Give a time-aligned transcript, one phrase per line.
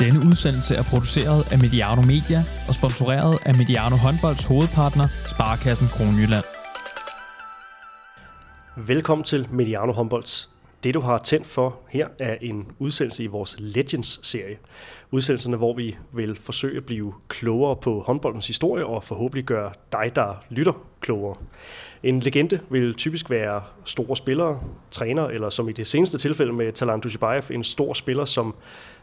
[0.00, 6.44] Denne udsendelse er produceret af Mediano Media og sponsoreret af Mediano Håndbolds hovedpartner, Sparkassen Kronjylland.
[8.76, 10.50] Velkommen til Mediano Håndbolds.
[10.84, 14.56] Det du har tændt for her er en udsendelse i vores Legends-serie.
[15.10, 20.16] Udsendelserne, hvor vi vil forsøge at blive klogere på håndboldens historie og forhåbentlig gøre dig,
[20.16, 21.36] der lytter, klogere.
[22.02, 24.60] En legende vil typisk være store spillere,
[24.90, 28.54] træner, eller som i det seneste tilfælde med Talant Dushibayev, en stor spiller, som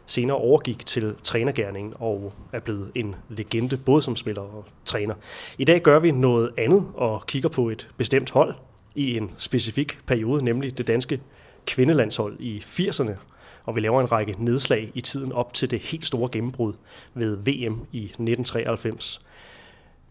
[0.07, 5.15] senere overgik til trænergærningen og er blevet en legende, både som spiller og træner.
[5.57, 8.55] I dag gør vi noget andet og kigger på et bestemt hold
[8.95, 11.21] i en specifik periode, nemlig det danske
[11.65, 13.11] kvindelandshold i 80'erne,
[13.65, 16.73] og vi laver en række nedslag i tiden op til det helt store gennembrud
[17.13, 19.21] ved VM i 1993.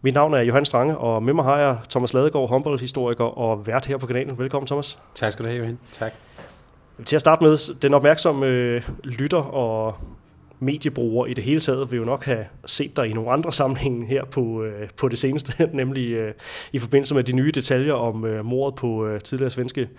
[0.01, 3.85] Mit navn er Johan Strange, og med mig har jeg Thomas Ladegaard, håndboldhistoriker og vært
[3.85, 4.37] her på kanalen.
[4.37, 4.99] Velkommen, Thomas.
[5.15, 5.79] Tak skal du have, Johan.
[5.91, 6.13] Tak.
[7.05, 9.95] Til at starte med, den opmærksomme øh, lytter og
[10.59, 14.07] mediebruger i det hele taget vil jo nok have set dig i nogle andre sammenhænge
[14.07, 16.33] her på, øh, på det seneste, nemlig øh,
[16.73, 19.89] i forbindelse med de nye detaljer om øh, mordet på øh, tidligere svenske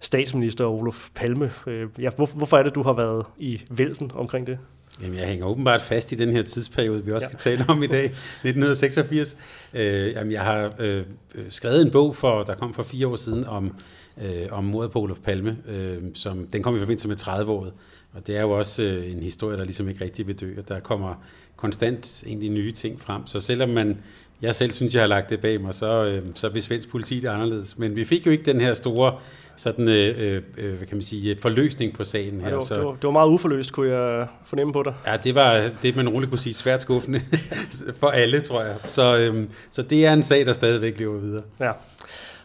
[0.00, 1.52] statsminister Olof Palme.
[1.66, 4.58] Øh, ja, hvor, hvorfor er det, du har været i vælten omkring det?
[5.02, 7.38] Jamen, jeg hænger åbenbart fast i den her tidsperiode, vi også ja.
[7.38, 8.04] skal tale om i dag,
[8.44, 9.36] 1986.
[9.74, 11.04] Øh, jamen, jeg har øh,
[11.50, 13.74] skrevet en bog, for, der kom for fire år siden, om,
[14.22, 15.56] øh, om mordet på Olof Palme.
[15.68, 17.72] Øh, som, den kom i forbindelse med 30-året.
[18.14, 20.54] Og det er jo også øh, en historie, der ligesom ikke rigtig vil dø.
[20.58, 21.14] Og der kommer
[21.56, 23.26] konstant egentlig nye ting frem.
[23.26, 23.98] Så selvom man,
[24.42, 27.20] jeg selv synes, jeg har lagt det bag mig, så, øh, så vil svensk politi
[27.20, 27.78] det anderledes.
[27.78, 29.18] Men vi fik jo ikke den her store
[29.56, 32.42] sådan, øh, øh, hvad kan man sige, forløsning på sagen her.
[32.42, 34.94] Ja, det, var, så, det, var, det var meget uforløst, kunne jeg fornemme på dig.
[35.06, 37.20] Ja, det var det, man roligt kunne sige, svært skuffende
[38.00, 38.76] for alle, tror jeg.
[38.86, 41.42] Så, øh, så det er en sag, der stadigvæk lever videre.
[41.60, 41.72] Ja.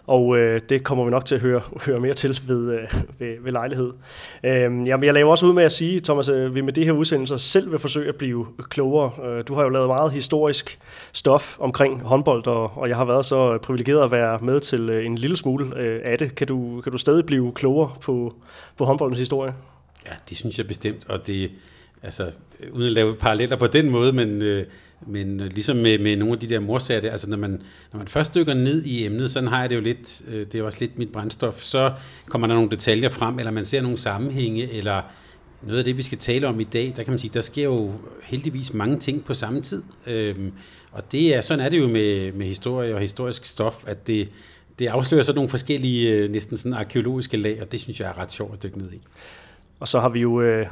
[0.07, 2.79] Og øh, det kommer vi nok til at høre, høre mere til ved, øh,
[3.19, 3.91] ved, ved lejlighed.
[4.43, 6.91] Øh, jamen, jeg laver også ud med at sige, Thomas, at vi med det her
[6.91, 9.11] udsendelser selv vil forsøge at blive klogere.
[9.27, 10.79] Øh, du har jo lavet meget historisk
[11.13, 15.05] stof omkring håndbold, og, og jeg har været så privilegeret at være med til øh,
[15.05, 16.35] en lille smule øh, af det.
[16.35, 18.35] Kan du, kan du stadig blive klogere på,
[18.77, 19.53] på håndboldens historie?
[20.05, 21.51] Ja, det synes jeg bestemt, og det,
[22.03, 22.31] altså,
[22.71, 24.65] uden at lave paralleller på den måde, men, øh,
[25.07, 27.97] men øh, ligesom med, med nogle af de der morsager, der, altså når man, når
[27.97, 30.63] man først dykker ned i emnet, sådan har jeg det jo lidt, øh, det er
[30.63, 31.93] også lidt mit brændstof, så
[32.25, 35.01] kommer der nogle detaljer frem, eller man ser nogle sammenhænge, eller
[35.61, 37.63] noget af det, vi skal tale om i dag, der kan man sige, der sker
[37.63, 37.91] jo
[38.23, 39.83] heldigvis mange ting på samme tid.
[40.07, 40.51] Øhm,
[40.91, 44.29] og det er, sådan er det jo med, med historie og historisk stof, at det,
[44.79, 48.17] det afslører så nogle forskellige, øh, næsten sådan arkeologiske lag, og det synes jeg er
[48.17, 49.01] ret sjovt at dykke ned i.
[49.79, 50.65] Og så har vi jo øh,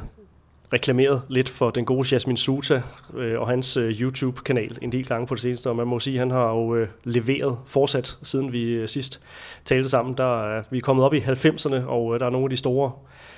[0.72, 2.82] reklameret lidt for den gode Jasmin Suta
[3.16, 6.14] øh, og hans øh, YouTube-kanal en del gange på det seneste, og man må sige,
[6.14, 9.20] at han har jo øh, leveret fortsat, siden vi øh, sidst
[9.64, 10.16] talte sammen.
[10.16, 12.56] Der er, vi er kommet op i 90'erne, og øh, der er nogle af de
[12.56, 12.92] store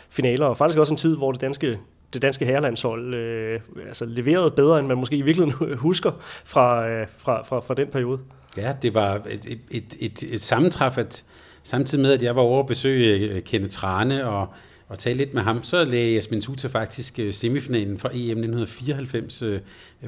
[0.09, 1.78] finaler, og faktisk også en tid, hvor det danske
[2.15, 6.12] det danske herrelandshold øh, altså leverede bedre, end man måske i virkeligheden husker
[6.45, 8.19] fra, øh, fra, fra, fra den periode.
[8.56, 11.25] Ja, det var et, et, et, et, sammentræf, at
[11.62, 14.49] samtidig med, at jeg var over at besøge øh, Kenneth Trane og
[14.89, 19.43] og tale lidt med ham, så lagde Jasmin Tuta faktisk øh, semifinalen fra EM 1994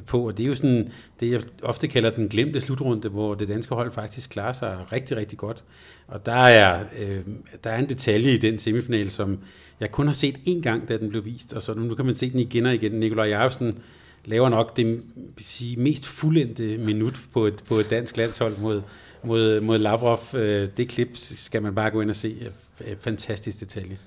[0.05, 3.47] på, og det er jo sådan det, jeg ofte kalder den glemte slutrunde, hvor det
[3.47, 5.63] danske hold faktisk klarer sig rigtig, rigtig godt.
[6.07, 7.19] Og der er, øh,
[7.63, 9.39] der er en detalje i den semifinal, som
[9.79, 12.15] jeg kun har set én gang, da den blev vist, og så nu kan man
[12.15, 12.91] se den igen og igen.
[12.91, 13.79] Nikolaj Jarvsen
[14.25, 15.03] laver nok det
[15.37, 18.81] sige, mest fuldendte minut på et, på et dansk landshold mod,
[19.23, 20.19] mod, mod Lavrov.
[20.33, 22.51] Øh, det klip skal man bare gå ind og se.
[22.87, 23.97] Øh, fantastisk detalje.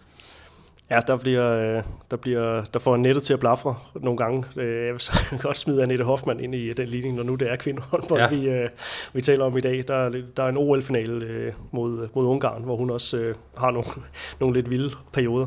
[0.90, 4.44] Ja, der, bliver, øh, der, bliver, der får nettet til at blafre nogle gange.
[4.56, 5.12] Øh, jeg vil så
[5.42, 8.28] godt smide Annette Hoffmann ind i den ligning, når nu det er kvindehåndbold, ja.
[8.28, 8.68] vi, øh,
[9.12, 9.84] vi taler om i dag.
[9.88, 13.88] Der, der er en OL-finale mod, mod Ungarn, hvor hun også har nogle,
[14.40, 15.46] nogle lidt vilde perioder.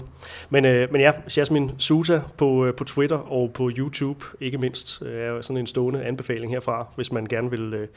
[0.50, 5.58] Men, men ja, Jasmin Suta på, på Twitter og på YouTube, ikke mindst, er sådan
[5.58, 7.88] en stående anbefaling herfra, hvis man gerne vil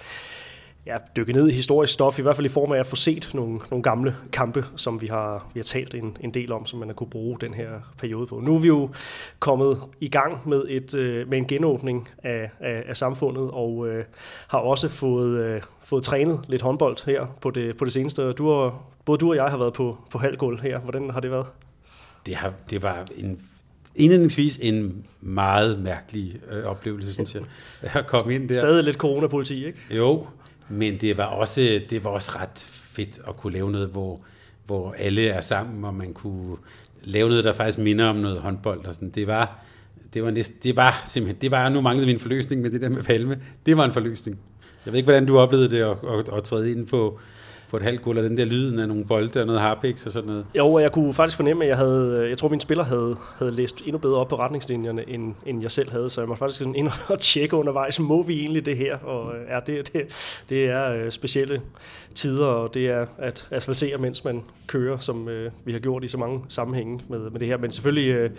[0.87, 3.31] ja, dykke ned i historisk stof, i hvert fald i form af at få set
[3.35, 6.79] nogle, nogle gamle kampe, som vi har, vi har talt en, en del om, som
[6.79, 7.69] man har kunne bruge den her
[7.99, 8.41] periode på.
[8.41, 8.91] Nu er vi jo
[9.39, 14.05] kommet i gang med, et, øh, med en genåbning af, af, af samfundet, og øh,
[14.49, 18.33] har også fået, øh, fået trænet lidt håndbold her på det, på det seneste.
[18.33, 20.79] Du har, både du og jeg har været på, på halvgulv her.
[20.81, 21.47] Hvordan har det været?
[22.27, 23.41] Det, har, det var en
[23.97, 27.43] indledningsvis en meget mærkelig øh, oplevelse, synes jeg,
[27.83, 28.55] at komme ind der.
[28.55, 29.79] Stadig lidt coronapoliti, ikke?
[29.91, 30.27] Jo,
[30.69, 34.21] men det var også, det var også ret fedt at kunne lave noget, hvor,
[34.67, 36.57] hvor alle er sammen, og man kunne
[37.03, 38.87] lave noget, der faktisk minder om noget håndbold.
[38.87, 39.11] Og sådan.
[39.11, 39.65] Det var,
[40.15, 42.89] det var, næst, det var simpelthen, det var, nu manglede min forløsning med det der
[42.89, 43.41] med Palme.
[43.67, 44.39] Det var en forløsning.
[44.85, 47.21] Jeg ved ikke, hvordan du oplevede det at, at, at træde ind på,
[47.71, 50.13] på et halvt gulv, og den der lyden af nogle bolde og noget harpix og
[50.13, 50.47] sådan noget.
[50.59, 53.53] Jo, og jeg kunne faktisk fornemme, at jeg havde, jeg tror, min spiller havde, havde
[53.53, 56.59] læst endnu bedre op på retningslinjerne, end, end jeg selv havde, så jeg må faktisk
[56.59, 58.97] sådan ind og tjekke undervejs, må vi egentlig det her?
[58.97, 60.03] Og ja, det, det,
[60.49, 61.61] det er øh, specielle
[62.15, 66.09] tider, og det er at asfaltere, mens man kører, som øh, vi har gjort i
[66.09, 67.59] så mange sammenhænge med, med det her.
[67.59, 68.31] Men selvfølgelig øh,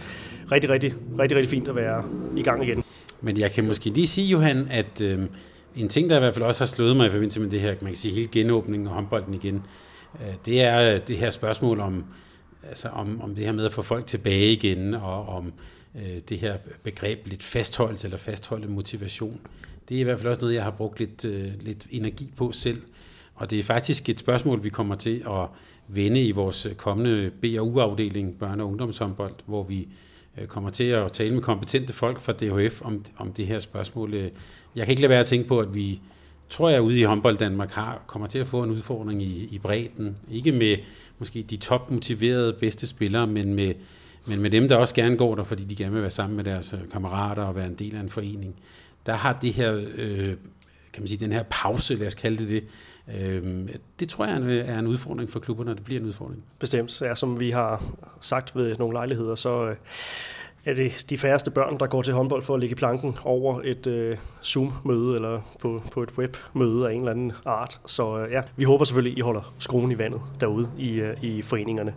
[0.52, 2.04] rigtig, rigtig, rigtig, rigtig fint at være
[2.38, 2.84] i gang igen.
[3.22, 5.20] Men jeg kan måske lige sige, Johan, at øh,
[5.78, 7.76] en ting, der i hvert fald også har slået mig i forbindelse med det her,
[7.82, 9.62] man kan sige, hele genåbningen og håndbolden igen,
[10.22, 12.06] øh, det er øh, det her spørgsmål om,
[12.64, 15.54] altså om, om det her med at få folk tilbage igen, og om
[15.96, 19.40] øh, det her begreb lidt fastholdelse eller fastholde motivation.
[19.90, 22.52] Det er i hvert fald også noget, jeg har brugt lidt, øh, lidt energi på
[22.52, 22.82] selv.
[23.36, 25.48] Og det er faktisk et spørgsmål, vi kommer til at
[25.88, 29.88] vende i vores øh, kommende B&U-afdeling, børne- og ungdomshåndbold, hvor vi
[30.38, 34.32] øh, kommer til at tale med kompetente folk fra DHF om, om det her spørgsmål.
[34.78, 36.00] Jeg kan ikke lade være at tænke på, at vi,
[36.50, 39.60] tror jeg, ude i håndbold Danmark har, kommer til at få en udfordring i, i
[39.60, 40.18] bredden.
[40.32, 40.78] Ikke med
[41.20, 43.74] måske de topmotiverede bedste spillere, men med,
[44.26, 46.44] men med dem, der også gerne går der, fordi de gerne vil være sammen med
[46.44, 48.56] deres øh, kammerater og være en del af en forening.
[49.06, 50.36] Der har det her, øh,
[50.94, 52.64] kan man sige, den her pause, lad os kalde det det,
[53.22, 53.70] øh,
[54.00, 56.44] det tror jeg er en øh, udfordring for klubberne, og det bliver en udfordring.
[56.60, 57.02] Bestemt.
[57.02, 57.84] Ja, som vi har
[58.22, 59.76] sagt ved nogle lejligheder, så øh,
[60.68, 63.88] er det de færreste børn, der går til håndbold for at ligge planken over et
[63.88, 67.80] øh, Zoom-møde eller på, på et web-møde af en eller anden art.
[67.86, 71.42] Så øh, ja, vi håber selvfølgelig, I holder skruen i vandet derude i, øh, i
[71.42, 71.94] foreningerne.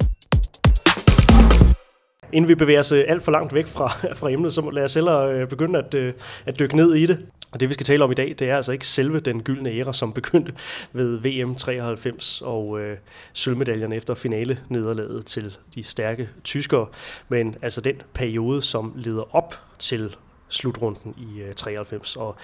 [2.33, 3.89] Inden vi bevæger os øh, alt for langt væk fra,
[4.21, 6.15] fra emnet, så lad os hellere øh, begynde at, øh,
[6.47, 7.19] at dykke ned i det.
[7.53, 9.71] Og det vi skal tale om i dag, det er altså ikke selve den gyldne
[9.71, 10.53] æra, som begyndte
[10.93, 12.97] ved VM 93 og øh,
[13.33, 16.87] sølvmedaljerne efter finale nederlaget til de stærke tyskere,
[17.29, 20.17] men altså den periode, som leder op til
[20.49, 22.17] slutrunden i øh, 93.
[22.17, 22.37] Og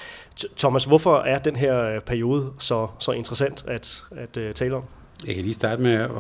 [0.58, 4.82] Thomas, hvorfor er den her øh, periode så, så interessant at, at øh, tale om?
[5.26, 6.10] Jeg kan lige starte med at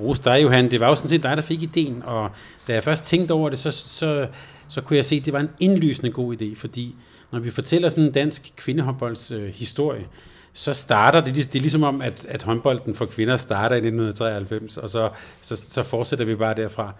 [0.00, 0.70] rose dig, Johan.
[0.70, 2.30] Det var jo sådan set dig, der fik ideen, og
[2.66, 4.28] da jeg først tænkte over det, så, så,
[4.68, 6.96] så kunne jeg se, at det var en indlysende god idé, fordi
[7.32, 10.06] når vi fortæller sådan en dansk kvindehåndbolds øh, historie,
[10.52, 14.76] så starter det, det er ligesom om, at, at håndbolden for kvinder starter i 1993,
[14.76, 16.92] og så, så, så fortsætter vi bare derfra.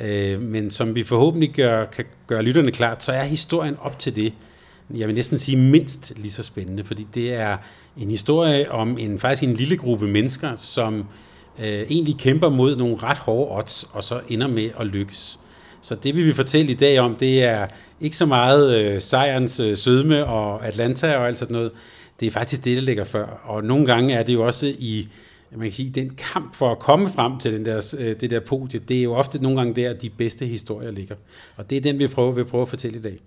[0.00, 4.16] Øh, men som vi forhåbentlig gør, kan gøre lytterne klart, så er historien op til
[4.16, 4.32] det,
[4.94, 7.56] jeg vil næsten sige mindst lige så spændende, fordi det er
[7.96, 11.04] en historie om en faktisk en lille gruppe mennesker, som
[11.58, 15.38] øh, egentlig kæmper mod nogle ret hårde odds, og så ender med at lykkes.
[15.82, 17.66] Så det vi vil fortælle i dag om, det er
[18.00, 21.70] ikke så meget øh, sejrens øh, sødme og Atlanta og alt sådan noget.
[22.20, 23.26] Det er faktisk det, der ligger før.
[23.44, 25.08] Og nogle gange er det jo også i
[25.50, 28.40] man kan sige, den kamp for at komme frem til den der, øh, det der
[28.40, 31.14] podie, det er jo ofte nogle gange der, de bedste historier ligger.
[31.56, 33.18] Og det er den, vi prøver, vi prøver at fortælle i dag.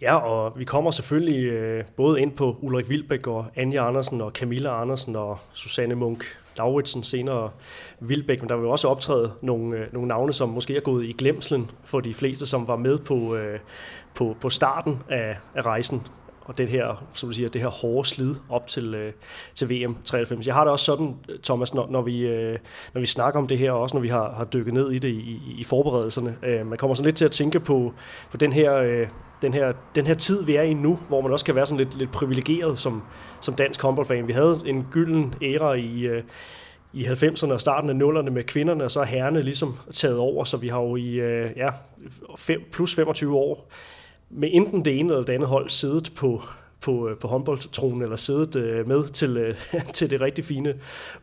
[0.00, 4.30] Ja, og vi kommer selvfølgelig øh, både ind på Ulrik Vilbæk og Anja Andersen og
[4.30, 6.24] Camilla Andersen og Susanne Munk
[6.56, 7.50] Lauritsen senere
[8.00, 11.04] Vilbæk, men der vil jo også optræde nogle, øh, nogle navne, som måske er gået
[11.04, 13.58] i glemslen for de fleste, som var med på, øh,
[14.14, 16.06] på, på starten af, af rejsen
[16.44, 19.12] og det her, som du siger, det her hårde slid op til, øh,
[19.54, 20.46] til VM 93.
[20.46, 22.58] Jeg har det også sådan, Thomas, når, når, vi, øh,
[22.94, 24.98] når vi snakker om det her, og også når vi har, har dykket ned i
[24.98, 27.92] det i, i, i forberedelserne, øh, man kommer sådan lidt til at tænke på,
[28.30, 28.74] på den her...
[28.74, 29.06] Øh,
[29.44, 31.84] den her, den her tid, vi er i nu, hvor man også kan være sådan
[31.84, 33.02] lidt, lidt privilegeret som,
[33.40, 34.26] som dansk håndboldfan.
[34.26, 36.22] Vi havde en gylden æra i, øh,
[36.92, 40.44] i 90'erne og starten af 0'erne med kvinderne, og så er herrene ligesom taget over,
[40.44, 41.70] så vi har jo i øh, ja,
[42.36, 43.68] fem, plus 25 år
[44.30, 46.42] med enten det ene eller det andet hold siddet på,
[46.84, 49.54] på, øh, på håndboldtronen eller siddet øh, med til, øh,
[49.94, 50.74] til det rigtig fine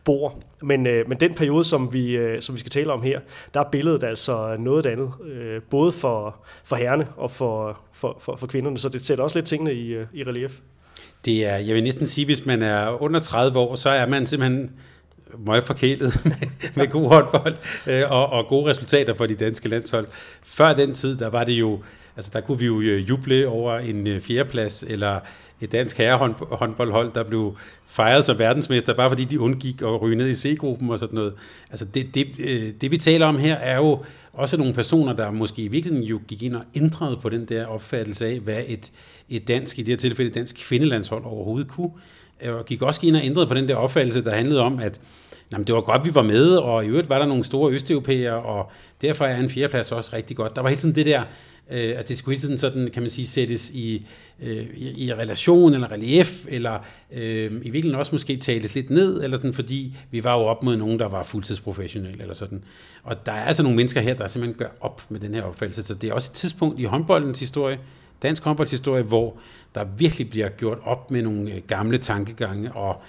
[0.04, 0.42] bord.
[0.62, 3.20] Men, øh, men den periode, som vi, øh, som vi skal tale om her,
[3.54, 8.36] der er billedet altså noget andet, øh, både for, for herrene og for, for, for,
[8.36, 10.58] for kvinderne, så det sætter også lidt tingene i, øh, i relief.
[11.24, 14.26] Det er, jeg vil næsten sige, hvis man er under 30 år, så er man
[14.26, 14.70] simpelthen
[15.38, 17.54] meget forkælet med, med god håndbold
[17.86, 20.06] øh, og, og gode resultater for de danske landshold.
[20.42, 21.80] Før den tid, der var det jo
[22.16, 25.20] Altså der kunne vi jo øh, juble over en øh, fjerdeplads, eller
[25.60, 30.28] et dansk herrehåndboldhold, der blev fejret som verdensmester, bare fordi de undgik at ryge ned
[30.28, 31.32] i C-gruppen og sådan noget.
[31.70, 35.30] Altså det, det, øh, det vi taler om her, er jo også nogle personer, der
[35.30, 38.92] måske i virkeligheden jo gik ind og ændrede på den der opfattelse af, hvad et,
[39.28, 41.90] et dansk, i det her tilfælde et dansk kvindelandshold overhovedet kunne.
[42.48, 45.00] Og gik også ind og ændrede på den der opfattelse, der handlede om, at
[45.52, 48.42] jamen, det var godt, vi var med, og i øvrigt var der nogle store østeuropæere,
[48.42, 48.70] og
[49.02, 50.56] derfor er en fjerdeplads også rigtig godt.
[50.56, 51.22] Der var hele tiden det der,
[51.70, 54.06] øh, at det skulle hele tiden sådan, kan man sige, sættes i,
[54.42, 56.78] øh, i, i relation eller relief, eller
[57.12, 60.62] øh, i virkeligheden også måske tales lidt ned, eller sådan, fordi vi var jo op
[60.62, 62.64] mod nogen, der var fuldtidsprofessionelle eller sådan.
[63.02, 65.82] Og der er altså nogle mennesker her, der simpelthen gør op med den her opfattelse.
[65.82, 67.78] Så det er også et tidspunkt i håndboldens historie,
[68.22, 69.36] dansk håndboldshistorie, hvor
[69.74, 73.02] der virkelig bliver gjort op med nogle øh, gamle tankegange, og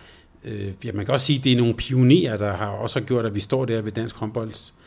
[0.45, 3.25] øh, ja, man kan også sige, at det er nogle pionerer, der har også gjort,
[3.25, 4.82] at vi står der ved dansk håndbolds øh,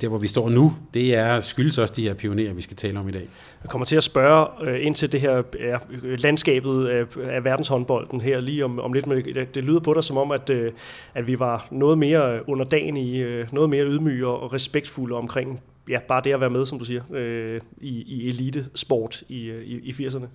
[0.00, 2.98] der hvor vi står nu, det er skyldes også de her pionerer, vi skal tale
[2.98, 3.28] om i dag.
[3.62, 8.20] Jeg kommer til at spørge øh, ind til det her ja, landskabet af, af verdenshåndbolden
[8.20, 10.72] her lige om, om lidt, men det, det lyder på dig som om, at, øh,
[11.14, 15.60] at vi var noget mere under dagen i, øh, noget mere ydmyge og respektfulde omkring
[15.88, 19.80] ja, bare det at være med, som du siger, øh, i, i elitesport i, i,
[19.82, 20.26] i 80'erne.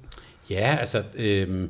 [0.49, 1.03] Ja, altså...
[1.17, 1.67] Øh,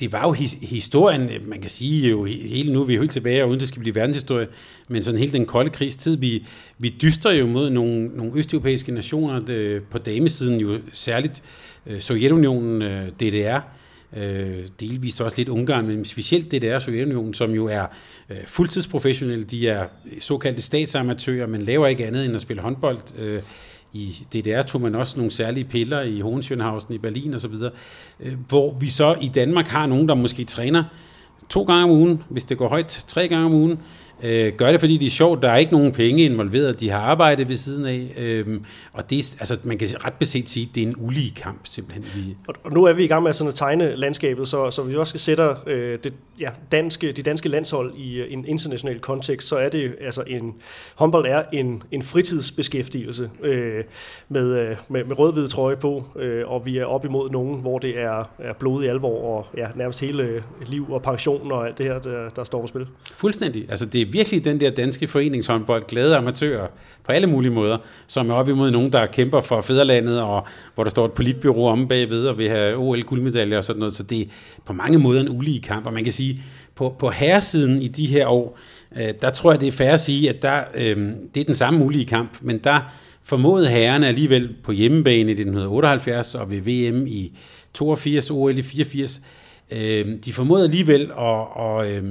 [0.00, 3.42] det var jo his, historien, man kan sige jo hele nu, vi er helt tilbage,
[3.42, 4.46] og uden det skal blive verdenshistorie,
[4.88, 6.46] men sådan hele den kolde krigstid, vi,
[6.78, 11.42] vi dyster jo mod nogle, nogle østeuropæiske nationer det, på damesiden, jo særligt
[11.86, 13.60] øh, Sovjetunionen, øh, DDR,
[14.16, 17.86] øh, delvist også lidt Ungarn, men specielt DDR og Sovjetunionen, som jo er
[18.30, 19.86] øh, fuldtidsprofessionelle, de er
[20.20, 23.42] såkaldte statsamatører, men laver ikke andet end at spille håndbold, øh,
[23.96, 27.54] i DDR tog man også nogle særlige piller i Hohenschönhausen i Berlin osv.,
[28.20, 30.84] øh, hvor vi så i Danmark har nogen, der måske træner
[31.48, 33.78] to gange om ugen, hvis det går højt, tre gange om ugen,
[34.22, 35.42] Øh, gør det, fordi det er sjovt.
[35.42, 36.80] Der er ikke nogen penge involveret.
[36.80, 38.14] De har arbejdet ved siden af.
[38.18, 38.60] Øh,
[38.92, 41.60] og det er, altså, man kan ret beset sige, at det er en ulige kamp,
[41.64, 42.36] simpelthen.
[42.64, 45.10] Og, nu er vi i gang med sådan at tegne landskabet, så, så vi også
[45.10, 49.56] skal sætte øh, det, ja, danske, de danske landshold i øh, en international kontekst, så
[49.56, 50.54] er det altså en
[50.94, 53.84] håndbold er en, en fritidsbeskæftigelse øh,
[54.28, 57.78] med, øh, med, med rød-hvid trøje på, øh, og vi er op imod nogen, hvor
[57.78, 61.78] det er, er blod i alvor, og ja, nærmest hele liv og pension og alt
[61.78, 62.86] det her, der, der står på spil.
[63.12, 63.66] Fuldstændig.
[63.70, 66.66] Altså det er virkelig den der danske foreningshåndbold, glade amatører
[67.04, 70.84] på alle mulige måder, som er op imod nogen, der kæmper for fædrelandet, og hvor
[70.84, 73.94] der står et politbyrå om bagved, og vil have OL-guldmedaljer og sådan noget.
[73.94, 74.26] Så det er
[74.64, 76.42] på mange måder en ulige kamp, og man kan sige,
[76.74, 78.58] på, på herresiden i de her år,
[78.96, 80.96] øh, der tror jeg, det er fair at sige, at der, øh,
[81.34, 82.80] det er den samme ulige kamp, men der
[83.22, 87.38] formåede herrerne alligevel på hjemmebane i 1978 og ved VM i
[87.74, 89.20] 82, OL i 84,
[89.70, 92.04] øh, de formåede alligevel at, og, øh,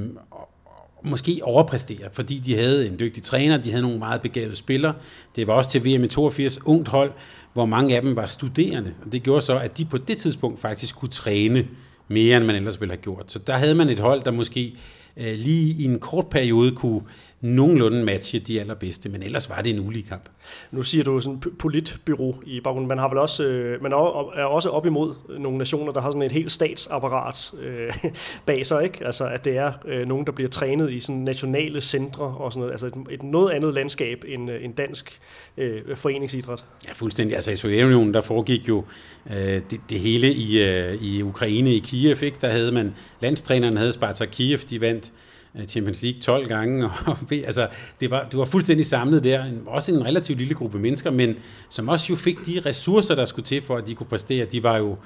[1.05, 4.93] måske overpræstere, fordi de havde en dygtig træner, de havde nogle meget begavede spillere.
[5.35, 7.11] Det var også til VM i 82 ungt hold,
[7.53, 10.59] hvor mange af dem var studerende, og det gjorde så, at de på det tidspunkt
[10.59, 11.67] faktisk kunne træne
[12.07, 13.31] mere, end man ellers ville have gjort.
[13.31, 14.75] Så der havde man et hold, der måske
[15.17, 17.01] øh, lige i en kort periode kunne
[17.45, 20.29] nogenlunde matche de allerbedste, men ellers var det en ulig kamp.
[20.71, 22.87] Nu siger du sådan politbyrå i baggrunden.
[22.87, 26.21] Man har vel også, øh, man er også op imod nogle nationer, der har sådan
[26.21, 27.93] et helt statsapparat øh,
[28.45, 29.05] bag sig, ikke?
[29.05, 32.59] Altså at det er øh, nogen, der bliver trænet i sådan nationale centre og sådan
[32.59, 32.71] noget.
[32.71, 35.19] Altså et, et noget andet landskab end en dansk
[35.57, 36.63] øh, foreningsidræt.
[36.87, 37.35] Ja, fuldstændig.
[37.35, 38.83] Altså i Sovjetunionen, der foregik jo
[39.29, 39.35] øh,
[39.71, 42.37] det, det hele i, øh, i Ukraine, i Kiev, ikke?
[42.41, 46.85] Der havde man, landstræneren havde Spartak Kiev, de vandt Øh, Øh, Champions League 12 gange.
[46.85, 47.67] Og, altså,
[47.99, 49.45] det, var, det var fuldstændig samlet der.
[49.65, 51.35] Også en relativt lille gruppe mennesker, men
[51.69, 54.45] som også jo fik de ressourcer, der skulle til for, at de kunne præstere.
[54.45, 54.97] De var jo,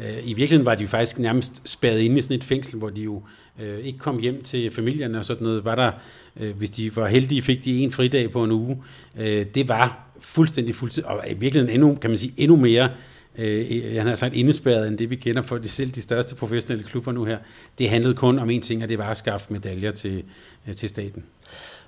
[0.00, 2.88] øh, i virkeligheden var de jo faktisk nærmest spadet inde i sådan et fængsel, hvor
[2.88, 3.22] de jo
[3.60, 5.64] øh, ikke kom hjem til familierne og sådan noget.
[5.64, 5.92] Var der,
[6.40, 8.82] øh, hvis de var heldige, fik de en fridag på en uge.
[9.18, 12.88] Øh, det var fuldstændig fuldtid, og i virkeligheden endnu, kan man sige, endnu mere
[13.38, 16.84] øh, han har sagt indespærret end det, vi kender for de selv de største professionelle
[16.84, 17.38] klubber nu her.
[17.78, 20.24] Det handlede kun om en ting, og det var at skaffe medaljer til,
[20.68, 21.24] øh, til staten.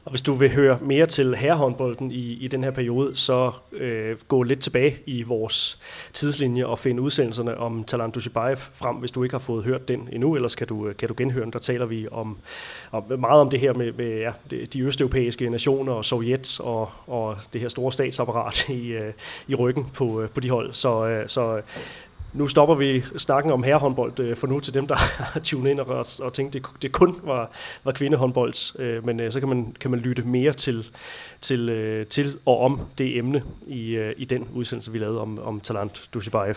[0.08, 4.16] Og hvis du vil høre mere til herrehåndbolden i, i den her periode, så øh,
[4.28, 5.78] gå lidt tilbage i vores
[6.12, 10.08] tidslinje og find udsendelserne om Talant Dushibayev frem, hvis du ikke har fået hørt den
[10.12, 11.52] endnu, ellers kan du, øh, kan du genhøre den.
[11.52, 12.38] Der taler vi om,
[12.92, 14.32] om meget om det her med, med ja,
[14.72, 19.12] de østeuropæiske nationer og Sovjet og, og det her store statsapparat i, øh,
[19.48, 20.72] i ryggen på, øh, på de hold.
[20.72, 21.60] Så, øh, så
[22.32, 24.94] nu stopper vi snakken om herrehåndbold øh, for nu til dem, der
[25.32, 27.50] har tunet ind og, og tænkt, det, det kun var,
[27.84, 28.80] var kvindehåndbold.
[28.80, 30.90] Øh, men øh, så kan man, kan man lytte mere til,
[31.40, 35.38] til, øh, til og om det emne i, øh, i den udsendelse, vi lavede om,
[35.38, 36.56] om Talant Dushibayev.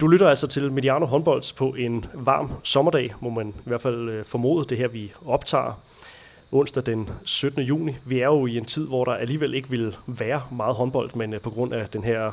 [0.00, 4.08] Du lytter altså til Mediano Håndbolds på en varm sommerdag, må man i hvert fald
[4.08, 5.80] øh, formode det her, vi optager
[6.52, 7.62] onsdag den 17.
[7.62, 7.96] juni.
[8.04, 11.34] Vi er jo i en tid, hvor der alligevel ikke vil være meget håndbold, men
[11.34, 12.32] øh, på grund af den her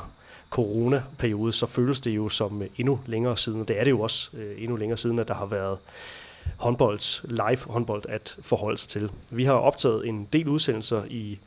[0.52, 4.00] coronaperiode, så føles det jo som øh, endnu længere siden, og det er det jo
[4.00, 5.78] også øh, endnu længere siden, at der har været
[6.56, 9.10] håndbold, live håndbold at forholde sig til.
[9.30, 11.38] Vi har optaget en del udsendelser i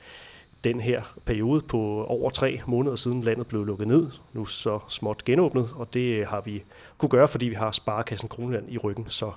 [0.64, 5.26] den her periode på over tre måneder siden landet blev lukket ned, nu så småt
[5.26, 6.64] genåbnet, og det har vi
[6.98, 9.06] kunne gøre, fordi vi har Sparekassen Kronland i ryggen.
[9.08, 9.32] Så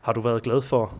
[0.00, 0.94] har du været glad for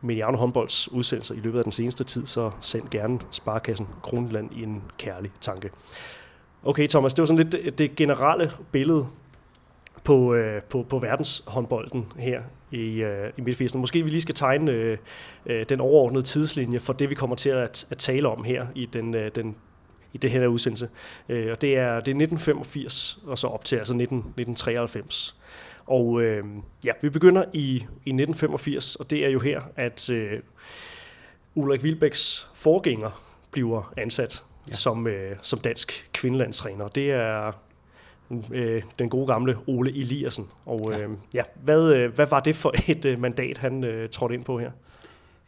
[0.00, 4.62] Mediano håndbolds udsendelser i løbet af den seneste tid, så send gerne Sparekassen Kronland i
[4.62, 5.70] en kærlig tanke.
[6.64, 9.06] Okay, Thomas, det var sådan lidt det generelle billede
[10.04, 14.70] på, øh, på, på verdenshåndbolden her i, øh, i midt Måske vi lige skal tegne
[14.70, 14.98] øh,
[15.46, 18.86] øh, den overordnede tidslinje for det, vi kommer til at, at tale om her i
[18.86, 19.56] den, øh, den
[20.12, 20.88] i det her udsendelse.
[21.28, 25.36] Øh, og det er, det er 1985 og så op til altså 19, 1993.
[25.86, 26.44] Og øh,
[26.84, 30.40] ja, vi begynder i, i 1985, og det er jo her, at øh,
[31.54, 34.74] Ulrik Vilbæks forgænger bliver ansat ja.
[34.74, 36.88] som, øh, som dansk kvindelandstræner.
[36.88, 37.52] Det er
[38.52, 40.48] øh, den gode gamle Ole Eliassen.
[40.66, 40.98] Og ja.
[40.98, 44.44] Øh, ja, hvad, øh, hvad var det for et øh, mandat, han øh, trådte ind
[44.44, 44.70] på her?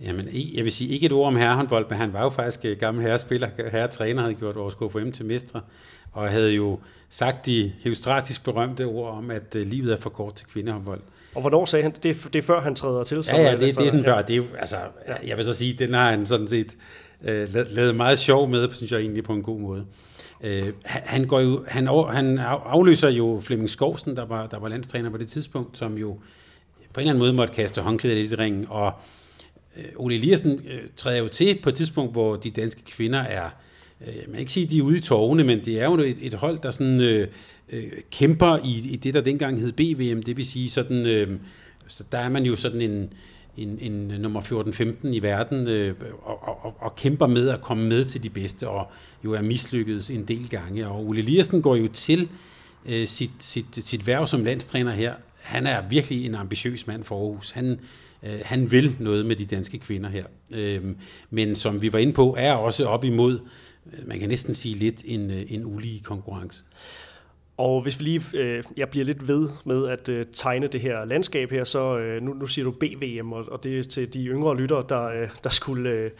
[0.00, 2.76] Jamen, jeg vil sige ikke et ord om herrehåndbold, men han var jo faktisk øh,
[2.76, 5.60] gammel herrespiller, herretræner, havde gjort vores KFM til mestre,
[6.12, 6.78] og havde jo
[7.10, 11.00] sagt de heostratisk berømte ord om, at øh, livet er for kort til kvindehåndbold.
[11.34, 12.28] Og hvornår sagde han det?
[12.32, 13.24] Det er før han træder til?
[13.24, 14.16] Som ja, ja, det, det er sådan ja.
[14.16, 14.22] før.
[14.22, 14.76] Det er altså,
[15.26, 16.76] jeg vil så sige, den har han sådan set
[17.24, 19.84] øh, lavet meget sjov med, synes jeg egentlig på en god måde.
[20.44, 25.10] Øh, han, går jo, han, han afløser jo Flemming Skovsen, der var, der var landstræner
[25.10, 26.18] på det tidspunkt, som jo
[26.92, 28.92] på en eller anden måde måtte kaste håndklædet lidt i ringen, og
[29.76, 33.50] øh, Ole Eliassen øh, træder jo til på et tidspunkt, hvor de danske kvinder er,
[34.00, 35.94] øh, man kan ikke sige, at de er ude i tårne, men det er jo
[35.94, 37.28] et, et hold, der sådan, øh,
[37.70, 41.38] øh, kæmper i, i det, der dengang hed BVM, det vil sige sådan, øh,
[41.88, 43.12] så der er man jo sådan en,
[43.56, 47.88] en, en øh, nummer 14-15 i verden øh, og, og, og kæmper med at komme
[47.88, 48.90] med til de bedste, og
[49.24, 50.88] jo er mislykkedes en del gange.
[50.88, 52.28] Og Ole Liersen går jo til
[52.86, 55.14] øh, sit, sit, sit værv som landstræner her.
[55.40, 57.50] Han er virkelig en ambitiøs mand for Aarhus.
[57.50, 57.80] Han,
[58.22, 60.24] øh, han vil noget med de danske kvinder her.
[60.50, 60.82] Øh,
[61.30, 63.38] men som vi var inde på, er også op imod,
[63.92, 66.64] øh, man kan næsten sige lidt, en, øh, en ulige konkurrence.
[67.56, 71.04] Og hvis vi lige, øh, jeg bliver lidt ved med at øh, tegne det her
[71.04, 74.26] landskab her, så øh, nu, nu siger du BVM, og, og det er til de
[74.26, 76.10] yngre lyttere, der, øh, der skulle øh,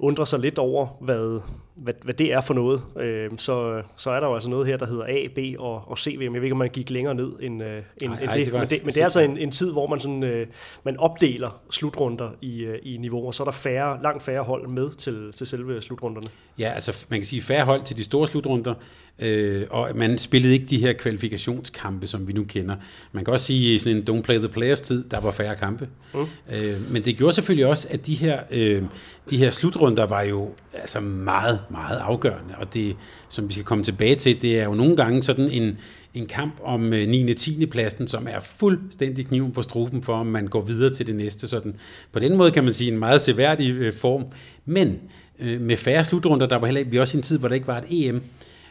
[0.00, 1.40] undre sig lidt over, hvad,
[1.74, 2.82] hvad, hvad det er for noget.
[3.00, 5.98] Øh, så, så er der jo altså noget her, der hedder A, B og, og
[5.98, 6.22] CVM.
[6.22, 8.46] Jeg ved ikke, om man gik længere ned end, øh, end, ej, end det.
[8.46, 10.46] det men, det men det er altså en, en tid, hvor man, sådan, øh,
[10.84, 14.90] man opdeler slutrunder i, øh, i niveauer, så er der færre, langt færre hold med
[14.90, 16.28] til, til selve slutrunderne.
[16.58, 18.74] Ja, altså man kan sige færre hold til de store slutrunder,
[19.20, 22.76] øh, og man spillede ikke de her kvalifikationskampe, som vi nu kender.
[23.12, 25.56] Man kan også sige, i sådan en don't play the players tid, der var færre
[25.56, 25.88] kampe.
[26.14, 26.20] Mm.
[26.52, 28.82] Øh, men det gjorde selvfølgelig også, at de her, øh,
[29.30, 32.54] de her slutrunder var jo altså meget, meget afgørende.
[32.56, 32.96] Og det,
[33.28, 35.78] som vi skal komme tilbage til, det er jo nogle gange sådan en,
[36.14, 37.28] en kamp om 9.
[37.28, 37.66] Øh, 10.
[37.66, 41.48] pladsen, som er fuldstændig kniven på struben for, om man går videre til det næste.
[41.48, 41.76] Sådan.
[42.12, 44.24] På den måde kan man sige en meget seværdig øh, form.
[44.66, 44.98] Men
[45.38, 47.54] øh, med færre slutrunder, der var heller ikke, vi også i en tid, hvor der
[47.54, 48.22] ikke var et EM,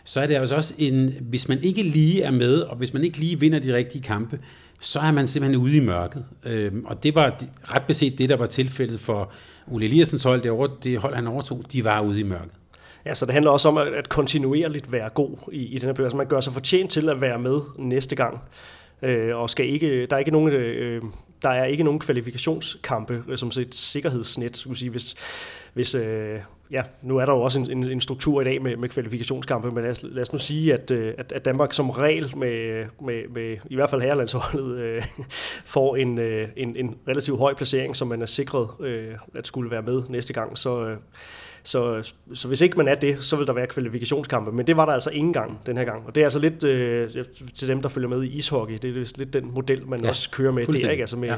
[0.09, 3.03] så er det altså også en, hvis man ikke lige er med, og hvis man
[3.03, 4.39] ikke lige vinder de rigtige kampe,
[4.79, 6.25] så er man simpelthen ude i mørket.
[6.45, 9.31] Øhm, og det var ret beset det, der var tilfældet for
[9.67, 12.51] Ole Eliassens hold, det, over, det hold, han overtog, de var ude i mørket.
[13.05, 15.93] Ja, så det handler også om at, at kontinuerligt være god i, i den her
[15.93, 15.95] bøger.
[15.95, 18.39] så altså, man gør sig fortjent til at være med næste gang.
[19.01, 21.01] Øh, og skal ikke, der er ikke nogen, øh,
[21.41, 25.15] der er ikke nogen kvalifikationskampe øh, som et sikkerhedsnet, skulle sige, hvis,
[25.73, 26.39] hvis øh,
[26.71, 29.71] ja, nu er der jo også en, en, en struktur i dag med, med kvalifikationskampe,
[29.71, 32.85] men lad os, lad os nu sige, at, øh, at, at Danmark som regel med,
[33.01, 35.03] med, med i hvert fald herrelandsholdet øh,
[35.65, 39.71] får en, øh, en, en relativt høj placering, som man er sikret øh, at skulle
[39.71, 40.97] være med næste gang, så, øh,
[41.63, 44.51] så, så hvis ikke man er det, så vil der være kvalifikationskampe.
[44.51, 46.07] Men det var der altså ingen gang den her gang.
[46.07, 47.09] Og det er altså lidt øh,
[47.53, 48.77] til dem, der følger med i ishockey.
[48.81, 51.03] Det er lidt den model, man ja, også kører med der, ikke?
[51.03, 51.35] Altså med, ja.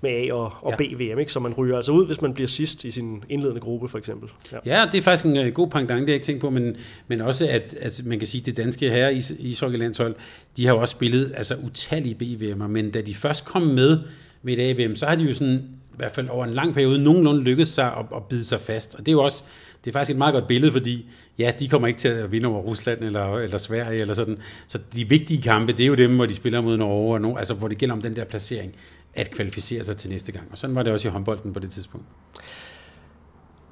[0.00, 0.76] med A og, og ja.
[0.76, 1.18] B-VM.
[1.18, 1.32] Ikke?
[1.32, 4.28] Så man ryger altså ud, hvis man bliver sidst i sin indledende gruppe, for eksempel.
[4.52, 6.50] Ja, ja det er faktisk en uh, god pendant, det har jeg ikke tænkt på.
[6.50, 6.76] Men,
[7.08, 10.14] men også, at, at man kan sige, at det danske herre ishockeylandshold,
[10.56, 12.66] de har jo også spillet altså, utallige B-VM'er.
[12.66, 13.98] Men da de først kom med
[14.42, 17.02] med et AVM, så har de jo sådan i hvert fald over en lang periode
[17.02, 18.94] nogenlunde lykkedes sig at, at bide sig fast.
[18.94, 19.44] Og det er jo også
[19.84, 21.06] det er faktisk et meget godt billede, fordi
[21.38, 24.38] ja, de kommer ikke til at vinde over Rusland eller, eller Sverige eller sådan.
[24.66, 27.36] Så de vigtige kampe, det er jo dem, hvor de spiller mod Norge, og no,
[27.36, 28.72] altså hvor det gælder om den der placering,
[29.14, 30.48] at kvalificere sig til næste gang.
[30.50, 32.06] Og sådan var det også i håndbolden på det tidspunkt.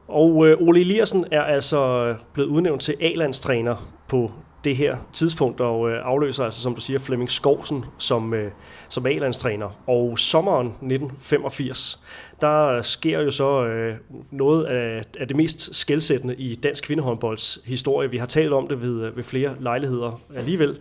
[0.09, 4.33] Og øh, Ole Eliassen er altså blevet udnævnt til A-landstræner på
[4.65, 8.51] det her tidspunkt, og øh, afløser altså, som du siger, Flemming Skovsen som, øh,
[8.89, 9.69] som A-landstræner.
[9.87, 12.01] Og sommeren 1985,
[12.41, 13.95] der sker jo så øh,
[14.31, 18.11] noget af, af det mest skældsættende i dansk kvindehåndbolds historie.
[18.11, 20.77] Vi har talt om det ved, øh, ved flere lejligheder alligevel øh,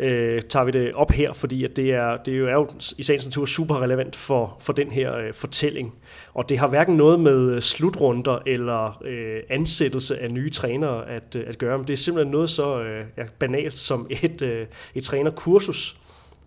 [0.00, 3.24] Øh, tager vi det op her, fordi at det, er, det er jo i sagens
[3.24, 5.94] natur super relevant for, for den her øh, fortælling.
[6.34, 11.36] Og det har hverken noget med øh, slutrunder eller øh, ansættelse af nye trænere at,
[11.36, 14.66] øh, at gøre, men det er simpelthen noget så øh, ja, banalt som et, øh,
[14.94, 15.96] et trænerkursus,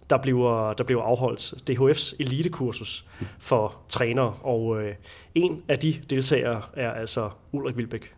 [0.10, 1.54] der bliver, der bliver afholdt.
[1.70, 3.06] DHF's elitekursus
[3.40, 4.96] for trænere, og øh,
[5.36, 8.14] en af de deltagere er altså Ulrik Vilbæk.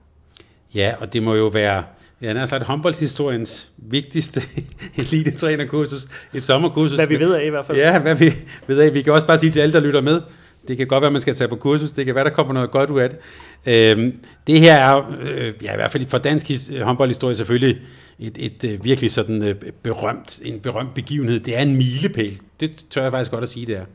[0.75, 1.83] Ja, og det må jo være
[2.21, 4.41] Ja, han har sagt håndboldshistoriens vigtigste
[5.01, 6.97] elite-trænerkursus, et sommerkursus.
[6.97, 7.77] Hvad vi ved af i hvert fald.
[7.77, 8.33] Ja, hvad vi
[8.67, 8.93] ved af.
[8.93, 10.21] Vi kan også bare sige til alle, der lytter med,
[10.67, 11.91] det kan godt være, man skal tage på kursus.
[11.91, 13.19] Det kan være, der kommer noget godt ud af det.
[13.65, 17.77] Øhm, det her er, øh, ja, i hvert fald for dansk håndboldhistorie selvfølgelig,
[18.19, 21.39] et, et, et virkelig sådan berømt, en berømt begivenhed.
[21.39, 22.39] Det er en milepæl.
[22.59, 23.85] Det tør jeg faktisk godt at sige, det er.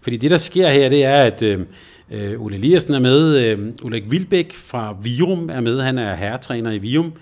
[0.00, 1.60] Fordi det, der sker her, det er, at øh,
[2.38, 6.78] Ulle Eliassen er med, øh, Ulrik Vilbæk fra Virum er med, han er herretræner i
[6.78, 7.12] Virum, øh,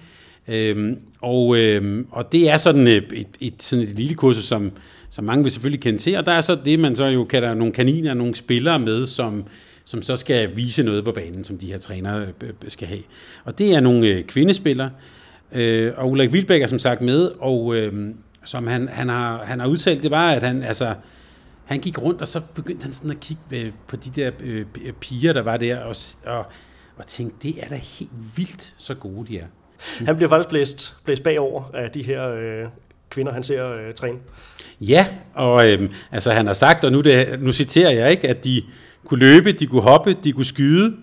[0.49, 4.73] Øhm, og, øhm, og det er sådan et, et, et, sådan et lille kursus, som,
[5.09, 7.55] som mange vil selvfølgelig kende til, og der er så det, man så jo kalder
[7.55, 9.45] nogle kaniner, nogle spillere med, som,
[9.85, 13.03] som så skal vise noget på banen, som de her trænere øh, øh, skal have.
[13.45, 14.91] Og det er nogle øh, kvindespillere,
[15.53, 19.61] øh, og Ulrik Vilbæk er som sagt med, og øh, som han, han, har, han
[19.61, 20.95] har udtalt, det var, at han, altså,
[21.65, 24.65] han gik rundt, og så begyndte han sådan at kigge på de der øh,
[25.01, 26.47] piger, der var der, og, og,
[26.97, 29.47] og tænkte, det er da helt vildt, så gode de er.
[30.07, 32.69] Han bliver faktisk blæst, blæst bagover af de her øh,
[33.11, 34.19] kvinder, han ser øh, træne.
[34.81, 38.45] Ja, og øh, altså han har sagt, og nu, det, nu citerer jeg ikke, at
[38.45, 38.63] de
[39.05, 40.97] kunne løbe, de kunne hoppe, de kunne skyde,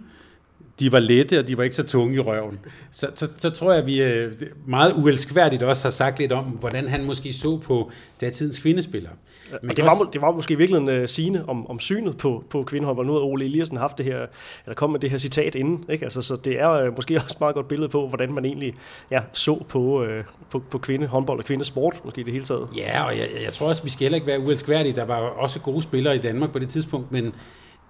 [0.80, 2.60] de var lette, og de var ikke så tunge i røven.
[2.92, 4.34] Så, så, så tror jeg, at vi øh,
[4.68, 9.14] meget uelskværdigt også har sagt lidt om, hvordan han måske så på datidens kvindespillere.
[9.62, 12.44] Men og det, var, det var måske virkelig en uh, sigende om, om synet på,
[12.50, 13.08] på kvindehåndbold.
[13.08, 14.26] Nu har Ole Eliassen haft det her,
[14.66, 16.06] eller kom med det her citat inden, ikke?
[16.06, 18.74] Altså, så det er uh, måske også et meget godt billede på, hvordan man egentlig
[19.12, 20.08] ja, så på, uh,
[20.52, 22.68] på, på kvindehåndbold og kvindesport, måske det hele taget.
[22.78, 24.96] Ja, og jeg, jeg tror også, vi skal heller ikke være uelskværdige.
[24.96, 27.34] Der var også gode spillere i Danmark på det tidspunkt, men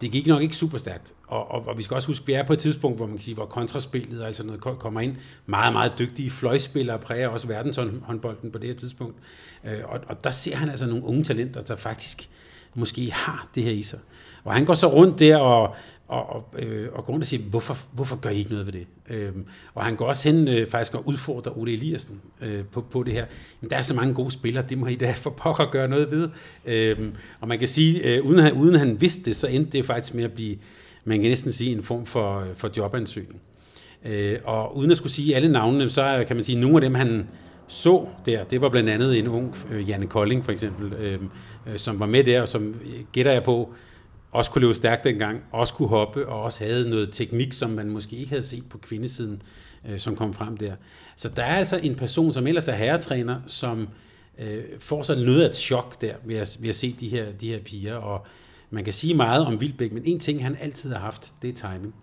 [0.01, 1.13] det gik nok ikke super stærkt.
[1.27, 3.15] Og, og, og vi skal også huske, at vi er på et tidspunkt, hvor man
[3.15, 5.15] kan sige, hvor kontraspillet og altså noget kommer ind.
[5.45, 9.15] Meget, meget dygtige fløjspillere præger også verdenshåndbolden på det her tidspunkt.
[9.65, 12.29] Øh, og, og der ser han altså nogle unge talenter, der faktisk
[12.75, 13.99] måske har det her i sig.
[14.43, 15.75] Og han går så rundt der og,
[16.11, 18.73] og, og, øh, og går rundt og siger, hvorfor, hvorfor gør I ikke noget ved
[18.73, 18.87] det?
[19.09, 19.31] Øh,
[19.73, 23.13] og han går også hen øh, faktisk og udfordrer Ole Eliassen øh, på, på det
[23.13, 23.25] her.
[23.61, 26.11] Men der er så mange gode spillere, det må I da for pokker gøre noget
[26.11, 26.29] ved.
[26.65, 26.97] Øh,
[27.39, 30.13] og man kan sige, øh, uden, han, uden han vidste det, så endte det faktisk
[30.13, 30.57] med at blive,
[31.05, 33.41] man kan næsten sige, en form for, øh, for jobansøgning.
[34.05, 36.81] Øh, og uden at skulle sige alle navnene, så kan man sige, at nogle af
[36.81, 37.27] dem, han
[37.67, 41.29] så der, det var blandt andet en ung øh, Janne Kolding for eksempel, øhm,
[41.67, 43.73] øh, som var med der, og som øh, gætter jeg på,
[44.31, 47.89] også kunne løbe stærkt dengang, også kunne hoppe, og også havde noget teknik, som man
[47.89, 49.41] måske ikke havde set på kvindesiden,
[49.89, 50.73] øh, som kom frem der.
[51.15, 53.87] Så der er altså en person, som ellers er herretræner, som
[54.39, 57.31] øh, får så noget af et chok der ved at, ved at se de her,
[57.31, 58.25] de her piger, og
[58.69, 61.69] man kan sige meget om Vildbæk, men en ting, han altid har haft, det er
[61.69, 61.95] timing.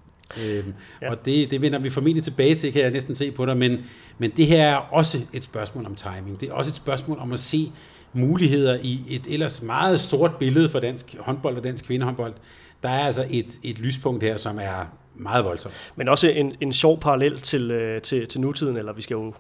[0.45, 1.11] Øhm, ja.
[1.11, 3.79] Og det, det vender vi formentlig tilbage til, kan jeg næsten se på dig, men,
[4.19, 6.41] men det her er også et spørgsmål om timing.
[6.41, 7.73] Det er også et spørgsmål om at se
[8.13, 12.35] muligheder i et ellers meget stort billede for dansk håndbold og dansk kvindehåndbold.
[12.83, 14.87] Der er altså et, et lyspunkt her, som er
[15.19, 15.93] meget voldsomt.
[15.97, 19.35] Men også en, en sjov parallel til, øh, til, til nutiden, eller vi skal jo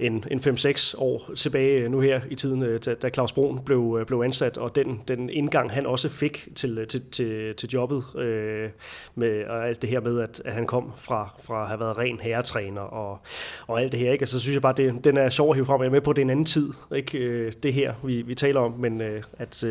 [0.00, 3.60] en, en 5-6 år tilbage øh, nu her i tiden, øh, da, da Claus Brun
[3.64, 8.04] blev, blev ansat, og den, den indgang, han også fik til, til, til, til jobbet,
[8.18, 8.70] øh,
[9.14, 11.98] med, og alt det her med, at, at han kom fra, fra at have været
[11.98, 13.18] ren herretræner, og,
[13.66, 14.24] og alt det her, ikke?
[14.24, 15.80] Og så synes jeg bare, det, den er sjov at hive frem.
[15.80, 17.50] Jeg er med på, at det er en anden tid, ikke?
[17.50, 19.00] det her, vi, vi taler om, men
[19.38, 19.64] at,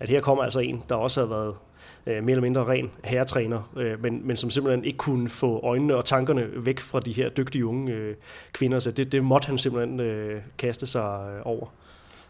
[0.00, 1.54] at her kommer altså en, der også har været
[2.06, 5.96] øh, mere eller mindre ren herretræner, øh, men, men som simpelthen ikke kunne få øjnene
[5.96, 8.14] og tankerne væk fra de her dygtige unge øh,
[8.52, 8.78] kvinder.
[8.78, 11.66] Så det, det måtte han simpelthen øh, kaste sig øh, over.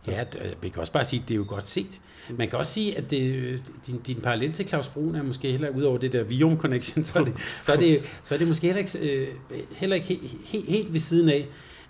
[0.09, 2.01] Ja, øh, vi kan også bare sige, at det er jo godt set.
[2.31, 5.51] Man kan også sige, at det, øh, din, din parallel til Claus Brun er måske
[5.51, 8.39] heller ud over det der Vium Connection, så er det, så er det, så er
[8.39, 9.29] det måske heller ikke, øh,
[9.77, 11.47] heller ikke helt, helt, helt ved siden af,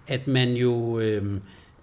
[0.06, 1.00] at man jo...
[1.00, 1.40] Øh,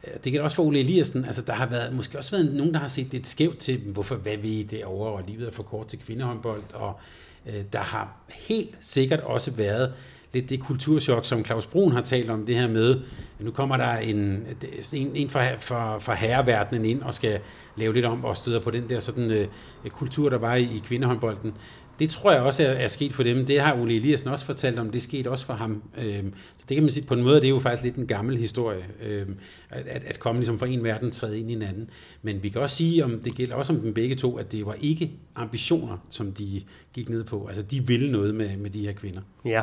[0.07, 2.73] Øh, det kan også for Ole Eliassen, altså der har været, måske også været nogen,
[2.73, 5.63] der har set lidt skævt til, hvorfor, hvad vi det over, og livet er for
[5.63, 6.99] kort til kvindehåndbold, og
[7.45, 9.93] øh, der har helt sikkert også været
[10.33, 13.01] lidt det kulturschok, som Claus Brun har talt om, det her med,
[13.39, 14.47] nu kommer der en,
[14.93, 17.39] en, en fra, fra, fra herreverdenen ind og skal
[17.75, 19.47] lave lidt om og støder på den der sådan, øh,
[19.89, 21.53] kultur, der var i, i kvindehåndbolden
[21.99, 23.45] det tror jeg også er, er sket for dem.
[23.45, 24.89] Det har Ole Eliassen også fortalt om.
[24.89, 25.83] Det skete også for ham.
[25.97, 28.07] Øhm, så det kan man sige, på en måde det er jo faktisk lidt en
[28.07, 29.37] gammel historie, øhm,
[29.69, 31.89] at, at komme ligesom fra en verden træde ind i en anden.
[32.21, 34.65] Men vi kan også sige, om det gælder også om dem begge to, at det
[34.65, 36.61] var ikke ambitioner, som de
[36.93, 37.47] gik ned på.
[37.47, 39.21] Altså de ville noget med, med de her kvinder.
[39.45, 39.61] Ja,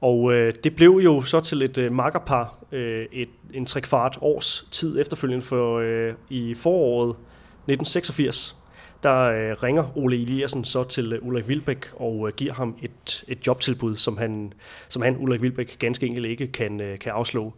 [0.00, 4.68] og øh, det blev jo så til et øh, makkerpar øh, et, en trekvart års
[4.70, 8.56] tid efterfølgende for øh, i foråret 1986
[9.02, 13.24] der øh, ringer Ole Eliassen så til øh, Ulrik Vilbæk og øh, giver ham et,
[13.28, 14.52] et jobtilbud, som han,
[14.88, 17.52] som han, Ulrik Vilbæk, ganske enkelt ikke kan, øh, kan afslå.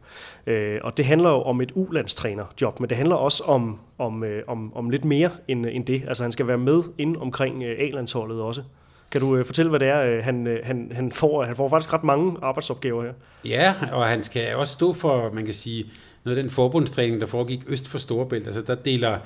[0.46, 4.42] Øh, og det handler jo om et ulandstrænerjob, men det handler også om, om, øh,
[4.46, 6.02] om, om lidt mere end, øh, end det.
[6.09, 8.62] Altså han skal være med ind omkring øh, A-landsholdet også.
[9.11, 11.44] Kan du øh, fortælle, hvad det er, øh, han, øh, han, han får?
[11.44, 13.12] Han får faktisk ret mange arbejdsopgaver her.
[13.44, 15.85] Ja, og han skal også stå for, man kan sige,
[16.24, 18.46] noget af den forbundstræning, der foregik øst for Storebælt.
[18.46, 19.18] Altså der deler,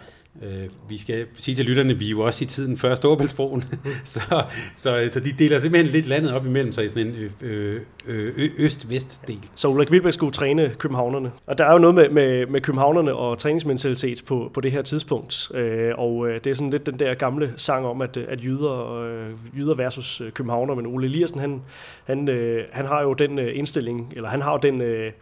[0.42, 3.64] øh, vi skal sige til lytterne, vi er jo også i tiden før Storebæltsbroen,
[4.04, 4.44] så,
[4.76, 8.32] så, så de deler simpelthen lidt landet op imellem sig i sådan en øh, øh,
[8.36, 9.50] øh øst-vest-del.
[9.54, 11.32] Så Ulrik Wilbæk skulle træne københavnerne.
[11.46, 14.82] Og der er jo noget med, med, med københavnerne og træningsmentalitet på, på det her
[14.82, 15.50] tidspunkt.
[15.54, 19.00] Øh, og øh, det er sådan lidt den der gamle sang om, at, at jyder,
[19.02, 20.74] øh, jyder versus øh, københavner.
[20.74, 21.62] Men Ole Eliassen, han,
[22.04, 24.80] han, øh, han har jo den øh, indstilling, eller han har jo den...
[24.80, 25.12] Øh,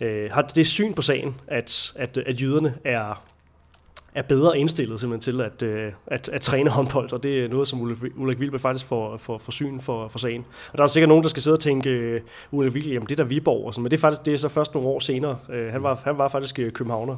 [0.00, 3.22] øh, har det syn på sagen, at, at, at jyderne er,
[4.14, 7.68] er bedre indstillet simpelthen til at, øh, at, at træne håndbold, og det er noget,
[7.68, 7.80] som
[8.16, 10.44] Ulrik Wilbe faktisk får, får, får syn for, for sagen.
[10.72, 13.12] Og der er sikkert nogen, der skal sidde og tænke, øh, Ulrik Vilbe, jamen det
[13.20, 14.98] er der Viborg, og sådan, men det er, faktisk, det er så først nogle år
[14.98, 15.38] senere.
[15.52, 17.16] Øh, han, var, han var faktisk øh, københavner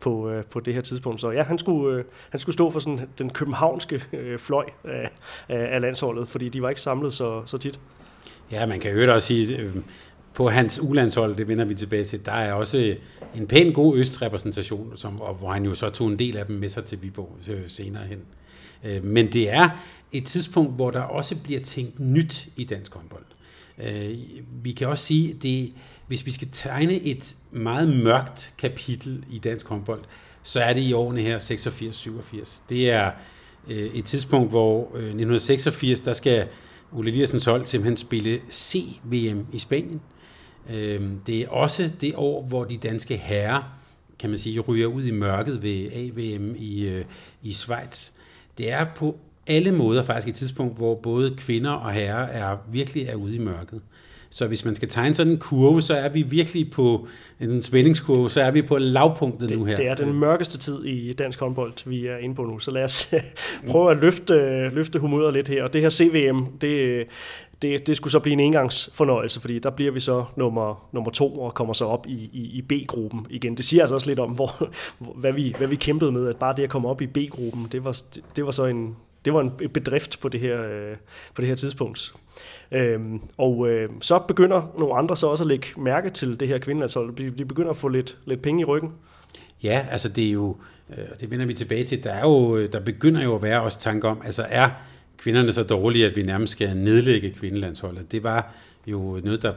[0.00, 2.78] på, øh, på det her tidspunkt, så ja, han skulle, øh, han skulle stå for
[2.80, 5.10] sådan den københavnske øh, fløj af,
[5.48, 7.80] af, af landsholdet, fordi de var ikke samlet så, så tit.
[8.52, 9.76] Ja, man kan jo også sige, øh,
[10.34, 12.96] på hans ulandshold, det vender vi tilbage til, der er også
[13.34, 16.56] en pæn god østrepræsentation, som, og hvor han jo så tog en del af dem
[16.56, 18.18] med sig til Viborg øh, senere hen.
[18.84, 19.68] Øh, men det er
[20.12, 23.24] et tidspunkt, hvor der også bliver tænkt nyt i dansk håndbold.
[23.78, 24.18] Øh,
[24.62, 25.72] vi kan også sige, det,
[26.06, 30.02] hvis vi skal tegne et meget mørkt kapitel i dansk håndbold,
[30.42, 32.62] så er det i årene her 86-87.
[32.68, 33.10] Det er
[33.68, 36.46] et tidspunkt, hvor 1986, der skal
[36.92, 40.00] Ole Eliassens hold simpelthen spille C-VM i Spanien.
[40.70, 43.78] Øhm, det er også det år, hvor de danske herrer,
[44.18, 47.04] kan man sige, ryger ud i mørket ved AVM i, øh,
[47.42, 48.10] i Schweiz.
[48.58, 53.06] Det er på alle måder faktisk et tidspunkt, hvor både kvinder og herrer er virkelig
[53.06, 53.80] er ude i mørket.
[54.30, 57.06] Så hvis man skal tegne sådan en kurve, så er vi virkelig på
[57.40, 59.76] en spændingskurve, så er vi på lavpunktet det, nu her.
[59.76, 62.58] Det er den mørkeste tid i dansk håndbold, vi er inde på nu.
[62.58, 63.14] Så lad os
[63.70, 65.64] prøve at løfte, løfte humøret lidt her.
[65.64, 67.06] Og det her CVM, det,
[67.62, 71.40] det, det skulle så blive en engangsfornøjelse, fordi der bliver vi så nummer, nummer to
[71.40, 73.56] og kommer så op i, i, i B-gruppen igen.
[73.56, 74.72] Det siger altså også lidt om, hvor,
[75.20, 77.84] hvad, vi, hvad vi kæmpede med, at bare det at komme op i B-gruppen, det
[77.84, 78.02] var,
[78.36, 80.96] det var så en, det var en bedrift på det her, øh,
[81.34, 82.14] på det her tidspunkt.
[82.72, 86.58] Øhm, og øh, så begynder nogle andre så også at lægge mærke til det her
[86.58, 87.16] kvindelandshold.
[87.16, 88.92] De, de begynder at få lidt, lidt penge i ryggen.
[89.62, 90.56] Ja, altså det er jo,
[90.90, 93.62] øh, det vender vi tilbage til, der, er jo, øh, der begynder jo at være
[93.62, 94.70] også tanke om, altså er
[95.22, 98.12] kvinderne så dårlige, at vi nærmest skal nedlægge kvindelandsholdet.
[98.12, 98.54] Det var
[98.86, 99.52] jo noget, der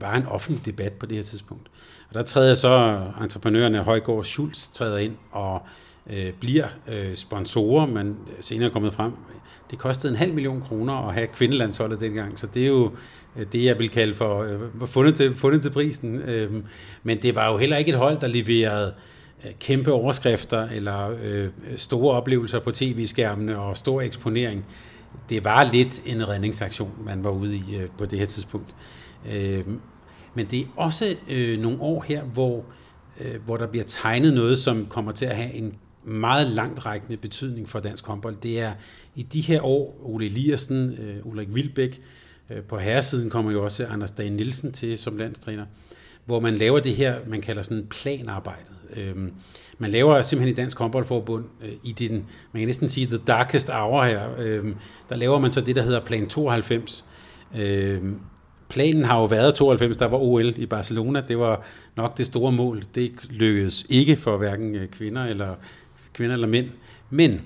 [0.00, 1.70] var en offentlig debat på det her tidspunkt.
[2.08, 5.62] Og der træder så entreprenørerne Højgaard Schulz træder ind og
[6.10, 9.12] øh, bliver øh, sponsorer, men senere er kommet frem.
[9.70, 12.92] Det kostede en halv million kroner at have kvindelandsholdet dengang, så det er jo
[13.36, 16.16] øh, det, jeg vil kalde for øh, fundet, til, fundet til prisen.
[16.16, 16.50] Øh,
[17.02, 18.94] men det var jo heller ikke et hold, der leverede
[19.44, 24.64] øh, kæmpe overskrifter eller øh, store oplevelser på tv-skærmene og stor eksponering
[25.28, 28.74] det var lidt en redningsaktion, man var ude i øh, på det her tidspunkt.
[29.32, 29.64] Øh,
[30.34, 32.64] men det er også øh, nogle år her, hvor,
[33.20, 37.68] øh, hvor der bliver tegnet noget, som kommer til at have en meget langtrækkende betydning
[37.68, 38.36] for dansk håndbold.
[38.36, 38.72] Det er
[39.14, 42.00] i de her år, Ole Eliassen, øh, Ulrik Vilbæk,
[42.50, 45.66] øh, på herresiden kommer jo også Anders Dane Nielsen til som landstræner,
[46.24, 48.76] hvor man laver det her, man kalder sådan planarbejdet.
[48.96, 49.16] Øh,
[49.82, 52.12] man laver simpelthen i Dansk Håndboldforbund øh, i den,
[52.52, 54.64] man kan næsten sige, the darkest hour her, øh,
[55.08, 57.04] der laver man så det, der hedder Plan 92.
[57.58, 58.02] Øh,
[58.68, 61.20] planen har jo været 92, der var OL i Barcelona.
[61.20, 61.62] Det var
[61.96, 62.82] nok det store mål.
[62.94, 65.54] Det lykkedes ikke for hverken øh, kvinder eller,
[66.14, 66.66] kvinder eller mænd.
[67.10, 67.40] Men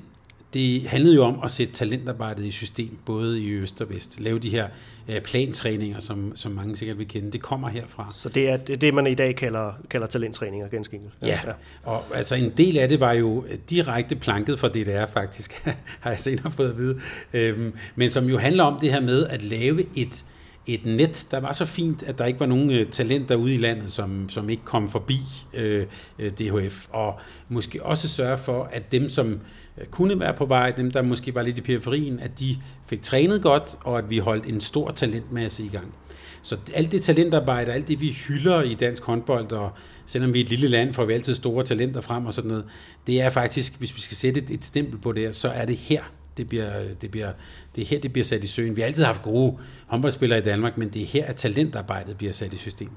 [0.54, 4.20] det handlede jo om at sætte talentarbejdet i system, både i øst og vest.
[4.20, 4.68] Lave de her
[5.08, 7.32] øh, plantræninger, som, som mange sikkert vil kende.
[7.32, 8.12] Det kommer herfra.
[8.14, 11.12] Så det er det, det man i dag kalder, kalder talenttræninger, ganske enkelt.
[11.22, 11.26] Ja.
[11.26, 11.52] ja,
[11.84, 15.66] og altså en del af det var jo direkte planket for DDR faktisk,
[16.00, 17.00] har jeg senere fået at vide.
[17.32, 20.24] Øhm, men som jo handler om det her med at lave et,
[20.66, 23.56] et net, der var så fint, at der ikke var nogen øh, talenter ude i
[23.56, 25.18] landet, som, som ikke kom forbi
[25.54, 25.86] øh,
[26.18, 29.40] øh DHF, og måske også sørge for, at dem, som
[29.78, 33.02] øh, kunne være på vej, dem, der måske var lidt i periferien, at de fik
[33.02, 35.94] trænet godt, og at vi holdt en stor talentmasse i gang.
[36.42, 39.70] Så alt det talentarbejde, alt det vi hylder i dansk håndbold, og
[40.06, 42.64] selvom vi er et lille land, får vi altid store talenter frem og sådan noget,
[43.06, 45.64] det er faktisk, hvis vi skal sætte et, et stempel på det her, så er
[45.64, 46.02] det her,
[46.36, 46.70] det, bliver,
[47.00, 47.32] det, bliver,
[47.76, 48.76] det er her, det bliver sat i søen.
[48.76, 52.32] Vi har altid haft gode håndboldspillere i Danmark, men det er her, at talentarbejdet bliver
[52.32, 52.90] sat i system.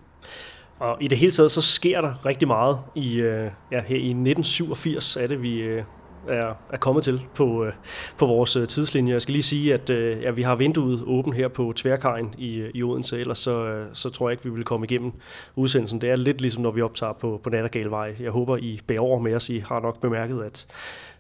[0.79, 2.77] Og i det hele taget, så sker der rigtig meget.
[2.95, 5.83] I, øh, ja, her i 1987 er det, vi, øh,
[6.29, 7.73] er, er kommet til på, øh,
[8.17, 9.13] på vores øh, tidslinje.
[9.13, 12.69] Jeg skal lige sige, at øh, ja, vi har vinduet åbent her på Tværkajen i,
[12.73, 15.11] i Odense, ellers så, øh, så tror jeg ikke, vi vil komme igennem
[15.55, 16.01] udsendelsen.
[16.01, 18.15] Det er lidt ligesom, når vi optager på, på Nattergalvej.
[18.19, 19.49] Jeg håber, I bærer over med os.
[19.49, 20.67] I har nok bemærket, at,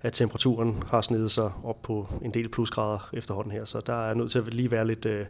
[0.01, 4.13] at temperaturen har snedet sig op på en del plusgrader efterhånden her, så der er
[4.13, 5.05] nødt til at lige være lidt...
[5.05, 5.25] Øh,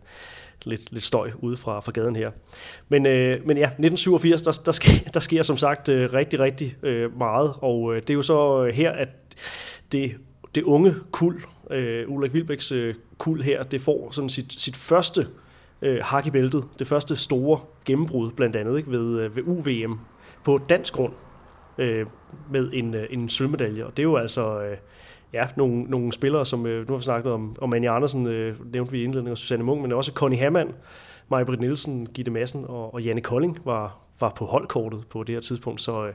[0.65, 2.31] lidt, lidt støj ude fra, fra gaden her.
[2.89, 6.75] Men, øh, men ja, 1987, der, der, sker, der sker som sagt øh, rigtig, rigtig
[6.83, 9.09] øh, meget, og øh, det er jo så her, at
[9.91, 10.17] det,
[10.55, 15.27] det unge kul, øh, Ulrik Vilbæks øh, kul her, det får sådan sit, sit første
[15.81, 19.99] øh, hak i bæltet, det første store gennembrud blandt andet ikke, ved, øh, ved UVM
[20.43, 21.13] på dansk grund
[21.77, 22.05] øh,
[22.51, 24.61] med en, øh, en sølvmedalje, og det er jo altså...
[24.61, 24.77] Øh,
[25.33, 28.71] ja, nogle, nogle spillere, som øh, nu har vi snakket om, om Anja Andersen, øh,
[28.73, 30.71] nævnte vi i indledningen, og Susanne Munk, men også Connie Hammann,
[31.29, 35.35] Maja Britt Nielsen, Gitte Madsen og, og Janne Kolding var, var på holdkortet på det
[35.35, 36.13] her tidspunkt, så øh,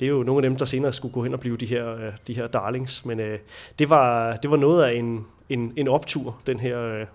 [0.00, 1.94] det er jo nogle af dem, der senere skulle gå hen og blive de her,
[1.94, 3.38] øh, de her darlings, men øh,
[3.78, 7.06] det, var, det var noget af en, en, en optur, den her øh,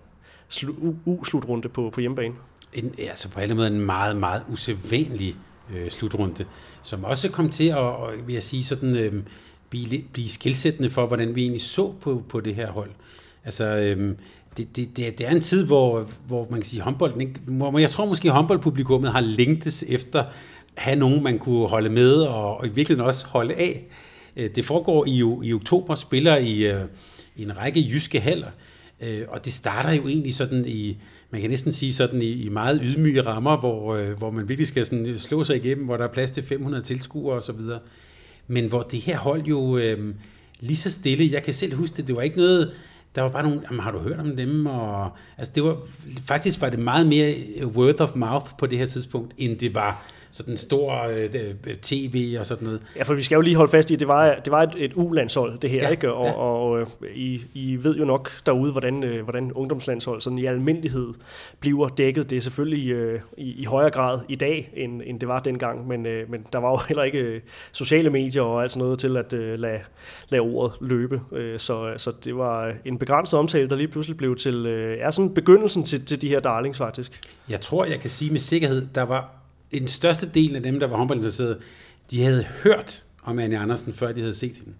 [1.06, 2.34] U-slutrunde på, på hjemmebane.
[2.72, 5.36] En, altså på alle måder en meget, meget usædvanlig
[5.74, 6.44] øh, slutrunde,
[6.82, 7.94] som også kom til at,
[8.26, 8.96] vil jeg sige, sådan...
[8.96, 9.22] Øh,
[9.70, 12.90] blive, blive skilsættende for, hvordan vi egentlig så på, på det her hold.
[13.44, 14.16] Altså, øh,
[14.56, 17.78] det, det, det, det er en tid, hvor, hvor man kan sige, håndbolden ikke, hvor
[17.78, 20.32] jeg tror måske, håndboldpublikummet har længtes efter at
[20.74, 23.86] have nogen, man kunne holde med, og, og i virkeligheden også holde af.
[24.36, 26.80] Øh, det foregår i, i oktober, spiller i, øh,
[27.36, 28.50] i en række jyske haller,
[29.00, 30.96] øh, og det starter jo egentlig sådan i,
[31.30, 34.86] man kan næsten sige sådan i, i meget ydmyge rammer, hvor, hvor man virkelig skal
[34.86, 37.60] sådan slå sig igennem, hvor der er plads til 500 tilskuere osv.,
[38.46, 40.14] men hvor det her hold jo øh,
[40.60, 42.72] lige så stille, jeg kan selv huske det, det var ikke noget,
[43.14, 44.66] der var bare nogle, jamen, har du hørt om dem?
[44.66, 45.76] Og, altså det var,
[46.26, 50.02] faktisk var det meget mere word of mouth på det her tidspunkt, end det var
[50.30, 51.28] sådan stor øh,
[51.66, 52.82] øh tv og sådan noget.
[52.96, 54.74] Ja, for vi skal jo lige holde fast i, at det var, det var et,
[54.76, 56.12] et U-landshold, det her, ja, ikke?
[56.12, 56.32] Og, ja.
[56.32, 61.08] og øh, I, I ved jo nok derude, hvordan, øh, hvordan ungdomslandshold sådan i almindelighed
[61.60, 62.30] bliver dækket.
[62.30, 65.88] Det er selvfølgelig øh, i, i højere grad i dag, end, end det var dengang,
[65.88, 67.40] men, øh, men der var jo heller ikke øh,
[67.72, 69.80] sociale medier og alt sådan noget til at øh, lade,
[70.28, 71.20] lade ordet løbe.
[71.32, 75.10] Øh, så, så det var en begrænset omtale, der lige pludselig blev til, øh, er
[75.10, 77.20] sådan begyndelsen til, til de her darlings faktisk.
[77.48, 79.39] Jeg tror, jeg kan sige med sikkerhed, der var
[79.78, 81.58] den største del af dem, der var håndboldinteresserede,
[82.10, 84.72] de havde hørt om Anne Andersen, før de havde set hende.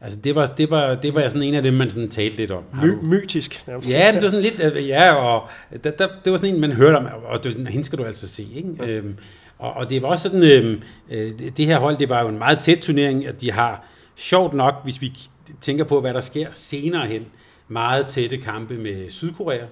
[0.00, 2.50] Altså det var, det var, det var sådan en af dem, man sådan talte lidt
[2.50, 2.62] om.
[2.82, 3.66] My, mytisk.
[3.66, 3.90] Nærmest.
[3.90, 5.48] Ja, det var sådan lidt, øh, ja, og
[5.84, 7.98] der, der, det var sådan en, man hørte om, og det var sådan, hende skal
[7.98, 8.68] du altså se, ikke?
[8.78, 8.86] Ja.
[8.86, 9.14] Øhm,
[9.58, 12.38] og, og det var også sådan, øhm, øh, det her hold, det var jo en
[12.38, 15.12] meget tæt turnering, at de har, sjovt nok, hvis vi
[15.60, 17.26] tænker på, hvad der sker senere hen,
[17.68, 19.64] meget tætte kampe med Sydkorea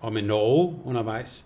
[0.00, 1.44] og med Norge undervejs.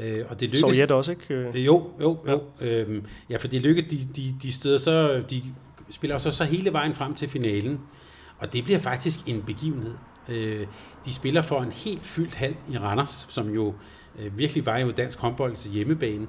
[0.00, 1.34] Øh, og det lykkes, Sovjet også, ikke?
[1.34, 2.40] Øh, jo, jo, jo.
[2.60, 5.42] Ja, øhm, ja for det lykkes, de, de, de støder så, de
[5.90, 7.80] spiller så, så hele vejen frem til finalen,
[8.38, 9.94] og det bliver faktisk en begivenhed.
[10.28, 10.66] Øh,
[11.04, 13.74] de spiller for en helt fyldt hal i Randers, som jo
[14.18, 16.26] øh, virkelig var jo dansk håndbolds hjemmebane.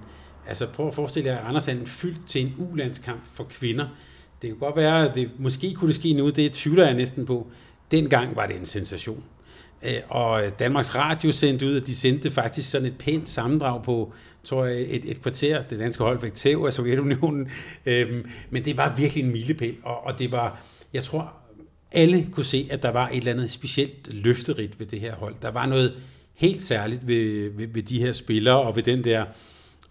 [0.48, 3.88] Altså prøv at forestille jer, at Randers er fyldt til en ulandskamp for kvinder.
[4.42, 7.26] Det kan godt være, at det måske kunne det ske nu, det tvivler jeg næsten
[7.26, 7.48] på.
[7.92, 9.24] Dengang var det en sensation.
[9.84, 14.14] Øh, og Danmarks Radio sendte ud, at de sendte faktisk sådan et pænt sammendrag på,
[14.44, 15.62] tror jeg, et, et kvarter.
[15.62, 17.50] Det danske hold fik tæv af Sovjetunionen.
[17.86, 20.62] Øhm, men det var virkelig en milepæl, og, og det var,
[20.94, 21.34] jeg tror,
[21.92, 25.36] alle kunne se, at der var et eller andet specielt løfterigt ved det her hold.
[25.42, 25.94] Der var noget
[26.34, 29.28] helt særligt ved, ved, ved de her spillere, og ved den der øh,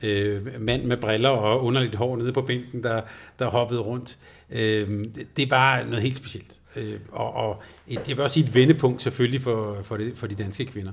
[0.02, 3.00] Øh, mand med briller og underligt hår nede på bænken, der,
[3.38, 4.18] der hoppede rundt.
[4.50, 6.60] Øh, det, det var noget helt specielt.
[6.76, 10.26] Øh, og, og et, jeg vil også sige et vendepunkt selvfølgelig for, for, det, for
[10.26, 10.92] de danske kvinder.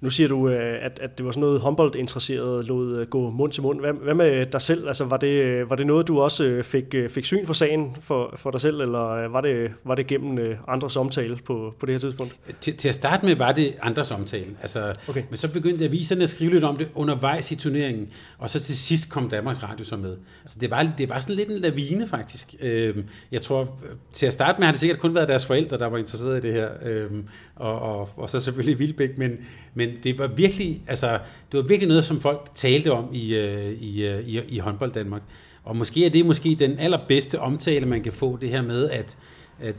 [0.00, 3.52] Nu siger du, øh, at, at det var sådan noget håndboldinteresseret lod øh, gå mund
[3.52, 3.80] til mund.
[3.80, 4.88] Hvad, hvad med dig selv?
[4.88, 8.34] Altså, var, det, var det noget, du også øh, fik, fik syn for sagen for,
[8.36, 11.98] for dig selv, eller var det, var det gennem andres omtale på, på det her
[11.98, 12.36] tidspunkt?
[12.60, 14.56] Til, til at starte med var det andres omtale.
[14.60, 15.22] Altså, okay.
[15.28, 18.08] Men så begyndte aviserne at skrive lidt om det undervejs i turneringen,
[18.38, 20.16] og så til sidst kom Danmarks Radio så med.
[20.42, 22.54] Altså, det, var, det var sådan lidt en lavine, faktisk.
[23.32, 23.78] Jeg tror,
[24.12, 26.46] til at starte med har det sikkert kun været deres forældre, der var interesseret i
[26.46, 26.68] det her,
[27.56, 29.32] og, og, og så selvfølgelig Vilbæk, men,
[29.74, 31.18] men det var virkelig, altså,
[31.52, 34.92] det var virkelig noget, som folk talte om i, øh, i, øh, i, i håndbold
[34.92, 35.22] Danmark.
[35.64, 39.16] Og måske er det måske den allerbedste omtale, man kan få, det her med, at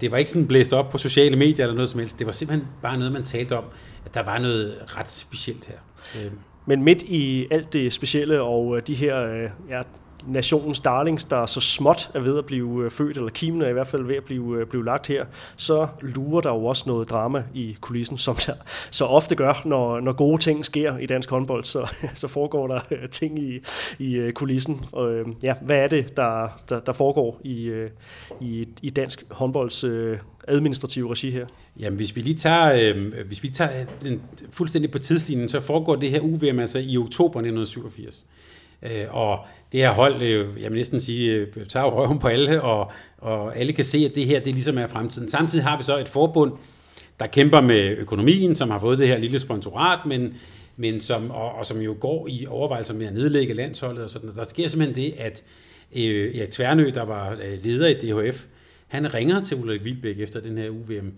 [0.02, 2.20] det var ikke sådan blæst op på sociale medier eller noget som helst.
[2.20, 3.64] Det var simpelthen bare noget, man talte om,
[4.06, 5.76] at der var noget ret specielt her.
[6.22, 6.32] Øh.
[6.66, 9.28] Men midt i alt det specielle og de her
[9.70, 9.82] ja,
[10.28, 13.74] nationens darlings, der så småt er ved at blive øh, født, eller kimen er i
[13.74, 17.10] hvert fald ved at blive, øh, blive lagt her, så lurer der jo også noget
[17.10, 18.54] drama i kulissen, som der
[18.92, 22.80] så ofte gør, når, når gode ting sker i dansk håndbold, så, så foregår der
[22.92, 23.60] øh, ting i,
[24.00, 24.86] i kulissen.
[24.92, 27.88] Og, ja, hvad er det, der, der, der foregår i,
[28.42, 29.84] i, i dansk håndbolds
[30.48, 31.46] administrative regi her?
[31.80, 35.96] Jamen, hvis vi lige tager, øh, hvis vi tager den fuldstændig på tidslinjen, så foregår
[35.96, 38.26] det her UVM altså i oktober 1987.
[38.84, 39.40] Øh, og
[39.72, 42.92] det her hold, øh, jeg vil næsten sige, øh, tager jo røven på alle, og,
[43.18, 45.30] og alle kan se, at det her det ligesom er fremtiden.
[45.30, 46.52] Samtidig har vi så et forbund,
[47.20, 50.34] der kæmper med økonomien, som har fået det her lille sponsorat, men,
[50.78, 54.30] men som, og, og som jo går i overvejelser med at nedlægge landsholdet og sådan
[54.36, 55.44] Der sker simpelthen det, at
[55.96, 58.46] øh, Erik Tvernø, der var øh, leder i DHF,
[58.88, 61.12] han ringer til Ulrik Vilbæk efter den her UVM,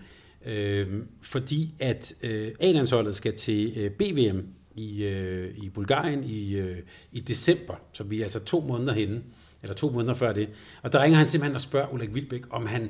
[0.45, 0.87] øh,
[1.21, 4.39] fordi at øh, A-landsholdet skal til øh, BVM
[4.75, 6.77] i, øh, i Bulgarien i, øh,
[7.11, 9.21] i december, så vi er altså to måneder henne,
[9.61, 10.49] eller to måneder før det.
[10.81, 12.89] Og der ringer han simpelthen og spørger Ulrik Vilbæk, om han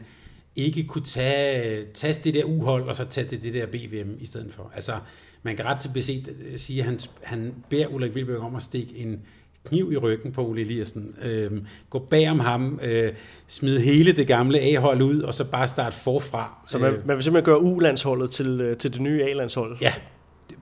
[0.55, 4.25] ikke kunne tage, tage det der uhold, og så tage det, det der BVM i
[4.25, 4.71] stedet for.
[4.75, 4.93] Altså,
[5.43, 8.97] man kan ret til beset sige, at han, han beder Ulrik Vilbæk om at stikke
[8.97, 9.21] en
[9.65, 11.51] kniv i ryggen på Ole Eliassen, øh,
[11.89, 13.13] gå bag om ham, øh,
[13.47, 16.63] smide hele det gamle A-hold ud, og så bare starte forfra.
[16.67, 19.77] Så man, man vil simpelthen gøre U-landsholdet til, øh, til det nye A-landshold?
[19.81, 19.93] Ja,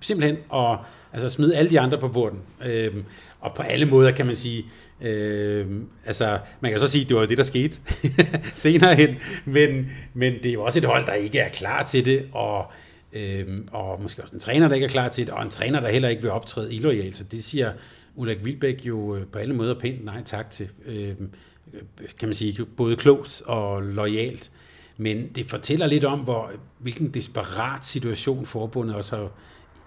[0.01, 0.78] simpelthen, og
[1.14, 2.39] altså smid alle de andre på borden.
[2.66, 2.93] Øh,
[3.39, 4.66] og på alle måder kan man sige,
[5.01, 5.66] øh,
[6.05, 7.80] altså man kan så sige, at det var det, der skete
[8.55, 12.05] senere hen, men, men det er jo også et hold, der ikke er klar til
[12.05, 12.72] det, og
[13.14, 15.80] Øhm, og måske også en træner, der ikke er klar til det, og en træner,
[15.80, 17.18] der heller ikke vil optræde illoyalt.
[17.18, 17.74] Så det siger
[18.16, 20.70] Ulrik Vilbæk jo øh, på alle måder pænt nej tak til.
[20.86, 21.30] Øhm,
[21.74, 21.82] øh,
[22.20, 24.51] kan man sige, både klogt og lojalt.
[24.97, 29.32] Men det fortæller lidt om, hvor, hvilken desperat situation forbundet også har,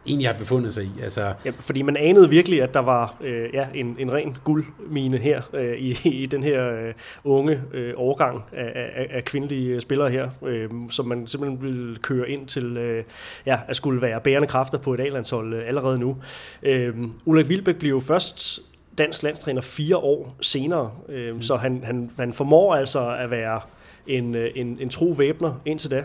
[0.07, 0.90] egentlig har befundet sig i.
[1.02, 5.16] Altså, ja, fordi man anede virkelig, at der var øh, ja, en, en ren guldmine
[5.18, 6.94] her øh, i, i den her øh,
[7.24, 12.30] unge øh, overgang af, af, af kvindelige spillere her, øh, som man simpelthen ville køre
[12.30, 13.05] ind til øh,
[13.46, 16.16] ja, at skulle være bærende kræfter på et A-landshold øh, allerede nu.
[16.62, 16.94] Øh,
[17.24, 18.61] Ulrik Vilbæk blev jo først
[18.98, 21.42] dansk landstræner fire år senere, øh, mm.
[21.42, 23.61] så han, han, han formår altså at være
[24.07, 26.05] en, øh, en, en tro væbner indtil da.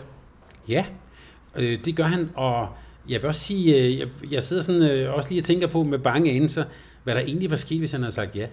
[0.68, 0.84] Ja,
[1.56, 2.68] øh, det gør han, og
[3.10, 5.82] jeg vil også sige, øh, jeg, jeg sidder sådan, øh, også lige og tænker på
[5.82, 6.64] med bange anelser,
[7.04, 8.46] hvad der egentlig var sket, hvis han havde sagt ja.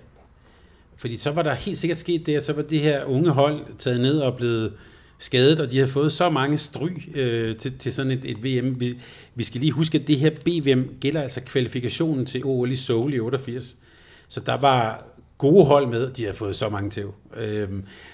[0.97, 3.77] Fordi så var der helt sikkert sket det, at så var det her unge hold
[3.77, 4.73] taget ned og blevet
[5.19, 8.79] skadet, og de har fået så mange stry øh, til, til sådan et, et VM.
[8.79, 8.97] Vi,
[9.35, 13.13] vi skal lige huske, at det her BVM gælder altså kvalifikationen til OL i Seoul
[13.13, 13.77] i 88.
[14.27, 15.05] Så der var
[15.37, 17.05] gode hold med, de har fået så mange til.
[17.37, 17.69] Øh,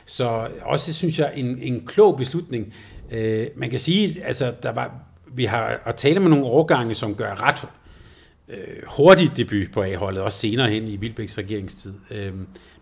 [0.05, 2.73] så også synes jeg en, en klog beslutning.
[3.11, 7.15] Øh, man kan sige, altså der var vi har at tale med nogle årgange, som
[7.15, 7.67] gør ret
[8.49, 8.57] øh,
[8.87, 11.93] hurtig debut på A-holdet, også senere hen i Vilbæks regeringstid.
[12.11, 12.33] Øh,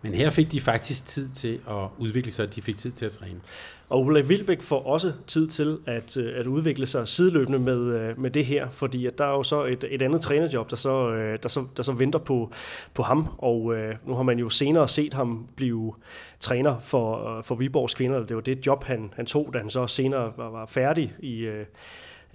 [0.02, 3.12] men her fik de faktisk tid til at udvikle sig, de fik tid til at
[3.12, 3.40] træne.
[3.88, 8.20] Og Ulrik Vilbæk får også tid til at, øh, at udvikle sig sideløbende med, øh,
[8.20, 11.10] med det her, fordi at der er jo så et, et andet trænerjob, der så,
[11.10, 12.52] øh, der så, der så venter på,
[12.94, 15.94] på ham, og øh, nu har man jo senere set ham blive
[16.40, 18.26] træner for, for Viborgs kvinder.
[18.26, 21.38] Det var det job, han, han tog, da han så senere var, var færdig i,
[21.38, 21.66] øh,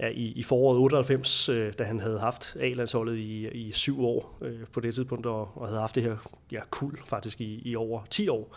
[0.00, 4.38] ja, i, i foråret 98, øh, da han havde haft A-landsholdet i, i syv år
[4.42, 6.16] øh, på det tidspunkt, og, og havde haft det her
[6.52, 8.56] ja, kul faktisk i, i over 10 år.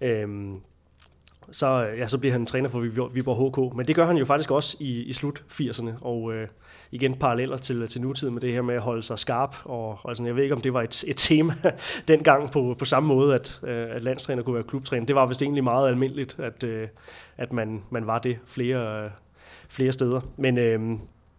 [0.00, 0.60] Øhm,
[1.50, 2.80] så, ja, så bliver han træner for
[3.14, 3.76] Viborg HK.
[3.76, 6.48] Men det gør han jo faktisk også i, i slut 80'erne, og øh,
[6.90, 9.56] igen paralleller til, til nutiden med det her med at holde sig skarp.
[9.64, 11.54] Og, altså, jeg ved ikke, om det var et, et tema
[12.08, 15.06] dengang på, på samme måde, at, øh, at landstræner kunne være klubtræner.
[15.06, 16.88] Det var vist egentlig meget almindeligt, at, øh,
[17.36, 19.10] at man, man var det flere,
[19.72, 20.20] flere steder.
[20.36, 20.80] Men, øh,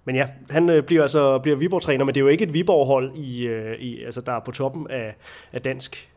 [0.05, 3.15] men ja, han øh, bliver altså bliver Viborg-træner, men det er jo ikke et Viborg-hold,
[3.15, 5.15] i, øh, i, altså, der er på toppen af,
[5.53, 6.09] af dansk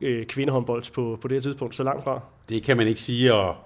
[0.00, 2.20] øh, kvindehåndbold på, på det her tidspunkt, så langt fra.
[2.48, 3.56] Det kan man ikke sige, og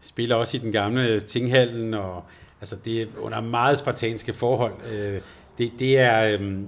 [0.00, 2.24] spiller også i den gamle tinghallen, og
[2.60, 4.72] altså, det er under meget spartanske forhold.
[4.92, 5.20] Øh,
[5.58, 6.58] det, det, er, øh,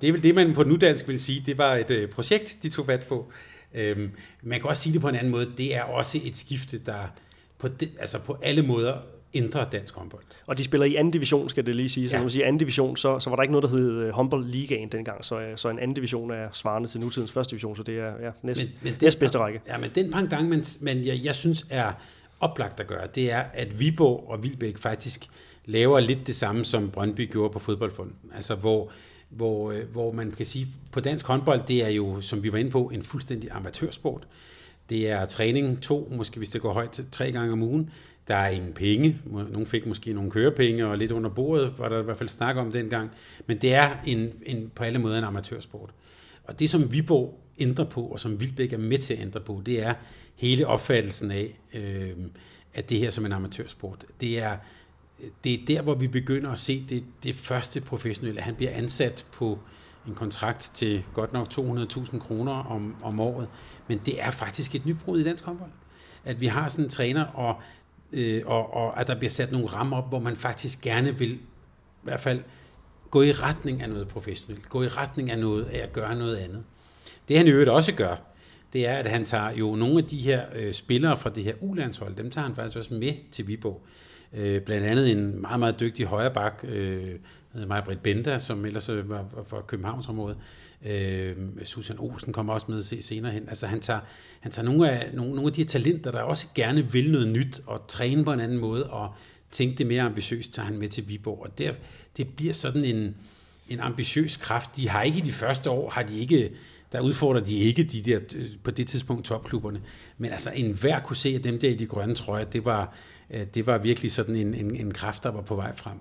[0.00, 2.68] det er vel det, man på nudansk vil sige, det var et øh, projekt, de
[2.68, 3.32] tog fat på.
[3.74, 4.08] Øh,
[4.42, 7.12] man kan også sige det på en anden måde, det er også et skifte, der
[7.58, 8.94] på, de, altså på alle måder
[9.34, 10.22] ændre dansk håndbold.
[10.46, 12.08] Og de spiller i anden division, skal det lige sige.
[12.08, 12.18] Så ja.
[12.18, 14.88] når man siger anden division, så, så var der ikke noget, der hed øh, håndboldligaen
[14.88, 15.24] dengang.
[15.24, 18.12] Så, øh, så en anden division er svarende til nutidens første division, så det er
[18.22, 19.60] ja, næst, men, men den, næst bedste række.
[19.66, 21.92] Ja, men den pangdang, men, men jeg, jeg synes er
[22.40, 25.26] oplagt at gøre, det er, at Viborg og Vilbæk faktisk
[25.64, 28.14] laver lidt det samme, som Brøndby gjorde på fodboldfonden.
[28.34, 28.90] Altså hvor,
[29.28, 32.58] hvor, øh, hvor man kan sige, på dansk håndbold, det er jo, som vi var
[32.58, 34.26] inde på, en fuldstændig amatørsport.
[34.90, 37.90] Det er træning to, måske hvis det går højt, tre gange om ugen.
[38.28, 39.20] Der er ingen penge.
[39.24, 42.56] Nogle fik måske nogle kørepenge, og lidt under bordet var der i hvert fald snak
[42.56, 43.10] om dengang.
[43.46, 45.90] Men det er en, en, på alle måder en amatørsport.
[46.44, 49.62] Og det, som Viborg ændrer på, og som Vildbæk er med til at ændre på,
[49.66, 49.94] det er
[50.34, 52.10] hele opfattelsen af, øh,
[52.74, 54.04] at det her som en amatørsport.
[54.20, 54.56] Det er,
[55.44, 58.40] det er der, hvor vi begynder at se det, det første professionelle.
[58.40, 59.58] Han bliver ansat på
[60.06, 63.48] en kontrakt til godt nok 200.000 kroner om, om året.
[63.88, 65.70] Men det er faktisk et nybrud i dansk håndbold.
[66.24, 67.60] At vi har sådan en træner, og
[68.14, 71.32] øh, og, og at der bliver sat nogle rammer op, hvor man faktisk gerne vil
[71.32, 71.38] i
[72.02, 72.40] hvert fald
[73.10, 76.36] gå i retning af noget professionelt, gå i retning af noget af at gøre noget
[76.36, 76.62] andet.
[77.28, 78.16] Det han i øvrigt også gør,
[78.72, 81.54] det er, at han tager jo nogle af de her øh, spillere fra det her
[81.60, 83.80] ulandshold, dem tager han faktisk også med til Viborg.
[84.34, 87.14] Øh, blandt andet en meget, meget dygtig højreback, øh,
[87.66, 90.36] Maja Britt Benda, som ellers øh, var, fra Københavnsområdet.
[90.86, 93.48] Øh, Susan Olsen kommer også med se senere hen.
[93.48, 94.00] Altså han tager,
[94.40, 97.28] han tager nogle, af, nogle, nogle af de her talenter, der også gerne vil noget
[97.28, 99.14] nyt og træne på en anden måde og
[99.50, 101.42] tænke det mere ambitiøst, tager han med til Viborg.
[101.42, 101.72] Og der,
[102.16, 103.16] det bliver sådan en,
[103.68, 104.76] en ambitiøs kraft.
[104.76, 106.50] De har ikke i de første år, har de ikke
[106.94, 109.80] der udfordrer de ikke de der, øh, på det tidspunkt topklubberne.
[110.18, 112.96] Men altså enhver kunne se, at dem der i de grønne trøjer, det var,
[113.34, 115.98] Øh, det var virkelig sådan en, en, en kraft, der var på vej frem.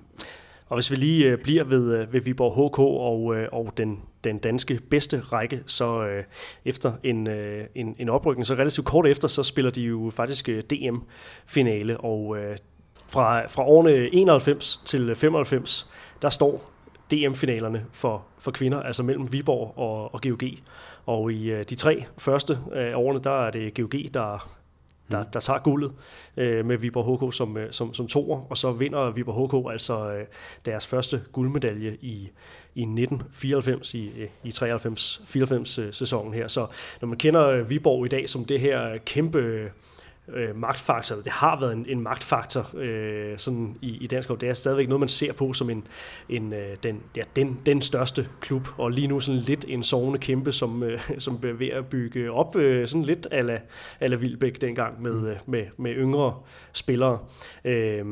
[0.67, 4.37] Og hvis vi lige øh, bliver ved, øh, ved Viborg HK og, og den, den
[4.37, 6.23] danske bedste række, så øh,
[6.65, 10.47] efter en, øh, en, en oprykning, så relativt kort efter, så spiller de jo faktisk
[10.47, 12.57] DM-finale, og øh,
[13.07, 15.89] fra, fra årene 91 til 95,
[16.21, 16.71] der står
[17.11, 20.43] DM-finalerne for, for kvinder, altså mellem Viborg og, og GOG.
[21.05, 24.49] Og i øh, de tre første af årene, der er det GOG, der,
[25.13, 25.91] der, der tager guldet
[26.37, 30.11] øh, med Viborg HK som, øh, som, som toer, og så vinder Viborg HK altså
[30.11, 30.25] øh,
[30.65, 32.29] deres første guldmedalje i,
[32.75, 36.47] i 1994, i, øh, i 93-94 øh, sæsonen her.
[36.47, 36.67] Så
[37.01, 39.71] når man kender Viborg i dag som det her kæmpe
[40.27, 44.53] øh, magtfaktor, det har været en, en magtfaktor øh, sådan i, i dansk Det er
[44.53, 45.87] stadigvæk noget, man ser på som en,
[46.29, 50.19] en, øh, den, ja, den, den største klub, og lige nu sådan lidt en sovende
[50.19, 53.59] kæmpe, som, øh, som er ved at bygge op øh, sådan lidt ala,
[53.99, 55.27] ala Vilbæk dengang med, mm.
[55.27, 56.35] øh, med, med yngre
[56.73, 57.19] spillere.
[57.65, 58.05] Øh,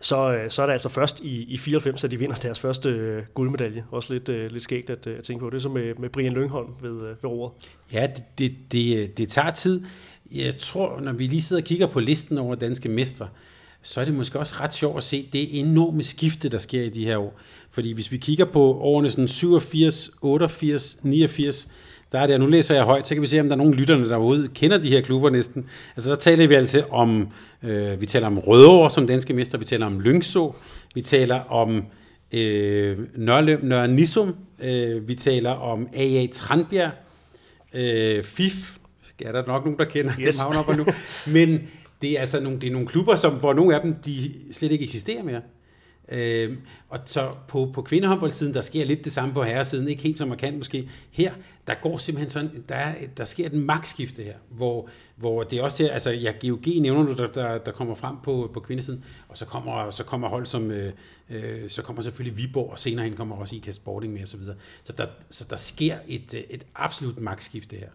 [0.00, 2.88] så, øh, så er det altså først i, i 94, at de vinder deres første
[2.88, 3.84] øh, guldmedalje.
[3.90, 5.50] Også lidt, øh, lidt skægt at, at tænke på.
[5.50, 7.52] Det er så med, med Brian Lyngholm ved, øh, ved roret.
[7.92, 9.84] Ja, det, det, det, det tager tid.
[10.34, 13.28] Jeg tror, når vi lige sidder og kigger på listen over danske mestre,
[13.82, 16.88] så er det måske også ret sjovt at se det enorme skifte, der sker i
[16.88, 17.40] de her år.
[17.70, 21.68] Fordi hvis vi kigger på årene sådan 87, 88, 89,
[22.12, 23.74] der er det, nu læser jeg højt, så kan vi se, om der er nogle
[23.74, 25.66] lytterne derude, kender de her klubber næsten.
[25.96, 27.28] Altså der taler vi altså om,
[27.62, 30.54] øh, vi taler om Rødovre som danske mester, vi taler om Lyngså,
[30.94, 31.84] vi taler om
[32.32, 36.90] øh, Nørløm, Nørre Nissum, øh, vi taler om AA Tranbjerg,
[37.74, 38.75] øh, FIF,
[39.24, 40.42] er der nok nogen, der kender yes.
[40.42, 40.86] København nu.
[41.32, 41.60] Men
[42.02, 44.72] det er altså nogle, det er nogle klubber, som, hvor nogle af dem de slet
[44.72, 45.40] ikke eksisterer mere.
[46.08, 46.56] Øh,
[46.88, 50.26] og så på, på kvindehåndboldsiden, der sker lidt det samme på herresiden, ikke helt så
[50.26, 50.90] markant måske.
[51.10, 51.32] Her,
[51.66, 55.62] der går simpelthen sådan, der, er, der sker et magtskifte her, hvor, hvor det er
[55.62, 59.04] også her, altså ja, GOG nævner du, der, der, der kommer frem på, på kvindesiden,
[59.28, 60.92] og så kommer, så kommer hold som, øh,
[61.30, 64.26] øh, så kommer selvfølgelig Viborg, og senere hen kommer også IKAST Sporting med osv.
[64.26, 64.56] Så, videre.
[64.82, 67.88] så, der, så der sker et, et absolut magtskifte her.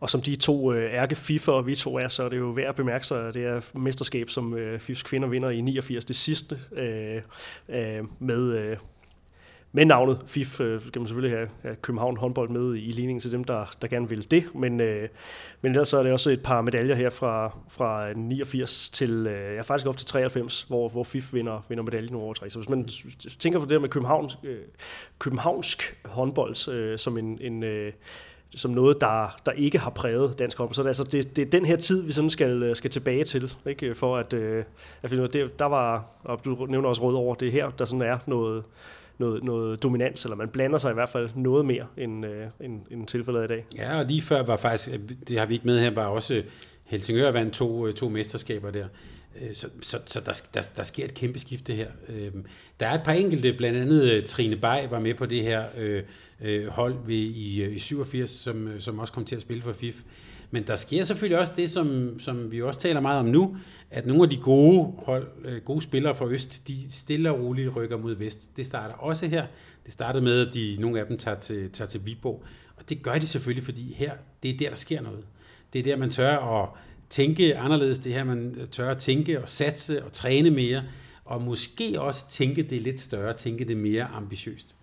[0.00, 2.46] Og som de to øh, ærke FIFA og vi to er, så er det jo
[2.46, 6.04] værd at bemærke sig, at det er mesterskab, som øh, FIFs kvinder vinder i 89,
[6.04, 7.22] det sidste, øh,
[7.68, 8.76] øh, med, øh,
[9.72, 13.32] med navnet FIF, øh, skal man selvfølgelig have, have København håndbold med i ligningen til
[13.32, 14.54] dem, der, der gerne vil det.
[14.54, 15.08] Men, øh,
[15.60, 19.26] men ellers så er det også et par medaljer her fra, fra øh, 89 til,
[19.26, 22.50] øh, ja, faktisk op til 93, hvor, hvor FIF vinder, vinder medaljen over 3.
[22.50, 22.88] Så hvis man
[23.38, 24.58] tænker på det her med københavnsk, øh,
[25.18, 27.92] københavnsk håndbold øh, som en, en øh,
[28.56, 30.74] som noget, der, der ikke har præget dansk håndbold.
[30.74, 33.24] Så det, altså, det, det er den her tid, vi sådan skal, øh, skal tilbage
[33.24, 33.94] til, ikke?
[33.94, 34.64] for at, øh,
[35.02, 38.02] at finde, det, der var, og du nævner også råd over, det her, der sådan
[38.02, 38.64] er noget,
[39.18, 42.80] noget, noget dominans, eller man blander sig i hvert fald noget mere, end, øh, end,
[42.90, 43.66] end tilfældet i dag.
[43.76, 46.42] Ja, og lige før var faktisk, øh, det har vi ikke med her, var også
[46.84, 48.86] Helsingør vandt to, øh, to mesterskaber der.
[49.52, 51.86] Så, så, så der, der, der sker et kæmpe skifte her.
[52.80, 56.02] Der er et par enkelte, blandt andet Trine Bay var med på det her øh,
[56.40, 59.62] Øh, hold ved, i, øh, i 87, som, øh, som også kom til at spille
[59.62, 60.02] for FIF.
[60.50, 63.56] Men der sker selvfølgelig også det, som, som vi også taler meget om nu,
[63.90, 67.96] at nogle af de gode, hold, gode spillere fra Øst, de stille og roligt rykker
[67.96, 68.56] mod Vest.
[68.56, 69.46] Det starter også her.
[69.84, 72.44] Det startede med, at de, nogle af dem tager til, tager til Viborg.
[72.76, 74.12] Og det gør de selvfølgelig, fordi her,
[74.42, 75.24] det er der, der sker noget.
[75.72, 76.68] Det er der, man tør at
[77.10, 80.82] tænke anderledes, det her, man tør at tænke og satse og træne mere,
[81.24, 84.75] og måske også tænke det lidt større, tænke det mere ambitiøst.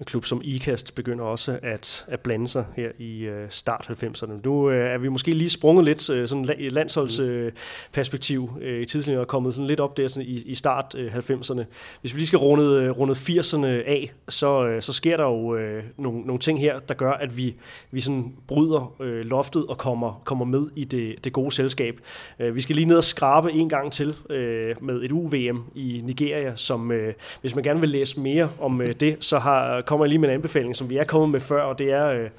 [0.00, 4.32] En klub som IKAST begynder også at, at blande sig her i øh, start 90'erne.
[4.44, 8.84] Nu øh, er vi måske lige sprunget lidt øh, sådan i landsholdsperspektiv øh, uh, i
[8.84, 11.60] tidslinjen og kommet sådan lidt op der sådan i, i start-90'erne.
[11.60, 11.66] Øh,
[12.00, 15.56] hvis vi lige skal runde, øh, runde 80'erne af, så, øh, så sker der jo
[15.56, 17.54] øh, nogle, nogle ting her, der gør, at vi,
[17.90, 22.00] vi sådan bryder øh, loftet og kommer, kommer med i det, det gode selskab.
[22.38, 26.00] Øh, vi skal lige ned og skrabe en gang til øh, med et UVM i
[26.04, 30.04] Nigeria, som øh, hvis man gerne vil læse mere om øh, det, så har kommer
[30.04, 32.30] jeg lige med en anbefaling, som vi er kommet med før, og det er øh,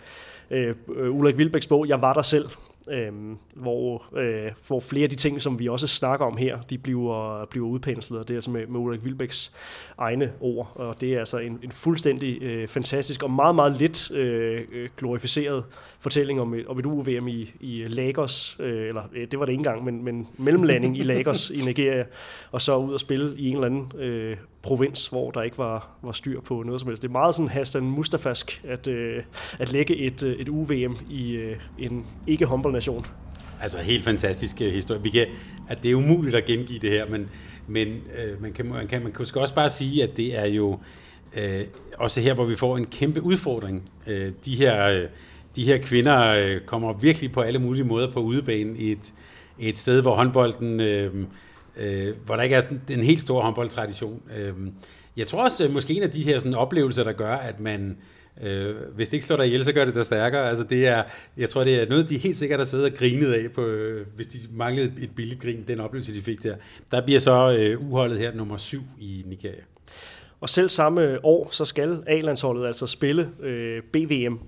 [0.52, 2.50] øh, øh Ulrik Vilbæks bog, Jeg var der selv
[2.90, 3.12] øh,
[3.56, 7.46] hvor, øh, hvor flere af de ting, som vi også snakker om her, de bliver,
[7.46, 9.52] bliver udpenslet, og det er altså med, med Ulrik Vilbæks
[9.98, 14.12] egne ord, og det er altså en, en fuldstændig øh, fantastisk og meget, meget lidt
[14.12, 15.64] øh, glorificeret
[16.00, 19.54] fortælling om et, om et UVM i, i Lagos, øh, eller øh, det var det
[19.54, 22.06] ikke engang, men, men mellemlanding i Lagos i Nigeria,
[22.52, 25.90] og så ud og spille i en eller anden øh, provins, hvor der ikke var,
[26.02, 27.02] var styr på noget som helst.
[27.02, 29.24] Det er meget sådan Hassan Mustafask at, øh,
[29.60, 33.06] at lægge et, øh, et UVM i øh, en ikke nation.
[33.62, 35.04] Altså helt fantastisk øh, historie.
[35.04, 35.28] Vi kan,
[35.70, 37.30] at det er umuligt at gengive det her, men,
[37.68, 40.80] men øh, man, kan, man, kan, man skal også bare sige, at det er jo
[41.38, 41.62] øh,
[41.98, 43.90] også her, hvor vi får en kæmpe udfordring.
[44.08, 45.08] Øh, de, her, øh,
[45.56, 49.14] de her kvinder øh, kommer virkelig på alle mulige måder på udebanen i et,
[49.60, 50.80] et sted, hvor håndbolden...
[50.80, 51.14] Øh,
[51.78, 54.22] øh, hvor der ikke er en helt stor håndboldtradition.
[54.38, 54.54] Øh,
[55.18, 57.98] jeg tror også, øh, måske en af de her sådan, oplevelser, der gør, at man,
[58.44, 60.50] øh, hvis det ikke slår dig ihjel, så gør det dig stærkere.
[60.50, 61.04] Altså, det er,
[61.38, 64.06] jeg tror, det er noget, de helt sikkert har siddet og grinet af, på, øh,
[64.16, 66.56] hvis de manglede et billigt grin, den oplevelse, de fik der.
[66.92, 69.64] Der bliver så øh, uholdet her nummer syv i Nigeria.
[70.42, 74.40] Og selv samme øh, år, så skal A-landsholdet altså spille øh, BVM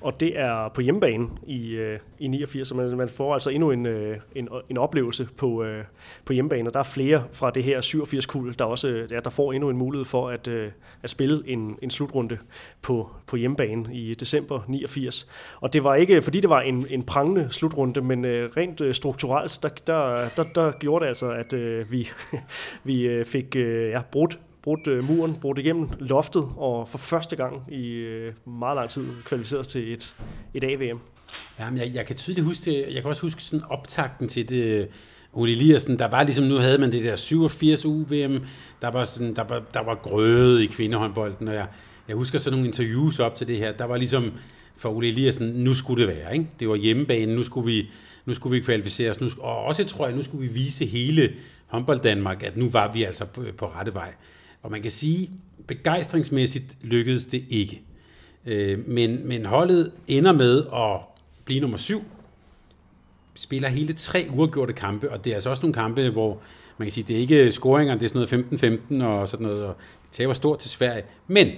[0.00, 3.70] og det er på hjemmebane i, øh, i 89, så man, man får altså endnu
[3.70, 5.84] en, øh, en, en oplevelse på, øh,
[6.24, 9.52] på hjemmebane, og der er flere fra det her 87-kul, der også ja, der får
[9.52, 10.70] endnu en mulighed for at, øh,
[11.02, 12.38] at spille en, en slutrunde
[12.82, 15.28] på, på hjemmebane i december 89.
[15.60, 18.94] Og det var ikke, fordi det var en, en prangende slutrunde, men øh, rent øh,
[18.94, 22.08] strukturelt, der, der, der, der gjorde det altså, at øh, vi,
[22.84, 27.36] vi øh, fik øh, ja, brudt brudt øh, muren, brudt igennem loftet, og for første
[27.36, 30.14] gang i øh, meget lang tid kvalificeret til et,
[30.54, 30.98] et AVM.
[31.58, 32.84] Jamen, jeg, jeg kan tydeligt huske det.
[32.94, 34.64] Jeg kan også huske sådan optakten til det.
[34.64, 34.86] Øh,
[35.32, 38.44] Ole Eliassen, der var ligesom, nu havde man det der 87 UVM,
[38.82, 41.66] der var, sådan, der var, der var grøde i kvindehåndbolden, og jeg,
[42.08, 44.32] jeg husker sådan nogle interviews op til det her, der var ligesom
[44.76, 46.46] for Ole Eliassen, nu skulle det være, ikke?
[46.60, 47.90] Det var hjemmebane, nu skulle vi,
[48.26, 51.32] nu skulle vi kvalificere os, nu, og også tror jeg, nu skulle vi vise hele
[51.66, 54.12] håndbold Danmark, at nu var vi altså på, på rette vej.
[54.62, 55.30] Og man kan sige,
[55.66, 57.82] begejstringsmæssigt lykkedes det ikke.
[58.46, 61.00] Øh, men, men holdet ender med at
[61.44, 62.02] blive nummer syv,
[63.34, 66.40] spiller hele tre uafgjorte kampe, og det er altså også nogle kampe, hvor
[66.78, 69.64] man kan sige, det er ikke scoringer, det er sådan noget 15-15 og sådan noget,
[69.64, 69.76] og
[70.10, 71.02] taber stort til Sverige.
[71.26, 71.48] Men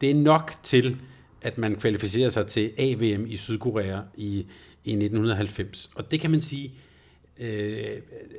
[0.00, 0.96] det er nok til,
[1.42, 4.46] at man kvalificerer sig til AVM i Sydkorea i,
[4.84, 5.90] i 1990.
[5.94, 6.72] Og det kan man sige,
[7.40, 7.84] øh,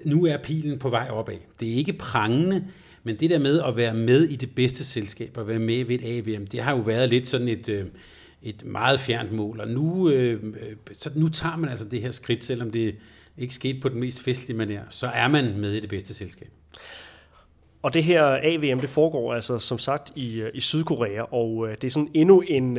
[0.05, 1.37] nu er pilen på vej opad.
[1.59, 2.65] Det er ikke prangende,
[3.03, 5.95] men det der med at være med i det bedste selskab, og være med ved
[5.95, 7.85] et AVM, det har jo været lidt sådan et, øh,
[8.41, 9.59] et meget fjernt mål.
[9.59, 12.95] Og nu, øh, øh, så nu tager man altså det her skridt, selvom det
[13.37, 16.49] ikke skete på den mest festlige manier, så er man med i det bedste selskab.
[17.81, 21.91] Og det her AVM, det foregår altså som sagt i, i Sydkorea, og det er
[21.91, 22.77] sådan endnu en,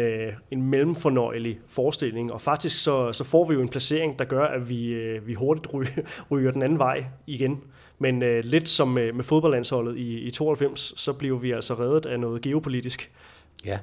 [0.50, 4.68] en mellemfornøjelig forestilling, og faktisk så, så får vi jo en placering, der gør, at
[4.68, 7.60] vi, vi hurtigt ryger, ryger den anden vej igen.
[8.04, 12.06] Men øh, lidt som med, med fodboldlandsholdet i, i 92, så bliver vi altså reddet
[12.06, 13.10] af noget geopolitisk.
[13.64, 13.78] Ja,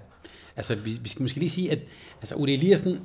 [0.56, 1.80] altså vi, vi skal måske lige sige, at
[2.22, 3.00] altså, Udi Eliassen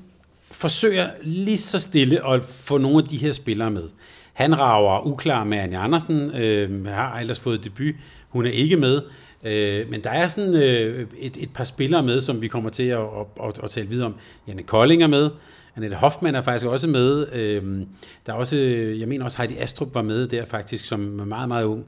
[0.50, 3.88] forsøger lige så stille at få nogle af de her spillere med.
[4.32, 7.94] Han rager uklar med Anja Andersen, øh, har ellers fået debut,
[8.28, 9.02] hun er ikke med.
[9.44, 12.82] Øh, men der er sådan øh, et, et par spillere med, som vi kommer til
[12.82, 14.14] at, at, at, at tale videre om.
[14.48, 15.30] Janne Kolding er med,
[15.76, 17.32] Annette Hoffmann er faktisk også med.
[17.32, 17.86] Øhm,
[18.26, 18.56] der er også,
[18.98, 21.84] jeg mener også Heidi Astrup var med der faktisk, som er meget, meget ung.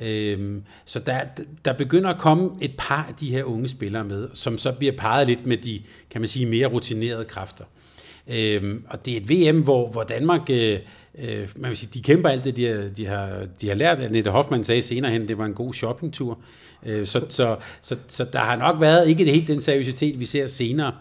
[0.00, 1.20] Øhm, så der,
[1.64, 4.92] der begynder at komme et par af de her unge spillere med, som så bliver
[4.96, 7.64] parret lidt med de, kan man sige, mere rutinerede kræfter.
[8.28, 10.78] Øhm, og det er et VM, hvor, hvor Danmark, øh,
[11.18, 13.98] øh, man vil sige, de kæmper alt det, de har, de har, de har lært.
[13.98, 16.38] Annette Hoffmann sagde senere hen, det var en god shoppingtur.
[16.86, 20.46] Øh, så, så, så, så der har nok været ikke helt den seriøsitet, vi ser
[20.46, 20.92] senere.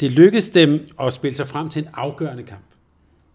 [0.00, 2.64] Det lykkedes dem at spille sig frem til en afgørende kamp.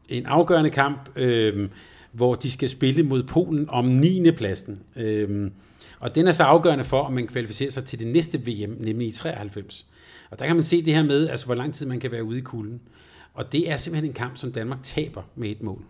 [0.10, 1.70] En afgørende kamp, øh,
[2.12, 4.32] hvor de skal spille mod Polen om 9.
[4.32, 4.80] pladsen.
[4.96, 5.52] Øh,
[6.00, 9.08] og den er så afgørende for, om man kvalificerer sig til det næste VM, nemlig
[9.08, 9.88] i 93.
[10.32, 12.24] Og der kan man se det her med, altså hvor lang tid man kan være
[12.24, 12.82] ude i kulden.
[13.34, 15.86] Og det er simpelthen en kamp, som Danmark taber med et mål.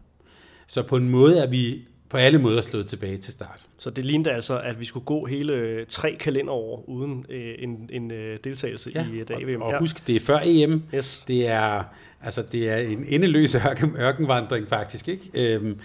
[0.68, 3.68] Så på en måde er vi på alle måder slået tilbage til start.
[3.78, 7.90] Så det lignede altså, at vi skulle gå hele øh, tre kalenderår uden øh, en,
[7.90, 9.62] en øh, deltagelse ja, i et AVM.
[9.62, 10.84] Og, og husk, det er før EM.
[10.96, 11.24] Yes.
[11.28, 11.84] Det, er,
[12.24, 15.08] altså, det er en endeløs ørken, ørkenvandring faktisk.
[15.08, 15.30] Ikke?
[15.34, 15.80] Øhm,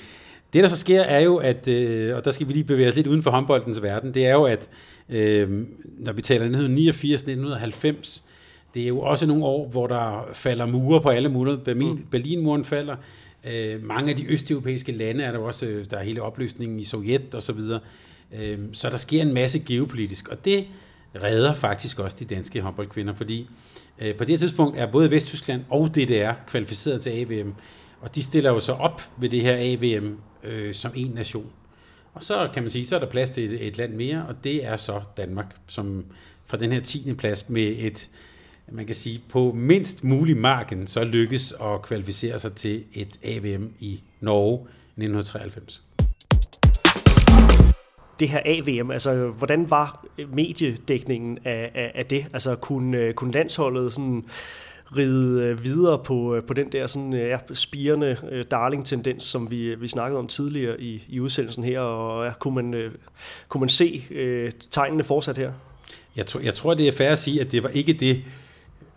[0.52, 2.96] det, der så sker, er jo, at, øh, og der skal vi lige bevæge os
[2.96, 4.68] lidt uden for håndboldens verden, det er jo, at
[5.08, 5.64] øh,
[5.98, 6.46] når vi taler
[8.02, 8.22] 1989-1990,
[8.74, 11.64] det er jo også nogle år, hvor der falder mure på alle muligheder.
[11.64, 12.06] Berlin, mm.
[12.10, 12.96] Berlinmuren falder,
[13.50, 16.84] Øh, mange af de østeuropæiske lande er der også, øh, der er hele opløsningen i
[16.84, 17.80] Sovjet og så videre.
[18.34, 20.66] Øh, så der sker en masse geopolitisk, og det
[21.22, 23.48] redder faktisk også de danske håndboldkvinder, fordi
[23.98, 27.54] øh, på det tidspunkt er både Vesttyskland og DDR kvalificeret til AVM,
[28.00, 31.50] Og de stiller jo så op ved det her AVM øh, som en nation.
[32.14, 34.44] Og så kan man sige, så er der plads til et, et land mere, og
[34.44, 36.04] det er så Danmark, som
[36.46, 37.14] fra den her 10.
[37.18, 38.10] plads med et,
[38.72, 43.70] man kan sige, på mindst mulig marken, så lykkes at kvalificere sig til et AVM
[43.78, 44.58] i Norge
[44.96, 45.82] i 1993
[48.20, 52.26] det her AVM, altså hvordan var mediedækningen af, af, af det?
[52.32, 54.24] Altså kunne, kunne landsholdet sådan
[54.96, 59.74] ride øh, videre på, øh, på den der sådan, øh, ja, spirende darling-tendens, som vi,
[59.74, 62.90] vi snakkede om tidligere i, i udsendelsen her, og ja, kunne, man,
[63.48, 65.52] kunne man se øh, tegnene fortsat her?
[66.16, 68.22] Jeg tror, jeg tror, det er fair at sige, at det var ikke det,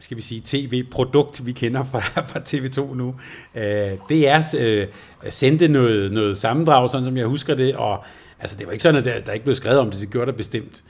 [0.01, 1.99] skal vi sige, tv-produkt, vi kender fra,
[2.29, 3.15] fra TV2 nu.
[3.55, 3.63] Øh,
[4.09, 4.87] det er øh,
[5.29, 8.03] sendte noget, noget sammendrag, sådan som jeg husker det, og
[8.39, 10.31] altså, det var ikke sådan, at der, der ikke blev skrevet om det, det gjorde
[10.31, 10.83] der bestemt.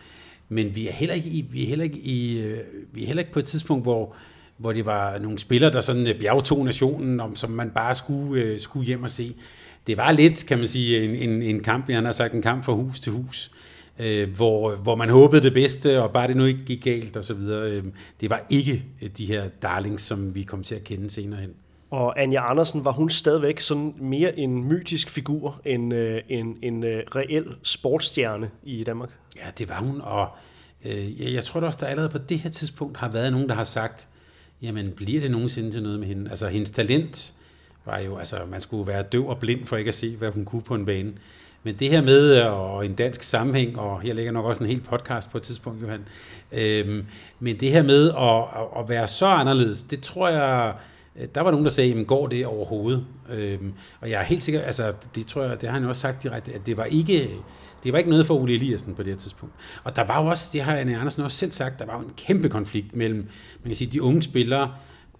[0.49, 2.59] Men vi er heller ikke, i, vi er heller ikke, i, øh,
[2.93, 4.15] vi er heller ikke på et tidspunkt, hvor,
[4.57, 8.41] hvor det var nogle spillere, der sådan øh, bjergtog nationen, om, som man bare skulle,
[8.41, 9.35] øh, skulle hjem og se.
[9.87, 12.65] Det var lidt, kan man sige, en, en, en kamp, han har sagt, en kamp
[12.65, 13.70] fra hus til hus, øh,
[14.35, 17.33] hvor, hvor man håbede det bedste, og bare det nu ikke gik galt og så
[17.33, 17.71] videre.
[17.71, 17.83] Øh,
[18.21, 21.53] det var ikke øh, de her darlings, som vi kom til at kende senere hen.
[21.89, 26.83] Og Anja Andersen, var hun stadigvæk sådan mere en mytisk figur end øh, en, en
[26.83, 29.09] øh, reel sportsstjerne i Danmark?
[29.35, 30.27] Ja, det var hun, og
[30.85, 33.49] øh, jeg, jeg tror da også, der allerede på det her tidspunkt har været nogen,
[33.49, 34.07] der har sagt,
[34.61, 36.29] jamen bliver det nogensinde til noget med hende?
[36.29, 37.33] Altså hendes talent
[37.85, 40.45] var jo, altså man skulle være døv og blind for ikke at se, hvad hun
[40.45, 41.13] kunne på en bane.
[41.63, 44.69] Men det her med, øh, og en dansk sammenhæng, og her ligger nok også en
[44.69, 46.05] hel podcast på et tidspunkt, Johan,
[46.51, 47.05] øhm,
[47.39, 50.73] men det her med at, at være så anderledes, det tror jeg,
[51.15, 53.05] øh, der var nogen, der sagde, jamen går det overhovedet?
[53.29, 56.23] Øhm, og jeg er helt sikker, altså det tror jeg, det har han også sagt
[56.23, 57.29] direkte, at det var ikke,
[57.83, 59.55] det var ikke noget for Ole Eliassen på det her tidspunkt.
[59.83, 61.99] Og der var jo også, det har Anne Andersen også selv sagt, der var jo
[61.99, 63.27] en kæmpe konflikt mellem,
[63.63, 64.71] man kan sige, de unge spillere,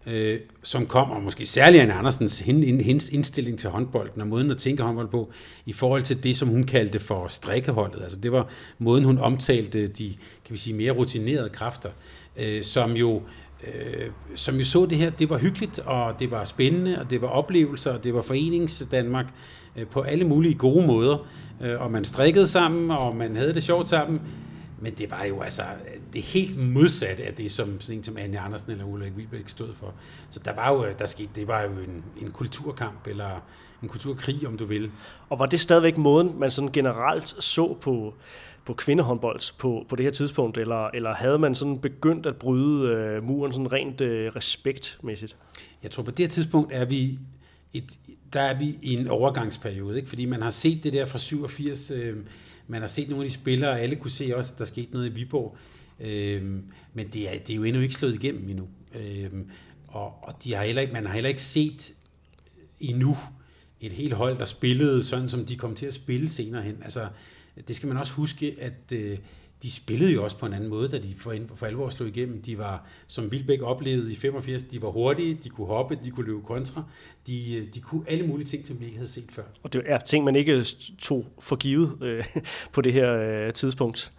[0.07, 4.57] øh, som kom, og måske særligt Anne Andersens, hendes indstilling til håndbolden og måden at
[4.57, 5.31] tænke håndbold på,
[5.65, 8.01] i forhold til det, som hun kaldte for strikkeholdet.
[8.01, 8.49] Altså det var
[8.79, 10.09] måden, hun omtalte de,
[10.45, 11.89] kan vi sige, mere rutinerede kræfter,
[12.37, 13.21] øh, som jo
[13.67, 17.21] øh, som jo så det her, det var hyggeligt, og det var spændende, og det
[17.21, 19.25] var oplevelser, og det var forenings Danmark
[19.75, 21.27] øh, på alle mulige gode måder.
[21.61, 24.21] Øh, og man strikkede sammen, og man havde det sjovt sammen.
[24.81, 25.63] Men det var jo altså
[26.13, 29.73] det helt modsatte af det, som sådan en som Anja Andersen eller Ulrik Wilbæk stod
[29.73, 29.93] for.
[30.29, 33.45] Så der var jo, der skete, det var jo en, en kulturkamp, eller
[33.83, 34.91] en kulturkrig, om du vil.
[35.29, 38.13] Og var det stadigvæk måden, man sådan generelt så på,
[38.65, 42.89] på kvindehåndbold på, på det her tidspunkt, eller, eller havde man sådan begyndt at bryde
[42.89, 45.37] øh, muren sådan rent øh, respektmæssigt?
[45.83, 47.19] Jeg tror på det her tidspunkt er vi
[47.73, 47.97] et,
[48.33, 50.09] der er vi i en overgangsperiode, ikke?
[50.09, 52.17] fordi man har set det der fra 87, øh,
[52.67, 54.91] man har set nogle af de spillere, og alle kunne se også, at der skete
[54.91, 55.57] noget i Viborg,
[55.99, 56.43] øh,
[56.93, 58.67] men det er, det er jo endnu ikke slået igennem endnu.
[58.95, 59.29] Øh,
[59.87, 61.93] og, og de har heller ikke, man har heller ikke set
[62.79, 63.17] endnu
[63.81, 66.77] et helt hold, der spillede sådan, som de kom til at spille senere hen.
[66.83, 67.07] Altså,
[67.67, 69.17] det skal man også huske, at øh,
[69.63, 72.41] de spillede jo også på en anden måde, da de for, for alvor slog igennem.
[72.41, 76.25] De var, som Vilbæk oplevede i 85, de var hurtige, de kunne hoppe, de kunne
[76.25, 76.83] løbe kontra.
[77.27, 79.43] De, øh, de kunne alle mulige ting, som vi ikke havde set før.
[79.63, 80.65] Og det er ting, man ikke
[80.99, 82.25] tog for givet øh,
[82.73, 84.11] på det her øh, tidspunkt.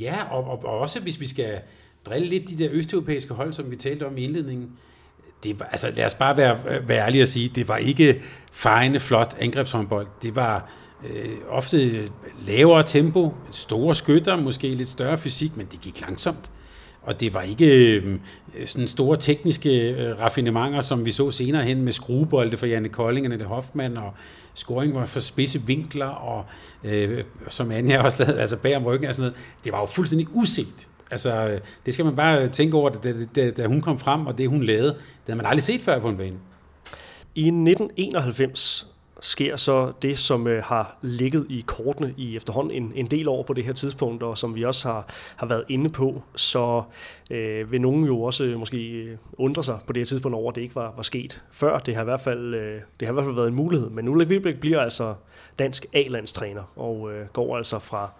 [0.00, 1.60] Ja, og, og, og også hvis vi skal
[2.06, 4.70] drille lidt de der østeuropæiske hold, som vi talte om i indledningen,
[5.44, 9.00] det var, altså lad os bare være, være ærlige og sige, det var ikke fejende,
[9.00, 10.06] flot angrebshåndbold.
[10.22, 10.70] Det var
[11.10, 12.08] øh, ofte
[12.46, 16.50] lavere tempo, store skytter, måske lidt større fysik, men det gik langsomt.
[17.02, 18.18] Og det var ikke øh,
[18.66, 23.32] sådan store tekniske øh, raffinementer, som vi så senere hen med skruebolde for Janne Kolding
[23.32, 24.12] og det Hoffmann, og
[24.54, 26.44] scoring var for spidse vinkler, og
[26.84, 29.44] øh, som Anja også lavede, altså bag om ryggen og sådan noget.
[29.64, 30.88] Det var jo fuldstændig uset.
[31.10, 34.48] Altså, det skal man bare tænke over, da, da, da hun kom frem, og det
[34.48, 36.36] hun lavede, det havde man aldrig set før på en bane.
[37.34, 38.93] I 1991
[39.24, 43.42] sker så det, som øh, har ligget i kortene i efterhånden en, en del år
[43.42, 45.06] på det her tidspunkt, og som vi også har,
[45.36, 46.82] har været inde på, så
[47.30, 50.50] øh, vil nogen jo også øh, måske øh, undre sig på det her tidspunkt over,
[50.50, 51.78] at det ikke var, var sket før.
[51.78, 53.90] Det har i hvert fald, øh, det har i hvert fald været en mulighed.
[53.90, 55.14] Men Ulla Vilbæk bliver altså
[55.58, 58.10] dansk A-landstræner og øh, går altså fra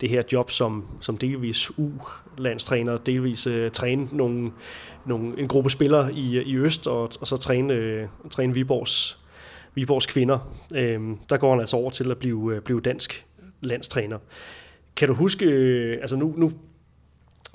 [0.00, 4.50] det her job som, som delvis U-landstræner, delvis øh, træne nogle,
[5.04, 9.18] nogle, en gruppe spillere i, i Øst, og, og så træne, øh, træne Viborgs
[9.74, 10.56] Viborgs kvinder.
[10.74, 11.00] Øh,
[11.30, 13.26] der går han altså over til at blive, øh, blive dansk
[13.60, 14.18] landstræner.
[14.96, 16.52] Kan du huske, øh, altså nu, nu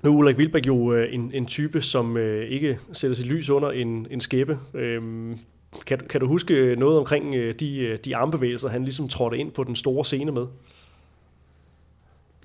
[0.04, 3.50] nu er Ulrik Vilbæk jo øh, en, en type, som øh, ikke sætter sit lys
[3.50, 4.60] under en, en skæbe.
[4.74, 5.40] Øhm,
[5.86, 9.52] kan, kan du huske noget omkring øh, de, øh, de armbevægelser, han ligesom trådte ind
[9.52, 10.46] på den store scene med?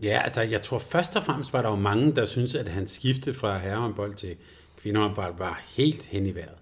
[0.02, 2.88] Ja, altså jeg tror først og fremmest var der jo mange, der synes at han
[2.88, 4.36] skifte fra herrehåndbold til
[4.82, 6.58] kvindehåndbold var helt hen i vejret.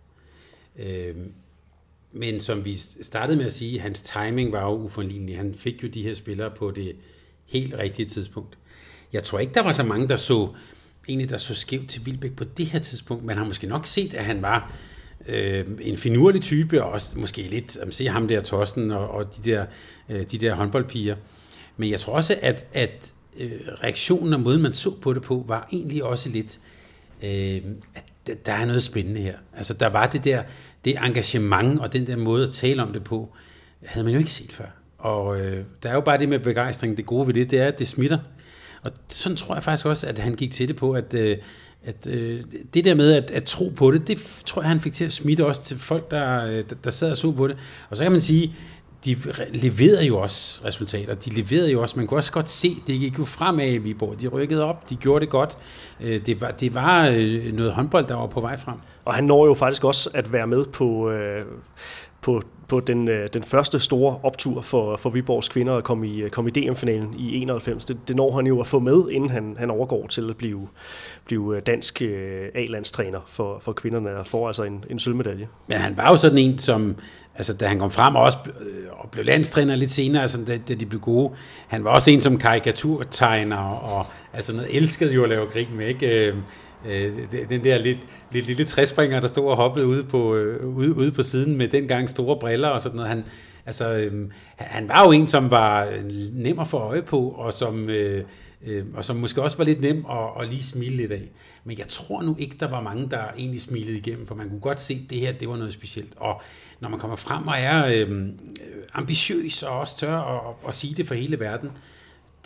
[0.77, 1.33] Øhm,
[2.19, 5.37] men som vi startede med at sige, hans timing var jo uforlignelig.
[5.37, 6.97] Han fik jo de her spillere på det
[7.47, 8.59] helt rigtige tidspunkt.
[9.13, 10.49] Jeg tror ikke, der var så mange, der så
[11.09, 13.25] egentlig der så skævt til Vilbæk på det her tidspunkt.
[13.25, 14.73] Man har måske nok set, at han var
[15.29, 19.37] øh, en finurlig type, og også måske lidt, om se ham der Tossen og, og
[19.37, 19.67] de, der,
[20.09, 21.17] øh, de der håndboldpiger.
[21.77, 25.45] Men jeg tror også, at, at øh, reaktionen og måden, man så på det på,
[25.49, 26.59] var egentlig også lidt,
[27.23, 27.61] øh,
[27.95, 29.35] at der er noget spændende her.
[29.57, 30.43] Altså, der var det der,
[30.85, 33.35] det engagement og den der måde at tale om det på,
[33.85, 34.67] havde man jo ikke set før.
[34.99, 37.67] Og øh, der er jo bare det med begejstring, det gode ved det, det er,
[37.67, 38.19] at det smitter.
[38.83, 41.37] Og sådan tror jeg faktisk også, at han gik til det på, at, øh,
[41.85, 42.43] at øh,
[42.75, 45.13] det der med at, at tro på det, det tror jeg, han fik til at
[45.13, 47.57] smitte også til folk, der, øh, der sad og så på det.
[47.91, 48.55] Og så kan man sige,
[49.07, 49.17] de
[49.53, 51.15] leverede jo også resultater.
[51.15, 54.21] De leverede jo også, man kunne også godt se, det gik jo fremad i Viborg.
[54.21, 55.59] De rykkede op, de gjorde det godt.
[56.01, 58.77] Øh, det var, det var øh, noget håndbold, der var på vej frem.
[59.05, 61.45] Og han når jo faktisk også at være med på, øh,
[62.21, 66.23] på, på den, øh, den første store optur for, for Viborgs kvinder at komme i,
[66.23, 67.85] øh, komme i DM-finalen i 91.
[67.85, 70.69] Det, det når han jo at få med, inden han, han overgår til at blive,
[71.25, 75.49] blive øh, dansk øh, A-landstræner for, for kvinderne og får altså en, en sølvmedalje.
[75.67, 76.97] Men han var jo sådan en, som
[77.35, 78.39] altså da han kom frem og også
[78.91, 81.33] og blev landstræner lidt senere, altså da, da de blev gode,
[81.67, 85.87] han var også en som karikaturtegner, og altså noget elskede jo at lave grin med,
[85.87, 86.35] ikke?
[86.87, 87.13] Øh,
[87.49, 87.99] den der lidt,
[88.31, 91.69] lidt lille træspringer, der stod og hoppede ude på, øh, ude, ude på siden med
[91.69, 93.09] dengang store briller og sådan noget.
[93.09, 93.25] Han,
[93.67, 97.53] altså, øh, han var jo en, som var øh, nem at få øje på, og
[97.53, 98.25] som, øh,
[98.67, 101.31] øh, og som måske også var lidt nem at, at lige smile lidt af.
[101.65, 104.61] Men jeg tror nu ikke, der var mange, der egentlig smilede igennem, for man kunne
[104.61, 106.13] godt se, at det her det var noget specielt.
[106.17, 106.43] Og
[106.81, 110.95] når man kommer frem og er øhm, øh, ambitiøs og også tør at, at sige
[110.95, 111.71] det for hele verden,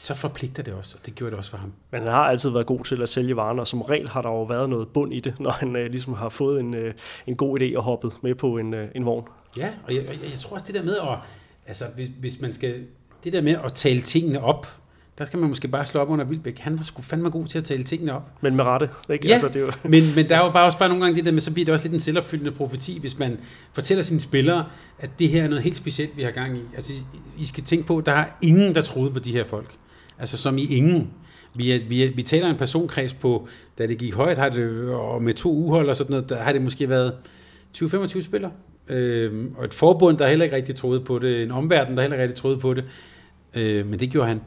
[0.01, 1.73] så forpligter det også, og det gjorde det også for ham.
[1.91, 4.29] Men han har altid været god til at sælge varerne, og som regel har der
[4.29, 6.95] jo været noget bund i det, når han øh, ligesom har fået en, øh,
[7.27, 9.29] en god idé og hoppet med på en, øh, en vogn.
[9.57, 11.19] Ja, og jeg, jeg, jeg tror også det der med at,
[11.67, 12.85] altså hvis, hvis man skal,
[13.25, 14.67] det der med at tale tingene op,
[15.19, 16.59] der skal man måske bare slå op under Vilbæk.
[16.59, 18.31] Han var sgu fandme god til at tale tingene op.
[18.41, 19.27] Men med rette, ikke?
[19.27, 19.73] Ja, altså, det jo...
[19.91, 21.65] men, men der er jo bare også bare nogle gange det der med, så bliver
[21.65, 23.39] det også lidt en selvopfyldende profeti, hvis man
[23.73, 24.65] fortæller sine spillere,
[24.99, 26.61] at det her er noget helt specielt, vi har gang i.
[26.75, 26.93] Altså,
[27.39, 29.77] I skal tænke på, der er ingen, der troede på de her folk.
[30.21, 31.11] Altså, som i ingen.
[31.55, 33.49] Vi, er, vi, er, vi taler en personkreds på,
[33.79, 36.53] da det gik højt, har det, og med to uhold og sådan noget, der har
[36.53, 37.13] det måske været
[37.79, 38.53] 20-25 spillere.
[38.89, 42.17] Øh, og et forbund, der heller ikke rigtig troede på det, en omverden, der heller
[42.17, 42.85] ikke rigtig troede på det.
[43.55, 44.41] Øh, men det gjorde han.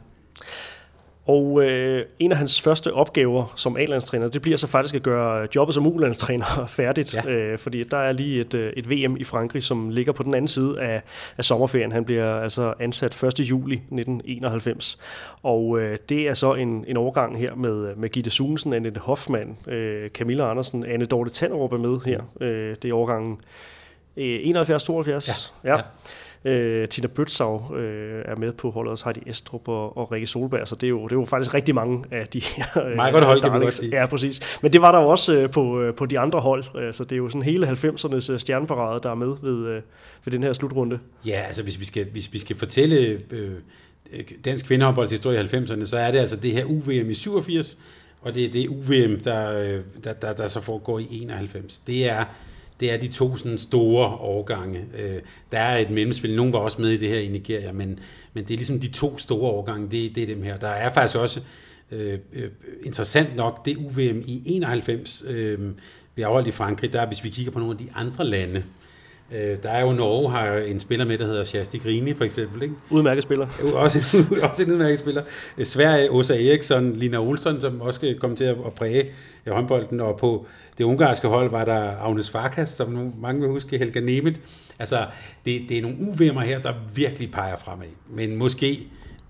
[1.26, 5.48] Og øh, en af hans første opgaver som A-landstræner, det bliver så faktisk at gøre
[5.54, 7.30] jobbet som U-landstræner færdigt, ja.
[7.30, 10.34] øh, fordi der er lige et, øh, et VM i Frankrig, som ligger på den
[10.34, 11.02] anden side af,
[11.38, 11.92] af sommerferien.
[11.92, 13.40] Han bliver altså ansat 1.
[13.40, 14.98] juli 1991,
[15.42, 19.56] og øh, det er så en, en overgang her med, med Gitte Sunesen, Annette Hoffmann,
[19.66, 22.20] øh, Camilla Andersen, Anne Dorte Tanderup er med her.
[22.40, 23.40] Øh, det er overgangen
[24.16, 25.42] øh, 71-72.
[25.64, 25.70] Ja.
[25.70, 25.76] ja.
[25.76, 25.80] ja.
[26.44, 30.12] Øh, Tina Bøtsau øh, er med på holdet, og så har de Estrup og, og
[30.12, 32.86] Rikke Solberg, så det er, jo, det er jo faktisk rigtig mange af de her...
[32.86, 34.00] Øh, Meget godt hold, godt sige.
[34.00, 34.58] Ja, præcis.
[34.62, 37.04] Men det var der jo også øh, på, øh, på de andre hold, øh, så
[37.04, 39.82] det er jo sådan hele 90'ernes øh, stjerneparade, der er med ved, øh,
[40.24, 40.98] ved den her slutrunde.
[41.26, 43.50] Ja, altså hvis vi skal, hvis vi skal fortælle øh,
[44.44, 47.78] dansk kvindehåndbolds historie i 90'erne, så er det altså det her UVM i 87,
[48.20, 51.78] og det er det UVM, der, øh, der, der, der så foregår i 91.
[51.78, 52.24] Det er
[52.80, 54.84] det er de to sådan store årgange.
[54.98, 55.20] Øh,
[55.52, 57.98] der er et mellemspil, nogen var også med i det her i Nigeria, men,
[58.32, 60.56] men det er ligesom de to store årgange, det, det er dem her.
[60.56, 61.40] Der er faktisk også
[61.90, 62.50] øh, øh,
[62.84, 65.58] interessant nok det UVM i 91, øh,
[66.14, 68.64] vi afholdt i Frankrig, der hvis vi kigger på nogle af de andre lande,
[69.32, 72.62] Øh, der er jo Norge har en spiller med, der hedder Shasti Grini for eksempel.
[72.62, 72.74] Ikke?
[72.90, 73.46] Udmærket spiller.
[73.74, 73.98] Også,
[74.48, 75.22] også en udmærket spiller.
[75.58, 79.10] Øh, Sverige, Åsa Eriksson, Lina Olsson, som også kom til at præge
[79.48, 80.00] håndbolden.
[80.00, 80.46] Og på
[80.78, 84.40] det ungarske hold var der Agnes Farkas, som mange vil huske, Helga Nemeth.
[84.78, 85.06] Altså,
[85.44, 87.86] det, det er nogle UVM'er her, der virkelig peger fremad.
[88.10, 88.78] Men måske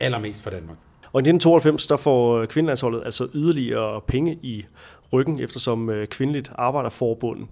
[0.01, 0.77] allermest for Danmark.
[1.13, 4.65] Og i 1992, der får kvindelandsholdet altså yderligere penge i
[5.13, 7.47] ryggen, eftersom øh, kvindeligt arbejderforbund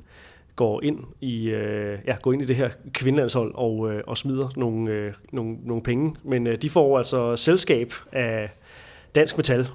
[0.56, 4.48] går ind i, øh, ja, går ind i det her kvindelandshold og, øh, og smider
[4.56, 6.16] nogle, øh, nogle, nogle penge.
[6.24, 8.50] Men øh, de får altså selskab af
[9.14, 9.68] Dansk Metal.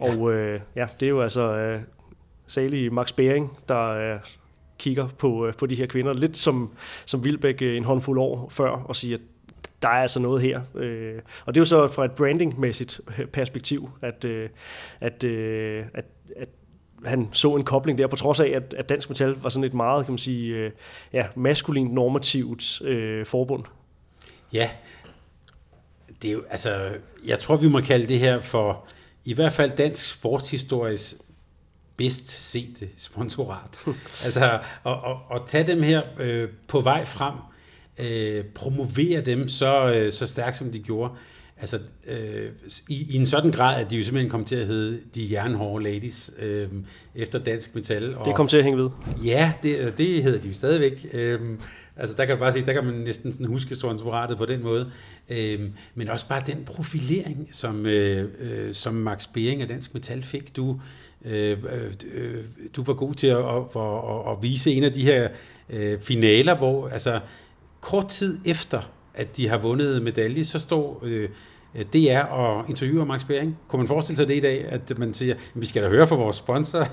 [0.00, 1.80] Og øh, ja, det er jo altså øh,
[2.46, 4.20] salig Max Bering, der øh,
[4.78, 6.12] kigger på, øh, på de her kvinder.
[6.12, 6.70] Lidt som,
[7.06, 9.22] som Vilbæk øh, en håndfuld år før og siger, at
[9.82, 10.60] der er altså noget her.
[10.74, 11.14] Øh,
[11.46, 13.00] og det er jo så fra et brandingmæssigt
[13.32, 14.48] perspektiv, at, øh,
[15.00, 16.04] at, øh, at,
[16.36, 16.48] at
[17.04, 19.74] han så en kobling der, på trods af, at, at Dansk Metal var sådan et
[19.74, 20.70] meget, kan man sige, øh,
[21.12, 23.64] ja, maskulint normativt øh, forbund.
[24.52, 24.70] Ja,
[26.22, 26.90] det er jo, altså,
[27.26, 28.86] jeg tror, vi må kalde det her for,
[29.24, 31.16] i hvert fald dansk sportshistories
[31.96, 33.78] bedst sete sponsorat.
[34.24, 37.34] altså, at, at, at tage dem her øh, på vej frem,
[37.98, 41.14] øh, promovere dem så, øh, så stærkt, som de gjorde.
[41.60, 42.50] Altså, øh,
[42.88, 45.84] i, i en sådan grad, at de jo simpelthen kom til at hedde de jernhårde
[45.84, 46.68] ladies øh,
[47.14, 48.16] efter dansk metal.
[48.16, 48.90] Og, det kom til at hænge ved.
[49.24, 51.06] Ja, det, det hedder de jo stadigvæk.
[51.12, 51.40] Øh,
[51.96, 54.62] altså, der kan du bare sige, der kan man næsten sådan huske sponsoratet på den
[54.62, 54.90] måde.
[55.28, 55.60] Øh,
[55.94, 60.56] men også bare den profilering, som, øh, øh, som Max Bering af Dansk Metal fik.
[60.56, 60.80] Du,
[61.24, 61.58] øh,
[62.14, 62.44] øh,
[62.76, 65.28] du var god til at, at, at, at vise en af de her
[65.70, 67.20] øh, finaler, hvor altså,
[67.80, 71.28] kort tid efter at de har vundet medalje, så står øh,
[71.92, 73.58] DR og interviewer Max Bering.
[73.68, 76.06] Kunne man forestille sig det i dag, at man siger, at vi skal da høre
[76.06, 76.78] fra vores sponsor?
[76.78, 76.84] ja,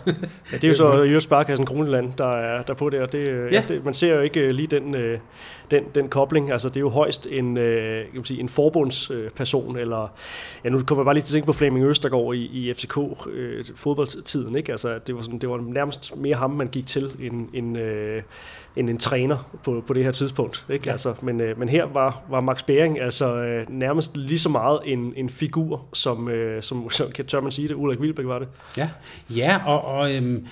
[0.52, 3.48] det er jo så Jørgen Sparkassen Kroneland, der er der på det, og det, ja.
[3.52, 5.20] Ja, det, man ser jo ikke lige den, øh,
[5.72, 6.52] den, den kobling.
[6.52, 10.14] Altså, det er jo højst en, øh, kan man sige, en forbundsperson, eller
[10.64, 12.98] ja, nu kommer jeg bare lige til at tænke på Flemming Østergaard i, i FCK
[13.32, 14.72] øh, fodboldtiden, ikke?
[14.72, 18.22] Altså, det var, sådan, det var nærmest mere ham, man gik til, end, end, øh,
[18.76, 20.66] end en træner på, på det her tidspunkt.
[20.70, 20.86] Ikke?
[20.86, 20.92] Ja.
[20.92, 24.80] Altså, men, øh, men her var, var Max Bering altså øh, nærmest lige så meget
[24.86, 28.48] en, en figur, som, øh, som, som tør man sige det, Ulrik Wilbæk var det.
[28.78, 28.90] Ja,
[29.30, 30.48] ja og, og øhm,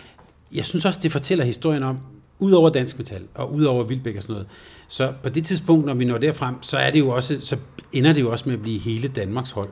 [0.53, 1.97] jeg synes også, det fortæller historien om,
[2.39, 4.47] udover dansk metal og udover Vildbæk og sådan noget,
[4.87, 7.57] så på det tidspunkt, når vi når derfrem, så, er det jo også, så
[7.93, 9.69] ender det jo også med at blive hele Danmarks hold.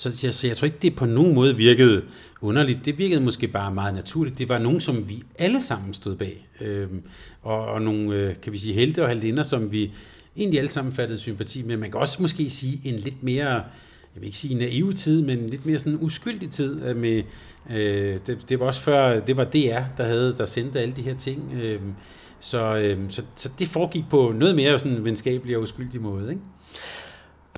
[0.00, 2.02] Så jeg, så jeg tror ikke, det på nogen måde virkede
[2.40, 2.84] underligt.
[2.84, 4.38] Det virkede måske bare meget naturligt.
[4.38, 6.48] Det var nogen, som vi alle sammen stod bag.
[6.60, 7.02] Øhm,
[7.42, 9.92] og, og nogle, øh, kan vi sige, helte og heldinder, som vi
[10.36, 11.76] egentlig alle sammen fattede sympati med.
[11.76, 13.62] Man kan også måske sige en lidt mere, jeg
[14.14, 16.82] vil ikke sige naiv tid, men lidt mere sådan uskyldig tid.
[16.82, 17.22] Øh, med,
[17.70, 21.02] øh, det, det var også før, det var DR, der havde der sendte alle de
[21.02, 21.52] her ting.
[21.62, 21.80] Øh,
[22.40, 26.30] så, øh, så, så det foregik på noget mere sådan venskabelig og uskyldig måde.
[26.30, 26.42] Ikke?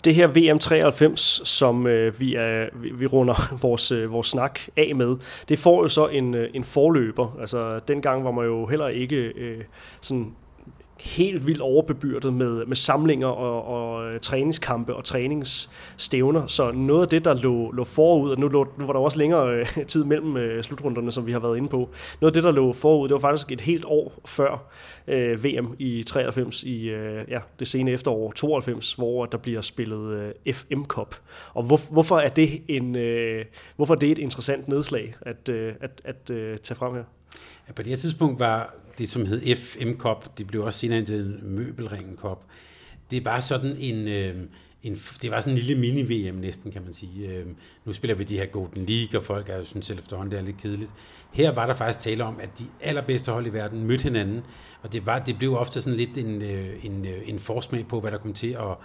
[0.04, 4.60] Det her VM 93, som øh, vi, er, vi, vi runder vores, øh, vores snak
[4.76, 5.16] af med,
[5.48, 7.36] det får jo så en, øh, en forløber.
[7.40, 9.60] Altså, dengang var man jo heller ikke øh,
[10.00, 10.34] sådan
[11.02, 16.46] helt vildt overbebyrdet med, med samlinger og, og øh, træningskampe og træningsstævner.
[16.46, 19.18] Så noget af det, der lå, lå forud, og nu, lå, nu var der også
[19.18, 21.88] længere øh, tid mellem øh, slutrunderne, som vi har været inde på.
[22.20, 24.72] Noget af det, der lå forud, det var faktisk et helt år før
[25.08, 30.34] øh, VM i 93 i øh, ja, det sene efterår 92, hvor der bliver spillet
[30.46, 31.16] øh, FM Cup.
[31.54, 33.44] Og hvor, hvorfor er det en øh,
[33.76, 37.04] hvorfor er det et interessant nedslag at, øh, at, at øh, tage frem her?
[37.68, 41.04] Ja, på det her tidspunkt var det, som hed FM Cup, det blev også senere
[41.04, 42.42] til Møbelringen Cup,
[43.10, 44.34] det var sådan en, øh,
[44.82, 47.28] en, det var sådan en lille mini-VM næsten, kan man sige.
[47.28, 47.46] Øh,
[47.84, 50.38] nu spiller vi de her Golden League, og folk er jo synes selv efterhånden, det
[50.38, 50.90] er lidt kedeligt.
[51.32, 54.40] Her var der faktisk tale om, at de allerbedste hold i verden mødte hinanden,
[54.82, 58.00] og det, var, det blev ofte sådan lidt en, øh, en, øh, en forsmag på,
[58.00, 58.76] hvad der kom til at,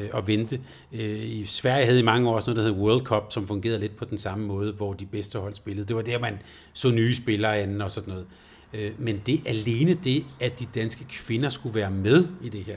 [0.00, 0.60] øh, at vente.
[0.92, 3.80] Øh, I Sverige havde i mange år sådan noget, der hed World Cup, som fungerede
[3.80, 5.88] lidt på den samme måde, hvor de bedste hold spillede.
[5.88, 6.38] Det var der, man
[6.72, 8.26] så nye spillere anden og sådan noget.
[8.72, 12.76] Øh, men det alene det, at de danske kvinder skulle være med i det her,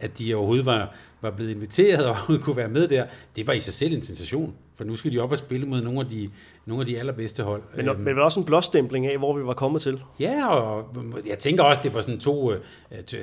[0.00, 3.06] at de overhovedet var, var blevet inviteret og kunne være med der,
[3.36, 4.54] det var i sig selv en sensation.
[4.74, 6.30] For nu skal de op og spille mod nogle af de,
[6.66, 7.62] nogle af de allerbedste hold.
[7.76, 10.02] Men, øhm, men var også en blåstempling af, hvor vi var kommet til.
[10.20, 10.96] Ja, og
[11.26, 12.58] jeg tænker også, det var sådan to, øh,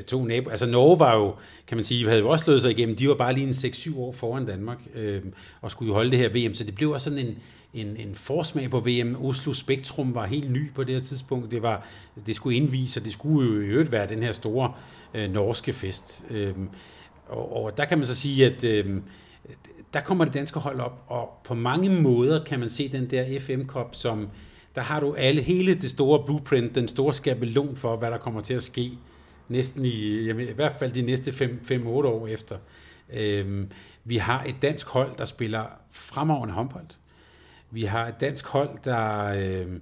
[0.07, 0.51] to naboer.
[0.51, 1.35] Altså Norge var jo,
[1.67, 2.95] kan man sige, havde jo også slået sig igennem.
[2.95, 5.21] De var bare lige en 6-7 år foran Danmark øh,
[5.61, 6.53] og skulle jo holde det her VM.
[6.53, 7.37] Så det blev også sådan en,
[7.73, 9.15] en, en forsmag på VM.
[9.15, 11.51] Oslo Spektrum var helt ny på det her tidspunkt.
[11.51, 11.87] Det, var,
[12.25, 14.73] det skulle indvise, og det skulle jo i øvrigt være den her store
[15.13, 16.25] øh, norske fest.
[16.29, 16.53] Øh,
[17.27, 18.85] og, og der kan man så sige, at øh,
[19.93, 23.39] der kommer det danske hold op, og på mange måder kan man se den der
[23.39, 24.29] FM Cup som,
[24.75, 28.41] der har du alle, hele det store blueprint, den store skabelon for, hvad der kommer
[28.41, 28.91] til at ske,
[29.47, 32.57] næsten i, jamen, i hvert fald de næste 5-8 år efter.
[33.13, 33.67] Øhm,
[34.03, 36.85] vi har et dansk hold, der spiller fremragende håndbold.
[37.71, 39.79] Vi har et dansk hold, der øh,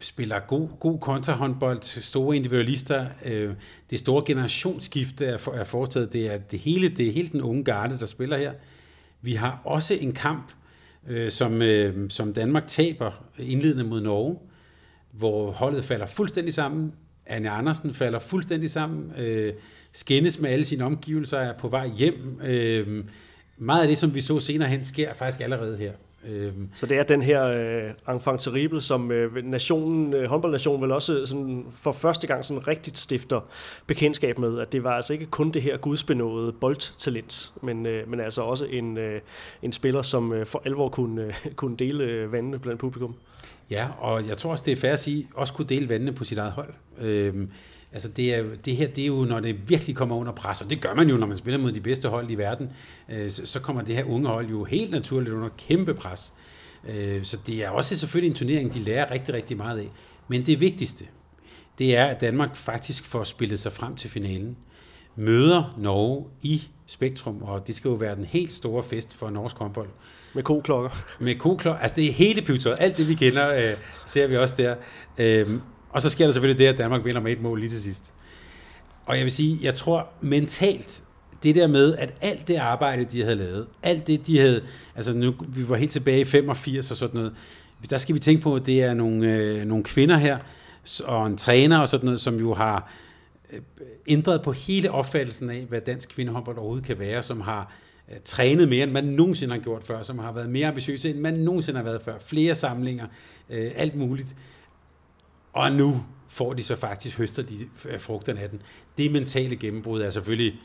[0.00, 3.06] spiller god, god kontrahåndbold, store individualister.
[3.24, 3.54] Øh,
[3.90, 6.12] det store generationsskifte er, for, er foretaget.
[6.12, 8.52] Det er det hele, det er hele den unge garde, der spiller her.
[9.24, 10.52] Vi har også en kamp,
[11.08, 14.38] øh, som, øh, som Danmark taber indledende mod Norge,
[15.12, 16.92] hvor holdet falder fuldstændig sammen.
[17.26, 19.12] Anne Andersen falder fuldstændig sammen.
[19.18, 19.52] Øh,
[19.92, 22.40] skændes med alle sine omgivelser, er på vej hjem.
[22.44, 23.04] Øh,
[23.58, 25.92] meget af det, som vi så senere hen, sker faktisk allerede her.
[26.28, 26.68] Øhm.
[26.76, 31.26] Så det er den her øh, enfant terrible, som øh, nationen, øh, håndboldnationen vel også
[31.26, 33.40] sådan, for første gang sådan rigtigt stifter
[33.86, 38.20] bekendtskab med, at det var altså ikke kun det her gudsbenåede boldtalent, men, øh, men
[38.20, 39.20] altså også en, øh,
[39.62, 43.14] en spiller, som øh, for alvor kunne, øh, kunne dele øh, vandene blandt publikum.
[43.70, 46.24] Ja, og jeg tror også, det er fair at sige, også kunne dele vandene på
[46.24, 46.74] sit eget hold.
[47.00, 47.50] Øhm,
[47.94, 50.70] Altså det, er, det her, det er jo, når det virkelig kommer under pres, og
[50.70, 52.72] det gør man jo, når man spiller mod de bedste hold i verden,
[53.08, 56.34] øh, så, så kommer det her unge hold jo helt naturligt under kæmpe pres.
[56.88, 59.90] Øh, så det er også selvfølgelig en turnering, de lærer rigtig, rigtig meget af.
[60.28, 61.04] Men det vigtigste,
[61.78, 64.56] det er, at Danmark faktisk får spillet sig frem til finalen.
[65.16, 69.56] møder Norge i Spektrum, og det skal jo være den helt store fest for norsk
[69.56, 69.88] håndbold.
[70.34, 70.90] Med koklokker.
[71.20, 71.80] Med koklokker.
[71.80, 72.76] Altså det er hele bygtøjet.
[72.80, 73.76] Alt det, vi kender, øh,
[74.06, 74.74] ser vi også der.
[75.18, 75.60] Øhm,
[75.94, 78.12] og så sker der selvfølgelig det, at Danmark vinder med et mål lige til sidst.
[79.06, 81.02] Og jeg vil sige, jeg tror mentalt,
[81.42, 84.62] det der med, at alt det arbejde, de havde lavet, alt det, de havde,
[84.96, 87.32] altså nu, vi var helt tilbage i 85 og sådan noget,
[87.90, 90.38] der skal vi tænke på, at det er nogle, øh, nogle kvinder her,
[91.04, 92.92] og en træner og sådan noget, som jo har
[93.52, 93.60] øh,
[94.06, 97.72] ændret på hele opfattelsen af, hvad dansk kvindehåndbold overhovedet kan være, som har
[98.12, 101.18] øh, trænet mere, end man nogensinde har gjort før, som har været mere ambitiøse, end
[101.18, 102.14] man nogensinde har været før.
[102.26, 103.06] Flere samlinger,
[103.50, 104.36] øh, alt muligt.
[105.54, 107.56] Og nu får de så faktisk høster de
[107.98, 108.62] frugterne af den.
[108.98, 110.60] Det mentale gennembrud er selvfølgelig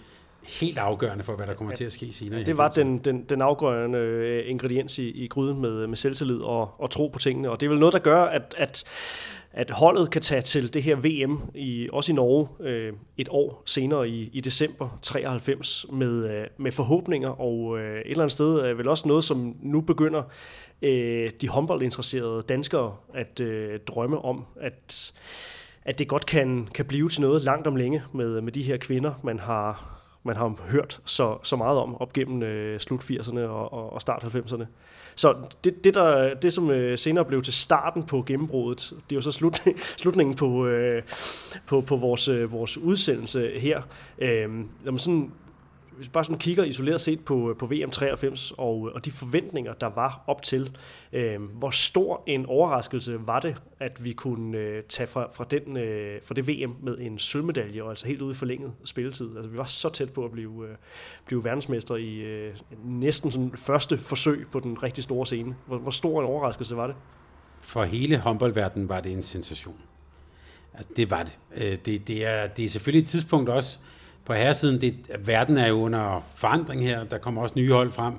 [0.48, 2.44] helt afgørende for, hvad der kommer ja, til at ske senere.
[2.44, 6.82] Det var den, den, den afgørende øh, ingrediens i, i gryden med, med selvtillid og,
[6.82, 7.50] og tro på tingene.
[7.50, 8.84] Og det er vel noget, der gør, at, at,
[9.52, 13.64] at holdet kan tage til det her VM, i, også i Norge, øh, et år
[13.66, 17.30] senere i, i december 93, med, øh, med forhåbninger.
[17.30, 20.24] Og øh, et eller andet sted er vel også noget, som nu begynder
[20.82, 25.14] øh, de håndboldinteresserede danskere at øh, drømme om, at
[25.90, 28.78] at det godt kan, kan blive til noget langt om længe med, med de her
[28.78, 33.40] kvinder, man har, man har hørt så, så meget om op gennem øh, slut 80'erne
[33.40, 34.66] og, og, og start 90'erne.
[35.16, 39.16] Så det, det, der, det, som øh, senere blev til starten på gennembruddet, det er
[39.16, 39.62] jo så slut,
[40.02, 41.04] slutningen på, øh,
[41.66, 43.82] på, på vores, øh, vores udsendelse her.
[44.20, 44.50] Øh,
[44.84, 45.32] når man sådan
[46.00, 49.74] hvis vi bare sådan kigger isoleret set på, på VM 93 og, og de forventninger,
[49.74, 50.78] der var op til,
[51.14, 55.78] øh, hvor stor en overraskelse var det, at vi kunne øh, tage fra, fra, den,
[55.78, 59.36] øh, fra det VM med en sølvmedalje, og altså helt ude i forlænget spilletid.
[59.36, 60.76] Altså vi var så tæt på at blive, øh,
[61.26, 65.56] blive verdensmester i øh, næsten sådan første forsøg på den rigtig store scene.
[65.66, 66.96] Hvor, hvor stor en overraskelse var det?
[67.60, 69.78] For hele håndboldverdenen var det en sensation.
[70.74, 71.40] Altså, det var det.
[71.56, 73.80] Øh, det, det, er, det er selvfølgelig et tidspunkt også,
[74.30, 78.14] på herresiden, det, verden er jo under forandring her, der kommer også nye hold frem,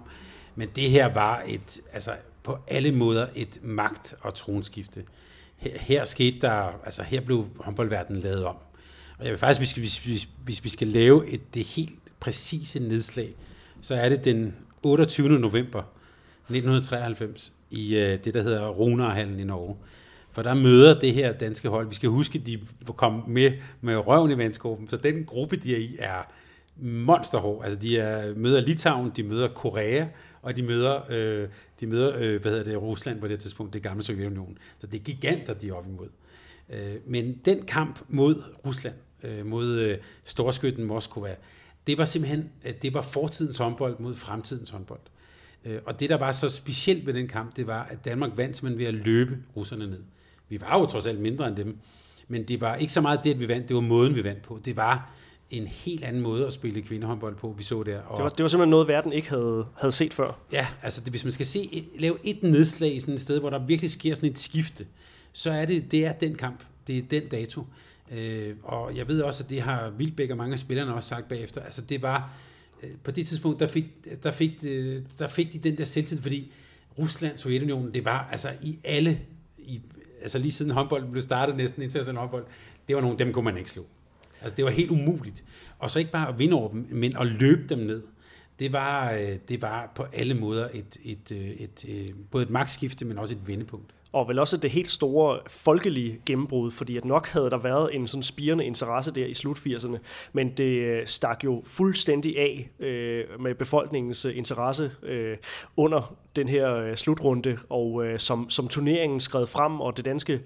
[0.54, 5.04] men det her var et, altså på alle måder et magt- og tronskifte.
[5.56, 8.56] Her, her skete der, altså her blev håndboldverdenen lavet om.
[9.18, 12.80] Og jeg vil faktisk, hvis, hvis, hvis, hvis vi skal lave et, det helt præcise
[12.80, 13.34] nedslag,
[13.80, 15.28] så er det den 28.
[15.28, 15.82] november
[16.48, 19.76] 1993 i øh, det, der hedder Runarhallen i Norge.
[20.32, 22.60] For der møder det her danske hold, vi skal huske, at de
[22.96, 26.32] kom med med røven i vandskorben, så den gruppe, de er i, er
[26.76, 27.64] monsterhård.
[27.64, 30.06] Altså de er, møder Litauen, de møder Korea,
[30.42, 31.48] og de møder, øh,
[31.80, 34.58] de møder øh, hvad hedder det, Rusland på det tidspunkt, det gamle Sovjetunionen.
[34.78, 36.08] Så det er giganter, de er op imod.
[36.70, 41.34] Øh, men den kamp mod Rusland, øh, mod øh, storskytten Moskva,
[41.86, 45.00] det var simpelthen, øh, det var fortidens håndbold mod fremtidens håndbold.
[45.64, 48.56] Øh, og det, der var så specielt ved den kamp, det var, at Danmark vandt
[48.56, 50.00] simpelthen ved at løbe russerne ned.
[50.50, 51.78] Vi var jo trods alt mindre end dem,
[52.28, 54.42] men det var ikke så meget det, at vi vandt, det var måden, vi vandt
[54.42, 54.60] på.
[54.64, 55.14] Det var
[55.50, 58.00] en helt anden måde at spille kvindehåndbold på, vi så der.
[58.00, 60.38] Og det, var, det var simpelthen noget, verden ikke havde, havde set før.
[60.52, 63.50] Ja, altså det, hvis man skal se, lave et nedslag i sådan et sted, hvor
[63.50, 64.86] der virkelig sker sådan et skifte,
[65.32, 66.64] så er det, det er den kamp.
[66.86, 67.64] Det er den dato.
[68.12, 71.28] Øh, og jeg ved også, at det har Vildbæk og mange af spillerne også sagt
[71.28, 71.62] bagefter.
[71.62, 72.34] Altså det var,
[72.82, 73.84] øh, på det tidspunkt, der fik,
[74.22, 76.52] der fik, øh, der fik de den der selvtid, fordi
[76.98, 79.20] Rusland, Sovjetunionen, det var altså i alle,
[79.58, 79.80] i
[80.22, 82.44] altså lige siden håndbold blev startet næsten international håndbold,
[82.88, 83.86] det var nogle, dem kunne man ikke slå.
[84.42, 85.44] Altså det var helt umuligt.
[85.78, 88.02] Og så ikke bare at vinde over dem, men at løbe dem ned.
[88.58, 92.50] Det var, øh, det var på alle måder et, et, øh, et, et, både et
[92.50, 97.04] magtskifte, men også et vendepunkt og vel også det helt store folkelige gennembrud, fordi at
[97.04, 99.96] nok havde der været en sådan spirende interesse der i slut 80'erne,
[100.32, 105.36] men det øh, stak jo fuldstændig af øh, med befolkningens øh, interesse øh,
[105.76, 110.40] under den her øh, slutrunde, og øh, som, som turneringen skred frem, og det danske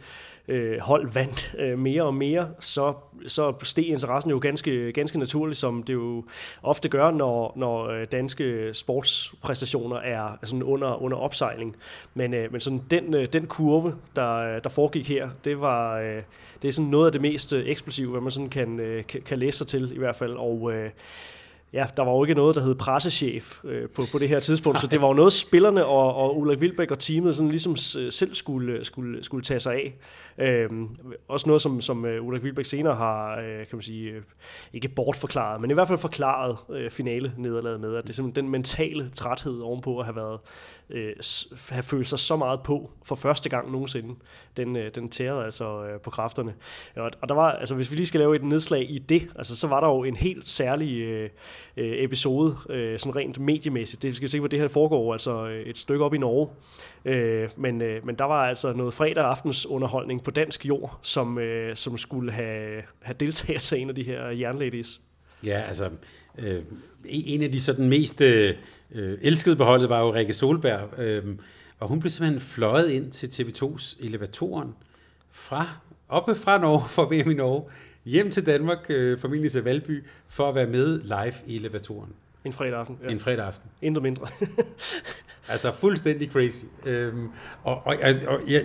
[0.48, 2.94] øh, hold vandt øh, mere og mere, så,
[3.26, 6.24] så steg interessen jo ganske, ganske naturligt, som det jo
[6.62, 11.76] ofte gør, når, når øh, danske sportspræstationer er sådan under, under opsejling.
[12.14, 16.22] Men, øh, men sådan den, øh, den kurve, der, der foregik her, det var øh,
[16.62, 19.22] det er sådan noget af det mest øh, eksplosive, hvad man sådan kan, øh, kan,
[19.22, 20.32] kan læse sig til i hvert fald.
[20.32, 20.90] Og øh,
[21.74, 24.80] ja, der var jo ikke noget, der hed pressechef øh, på, på det her tidspunkt,
[24.80, 28.12] så det var jo noget, spillerne og, og Ulrik Vilbæk og teamet sådan ligesom øh,
[28.12, 29.94] selv skulle, øh, skulle, skulle tage sig af.
[30.38, 30.70] Øh,
[31.28, 34.12] også noget, som, som øh, Ulrik Vilbæk senere har, øh, kan man sige,
[34.72, 38.44] ikke bortforklaret, men i hvert fald forklaret øh, finale nederlaget med, at det er simpelthen
[38.44, 40.40] den mentale træthed ovenpå at have været
[40.90, 41.12] øh,
[41.68, 44.14] have følt sig så meget på for første gang nogensinde.
[44.56, 46.54] Den, øh, den tærede altså øh, på kræfterne.
[46.96, 49.56] Og, og der var, altså hvis vi lige skal lave et nedslag i det, altså
[49.56, 51.30] så var der jo en helt særlig
[51.76, 54.02] øh, episode, øh, sådan rent mediemæssigt.
[54.02, 56.48] Det skal se, hvor det her foregår, altså øh, et stykke op i Norge.
[57.04, 61.38] Øh, men, øh, men der var altså noget fredag aftens underholdning på dansk jord, som,
[61.38, 65.00] øh, som skulle have, have deltaget til en af de her jernladies.
[65.46, 65.90] Ja, altså,
[66.38, 66.62] øh,
[67.04, 68.54] en af de sådan mest øh,
[69.20, 71.24] elskede beholdet var jo Rikke Solberg, øh,
[71.80, 74.74] og hun blev simpelthen fløjet ind til TV2's elevatoren
[75.30, 75.68] fra,
[76.08, 77.62] oppe fra Norge, for VM i Norge,
[78.04, 82.12] hjem til Danmark, øh, formentlig til Valby, for at være med live i elevatoren.
[82.44, 82.98] En fredag aften.
[83.04, 83.08] Ja.
[83.08, 83.70] En fredag aften.
[83.82, 84.26] Intet mindre.
[85.48, 86.64] altså fuldstændig crazy.
[86.86, 87.28] Øhm,
[87.62, 88.60] og og, og, og ja,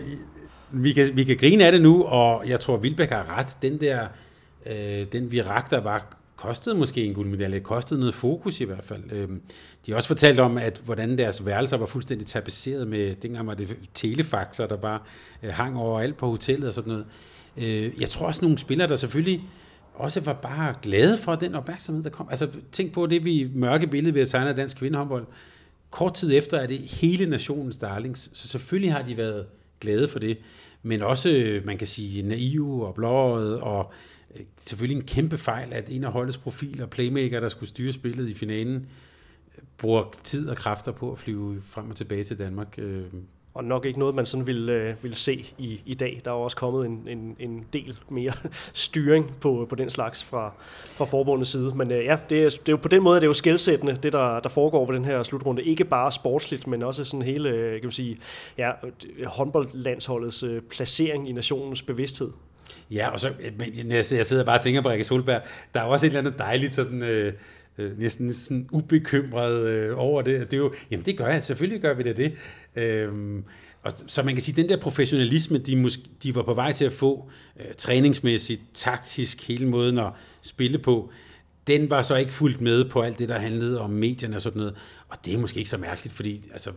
[0.72, 3.58] vi, kan, vi kan grine af det nu, og jeg tror, Vilbæk har ret.
[3.62, 4.08] Den der,
[4.66, 9.04] øh, den virak, der var, kostede måske en guldmedalje, kostede noget fokus i hvert fald.
[9.12, 9.42] Øhm,
[9.86, 13.54] de har også fortalt om, at hvordan deres værelser var fuldstændig tapetseret med, dengang var
[13.54, 15.00] det telefaxer, der bare
[15.44, 17.06] øh, hang overalt på hotellet og sådan noget.
[17.58, 19.44] Øh, jeg tror også nogle spillere, der selvfølgelig
[19.94, 22.28] også var bare glade for den opmærksomhed, der kom.
[22.30, 25.26] Altså tænk på det, vi mørke billede ved at tegne af dansk kvindehåndbold.
[25.90, 29.46] Kort tid efter er det hele nationens darlings, så selvfølgelig har de været
[29.80, 30.38] glade for det,
[30.84, 33.92] men også, øh, man kan sige, naive og blåret, og
[34.36, 38.30] øh, selvfølgelig en kæmpe fejl, at en af holdets profiler, playmaker, der skulle styre spillet
[38.30, 38.86] i finalen,
[39.78, 42.76] bruger tid og kræfter på at flyve frem og tilbage til Danmark.
[42.78, 43.04] Øh,
[43.60, 46.22] og nok ikke noget, man sådan vil, øh, vil se i, i dag.
[46.26, 48.32] Der er også kommet en, en, en del mere
[48.74, 50.54] styring på, på den slags fra,
[50.94, 51.74] fra forbundets side.
[51.76, 53.96] Men øh, ja, det er, det er jo på den måde, det er jo skældsættende,
[53.96, 55.64] det der, der foregår på den her slutrunde.
[55.64, 58.18] Ikke bare sportsligt, men også sådan hele, øh, kan man sige,
[58.58, 58.72] ja,
[59.26, 62.30] håndboldlandsholdets øh, placering i nationens bevidsthed.
[62.92, 65.42] Ja, og så, øh, jeg sidder bare og tænker på Rikke Solberg,
[65.74, 67.04] der er også et eller andet dejligt sådan...
[67.04, 67.34] Øh,
[67.80, 70.52] øh, næsten sådan ubekymret øh, over det.
[70.52, 72.34] det er jo, jamen det gør jeg, selvfølgelig gør vi det det.
[72.76, 73.10] Øh,
[73.84, 76.86] og så man kan sige, den der professionalisme, de, måske, de var på vej til
[76.86, 77.30] at få
[77.60, 80.12] øh, træningsmæssigt, taktisk, hele måden at
[80.42, 81.12] spille på,
[81.68, 84.60] den var så ikke fuldt med på alt det, der handlede om medierne og sådan
[84.60, 84.76] noget.
[85.10, 86.72] Og det er måske ikke så mærkeligt, fordi altså,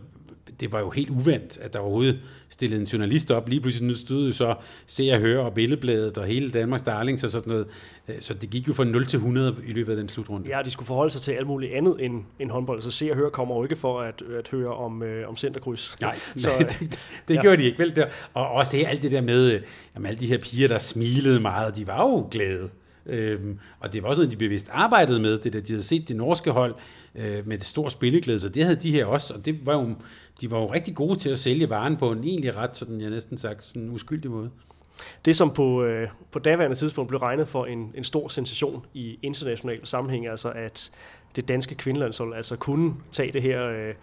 [0.59, 2.19] det var jo helt uvendt, at der overhovedet
[2.49, 3.49] stillede en journalist op.
[3.49, 4.55] Lige pludselig nu stod så
[4.85, 7.67] Se og Høre og Billedbladet og hele Danmarks Darlings og sådan noget.
[8.07, 10.49] Øh, så det gik jo fra 0 til 100 i løbet af den slutrunde.
[10.49, 12.81] Ja, de skulle forholde sig til alt muligt andet end, end håndbold.
[12.81, 15.95] Så Se og Høre kommer jo ikke for at, at høre om, øh, om centerkryds.
[16.01, 17.41] Nej, så, nej det, det, det ja.
[17.41, 18.05] gjorde de ikke vel.
[18.33, 19.61] Og også alt det der med, øh,
[19.95, 22.69] jamen, alle de her piger, der smilede meget, de var jo glade.
[23.05, 26.07] Øhm, og det var også noget, de bevidst arbejdede med, det der, de havde set
[26.07, 26.75] det norske hold
[27.15, 29.95] øh, med det store spilleglæde, så det havde de her også, og det var jo,
[30.41, 33.09] de var jo rigtig gode til at sælge varen på en egentlig ret, sådan jeg
[33.09, 34.49] næsten sagt, sådan en uskyldig måde.
[35.25, 39.19] Det, som på, øh, på daværende tidspunkt blev regnet for en, en stor sensation i
[39.21, 40.91] international sammenhæng, altså at
[41.35, 43.93] det danske kvindelandshold altså kunne tage det her øh,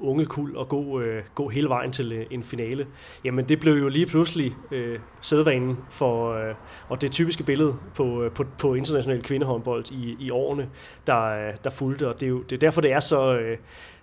[0.00, 2.86] unge kul og gå, øh, gå hele vejen til øh, en finale,
[3.24, 6.54] jamen det blev jo lige pludselig øh, sædvanen for, øh,
[6.88, 10.68] og det typiske billede på, øh, på, på international kvindehåndbold i, i årene,
[11.06, 13.58] der, øh, der fulgte, og det er jo det er derfor, det er så, øh,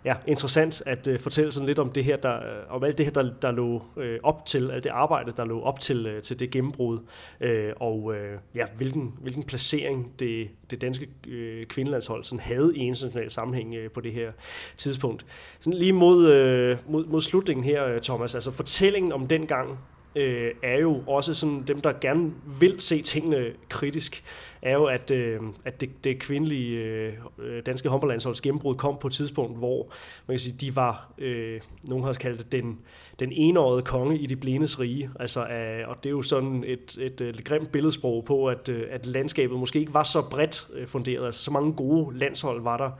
[0.05, 3.05] ja, interessant at uh, fortælle sådan lidt om det her, der, øh, om alt det
[3.05, 6.21] her, der, der lå uh, op til, alt det arbejde, der lå op til, uh,
[6.21, 6.99] til det gennembrud,
[7.41, 8.15] uh, og uh,
[8.55, 13.91] ja, hvilken, hvilken placering det, det danske uh, kvindelandshold sådan havde i international sammenhæng uh,
[13.93, 14.31] på det her
[14.77, 15.25] tidspunkt.
[15.59, 19.79] Sådan lige mod, uh, mod, mod slutningen her, Thomas, altså fortællingen om den gang,
[20.15, 24.23] øh, er jo også sådan dem, der gerne vil se tingene kritisk,
[24.61, 29.07] er jo, at, øh, at det, det kvindelige øh, øh, danske håndboldlandsholds gennembrud kom på
[29.07, 29.87] et tidspunkt, hvor
[30.27, 32.79] man kan sige, de var, øh, nogen har kaldt det den,
[33.19, 35.09] den enårede konge i de blindes rige.
[35.19, 38.69] Altså, øh, og det er jo sådan et, et, øh, et grimt billedsprog på, at,
[38.69, 41.25] øh, at landskabet måske ikke var så bredt øh, funderet.
[41.25, 42.91] Altså, så mange gode landshold var der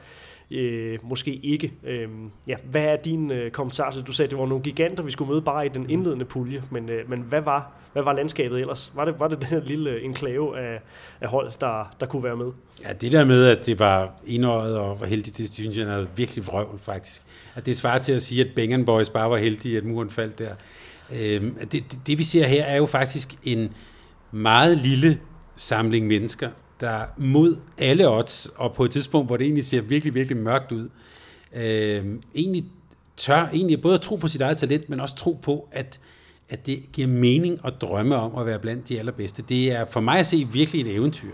[0.51, 1.73] øh, måske ikke.
[1.83, 2.07] Øh,
[2.47, 4.01] ja, hvad er din øh, kommentar til?
[4.01, 6.89] Du sagde, det var nogle giganter, vi skulle møde bare i den indledende pulje, men,
[6.89, 8.91] øh, men hvad, var, hvad var landskabet ellers?
[8.95, 10.81] Var det, var det den lille enklave af,
[11.21, 12.51] af hold, der, der kunne være med?
[12.83, 16.05] Ja, det der med, at det var enåret og var heldigt, det synes jeg er
[16.15, 17.21] virkelig vrøvl faktisk.
[17.55, 20.39] At det svarer til at sige, at Bengen Boys bare var heldige, at muren faldt
[20.39, 20.55] der.
[21.11, 23.73] Øh, det, det, det vi ser her er jo faktisk en
[24.31, 25.19] meget lille
[25.55, 26.49] samling mennesker,
[26.79, 30.71] der mod alle odds, og på et tidspunkt, hvor det egentlig ser virkelig, virkelig mørkt
[30.71, 30.89] ud,
[31.55, 32.05] øh,
[32.35, 32.65] egentlig
[33.17, 35.99] tør egentlig både at tro på sit eget talent, men også tro på, at,
[36.49, 39.41] at det giver mening at drømme om at være blandt de allerbedste.
[39.49, 41.31] Det er for mig at se virkelig et eventyr.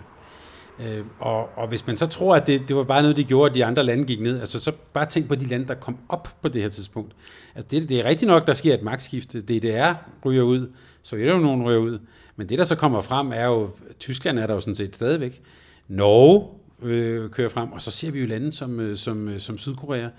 [0.80, 3.50] Øh, og, og hvis man så tror, at det, det var bare noget, de gjorde,
[3.50, 5.98] at de andre lande gik ned, altså så bare tænk på de lande, der kom
[6.10, 7.16] op på det her tidspunkt.
[7.56, 9.42] Altså det, det er rigtigt nok, der sker et magtskifte.
[9.42, 9.94] DDR
[10.26, 10.72] ryger ud,
[11.02, 12.00] så er der jo nogen ryger ud.
[12.40, 15.42] Men det, der så kommer frem, er jo, Tyskland er der jo sådan set stadigvæk.
[15.88, 16.48] Norge
[16.82, 20.10] øh, kører frem, og så ser vi jo lande som, øh, som, øh, som Sydkorea,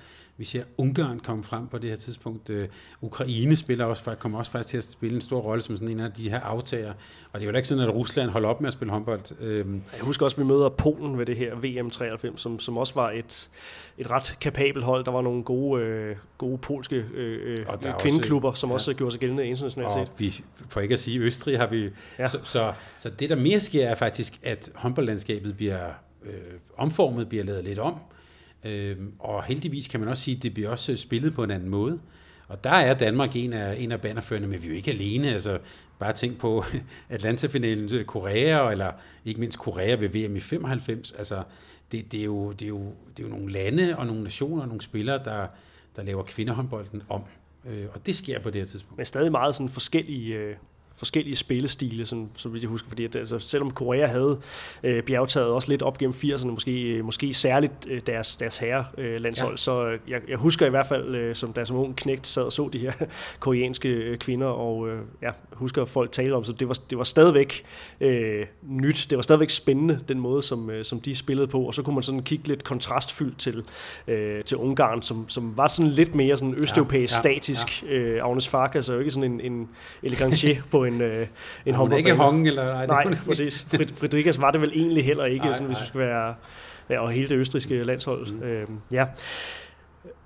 [0.41, 2.51] vi ser Ungarn komme frem på det her tidspunkt.
[2.51, 2.57] Uh,
[3.01, 6.01] Ukraine spiller også, kommer også faktisk til at spille en stor rolle som sådan en
[6.01, 6.93] af de her aftager.
[7.33, 9.41] Og det er jo ikke sådan, at Rusland holder op med at spille håndbold.
[9.41, 12.79] Uh, Jeg husker også, at vi møder Polen ved det her VM 93, som, som
[12.79, 13.51] også var et,
[13.99, 15.05] et ret kapabelt hold.
[15.05, 17.67] Der var nogle gode, øh, gode polske øh,
[17.99, 18.75] kvindeklubber, også, som ja.
[18.75, 20.09] også gjorde sig gældende internationalt set.
[20.19, 21.91] Vi, for ikke at sige Østrig har vi...
[22.19, 22.27] Ja.
[22.27, 25.87] Så, så, så det, der mere sker, er faktisk, at håndboldlandskabet bliver
[26.25, 26.33] øh,
[26.77, 27.95] omformet, bliver lavet lidt om.
[27.95, 28.20] Øh,
[28.65, 31.51] Øhm, og heldigvis kan man også sige, at det bliver også øh, spillet på en
[31.51, 32.01] anden måde.
[32.49, 35.33] Og der er Danmark en af, en af bannerførende, men vi er jo ikke alene.
[35.33, 35.59] Altså,
[35.99, 36.65] bare tænk på
[37.09, 38.93] Atlanta-finalen øh, Korea, eller
[39.25, 41.13] ikke mindst Korea ved VM i 95.
[41.13, 41.43] Altså,
[41.93, 44.63] det, det, er jo, det, er jo, det er jo nogle lande og nogle nationer
[44.63, 45.47] og nogle spillere, der,
[45.97, 47.23] der laver kvindehåndbolden om.
[47.67, 48.97] Øh, og det sker på det her tidspunkt.
[48.97, 50.57] Men stadig meget sådan forskellige øh,
[51.01, 54.41] forskellige spillestile, som, som jeg husker, fordi at, altså, selvom Korea havde
[54.83, 58.85] øh, bjergtaget også lidt op gennem 80'erne, måske, øh, måske særligt øh, deres, deres herre
[58.99, 59.57] øh, landshold, ja.
[59.57, 62.43] så øh, jeg, jeg husker i hvert fald, øh, som der som ung knægt sad
[62.43, 62.93] og så de her
[63.41, 67.05] koreanske øh, kvinder, og øh, ja, husker folk tale om, så det var, det var
[67.05, 67.65] stadigvæk
[68.01, 71.75] øh, nyt, det var stadigvæk spændende, den måde, som, øh, som de spillede på, og
[71.75, 73.63] så kunne man sådan kigge lidt kontrastfyldt til,
[74.09, 77.83] øh, til Ungarn, som, som var sådan lidt mere sådan østeuropæisk, ja, ja, statisk.
[77.83, 77.95] Ja.
[77.95, 79.69] Øh, Agnes Farkas er jo ikke sådan en, en
[80.03, 81.27] elegantier på en, øh,
[81.67, 82.09] en håndboldbane.
[82.09, 82.87] ikke Hong, eller?
[82.87, 83.67] Nej, nej præcis.
[83.97, 86.35] Fridrikas var det vel egentlig heller ikke, nej, sådan, hvis vi skal være...
[86.91, 88.33] Ja, og hele det østriske landshold.
[88.33, 88.43] Mm.
[88.43, 89.07] Øh, ja.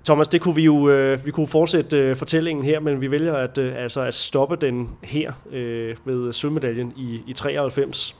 [0.05, 3.33] Thomas, det kunne vi jo øh, vi kunne fortsætte øh, fortællingen her, men vi vælger
[3.33, 8.15] at, øh, altså at stoppe den her øh, med sølvmedaljen i, i 93.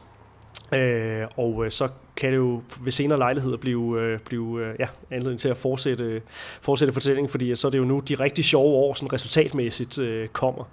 [0.73, 1.87] Øh, og øh, så
[2.17, 6.21] kan det jo ved senere lejligheder blive, øh, blive øh, ja, anledning til at fortsætte,
[6.61, 10.27] fortsætte fortællingen, fordi så er det jo nu de rigtig sjove år, sådan resultatmæssigt øh,
[10.27, 10.63] kommer.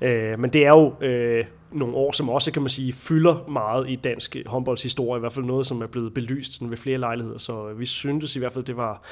[0.00, 3.90] Øh, men det er jo øh, nogle år, som også, kan man sige, fylder meget
[3.90, 7.38] i dansk øh, håndboldshistorie, i hvert fald noget, som er blevet belyst ved flere lejligheder,
[7.38, 9.02] så øh, vi syntes i hvert fald, det var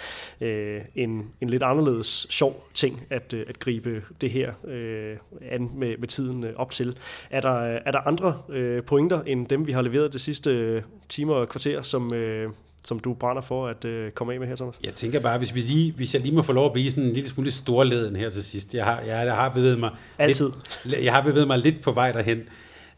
[0.40, 5.70] øh, en, en lidt anderledes sjov ting at, øh, at gribe det her øh, an
[5.74, 6.96] med, med tiden øh, op til.
[7.30, 10.82] Er der, er der andre øh, pointer end dem, vi har leveret det sidste øh,
[11.08, 12.50] timer og kvarter, som, øh,
[12.84, 14.74] som du brænder for at øh, komme af med her, Thomas?
[14.84, 17.04] Jeg tænker bare, hvis, vi lige, hvis jeg lige må få lov at blive sådan
[17.04, 18.74] en lille smule storleden her til sidst.
[18.74, 20.50] Jeg har, jeg, jeg har bevæget mig Altid.
[20.84, 22.42] Lidt, jeg har bevæget mig lidt på vej derhen.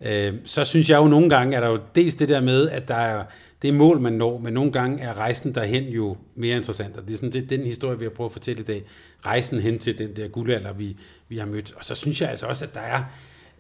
[0.01, 2.89] Øh, så synes jeg jo nogle gange, at der jo dels det der med, at
[2.89, 3.25] der er
[3.63, 6.97] det er mål, man når, men nogle gange er rejsen derhen jo mere interessant.
[6.97, 8.83] Og det er sådan det, den historie, vi har prøvet at fortælle i dag.
[9.27, 10.97] Rejsen hen til den der guldalder, vi,
[11.29, 11.73] vi har mødt.
[11.77, 13.03] Og så synes jeg altså også, at der er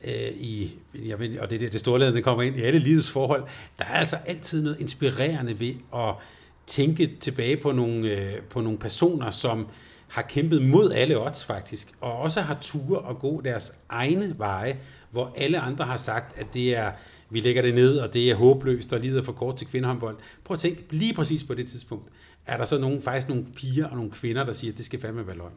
[0.04, 3.10] øh, i, jeg ved, og det er det store der kommer ind i alle livets
[3.10, 3.42] forhold,
[3.78, 6.14] der er altså altid noget inspirerende ved at
[6.66, 9.66] tænke tilbage på nogle, øh, på nogle personer, som
[10.08, 14.78] har kæmpet mod alle odds faktisk, og også har tur og gå deres egne veje,
[15.10, 16.92] hvor alle andre har sagt, at det er,
[17.30, 20.16] vi lægger det ned, og det er håbløst, og lider for kort til kvindehåndbold.
[20.44, 22.08] Prøv at tænke, lige præcis på det tidspunkt,
[22.46, 25.00] er der så nogen, faktisk nogle piger og nogle kvinder, der siger, at det skal
[25.00, 25.52] fandme være løgn,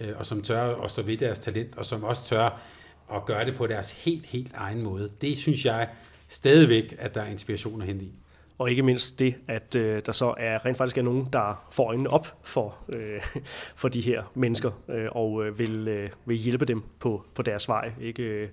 [0.00, 2.60] øh, og som tør at stå ved deres talent, og som også tør
[3.08, 5.10] og gøre det på deres helt, helt egen måde.
[5.20, 5.88] Det synes jeg
[6.28, 8.12] stadigvæk, at der er inspiration at hente i.
[8.58, 11.88] Og ikke mindst det, at øh, der så er rent faktisk er nogen, der får
[11.88, 13.22] øjnene op for, øh,
[13.80, 17.68] for de her mennesker, øh, og øh, vil, øh, vil hjælpe dem på, på deres
[17.68, 17.92] vej.
[18.00, 18.48] Ikke øh,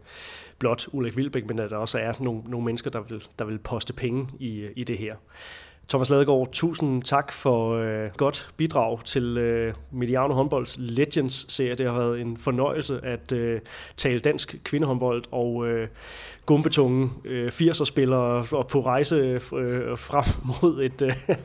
[0.60, 3.60] blot Ulrik Vilbæk, men at der også er nogle, nogle mennesker, der vil, der vil
[3.60, 5.16] poste penge i, øh, i det her.
[5.90, 11.76] Thomas Ladegaard, tusind tak for øh, godt bidrag til øh, Mediano Håndbolds Legends-serie.
[11.76, 13.62] Det har været en fornøjelse at øh,
[13.98, 15.88] tale dansk kvindehåndbold og øh,
[16.46, 20.26] gumbetunge øh, 80'er-spillere og på rejse øh, frem
[20.62, 21.36] mod et, øh,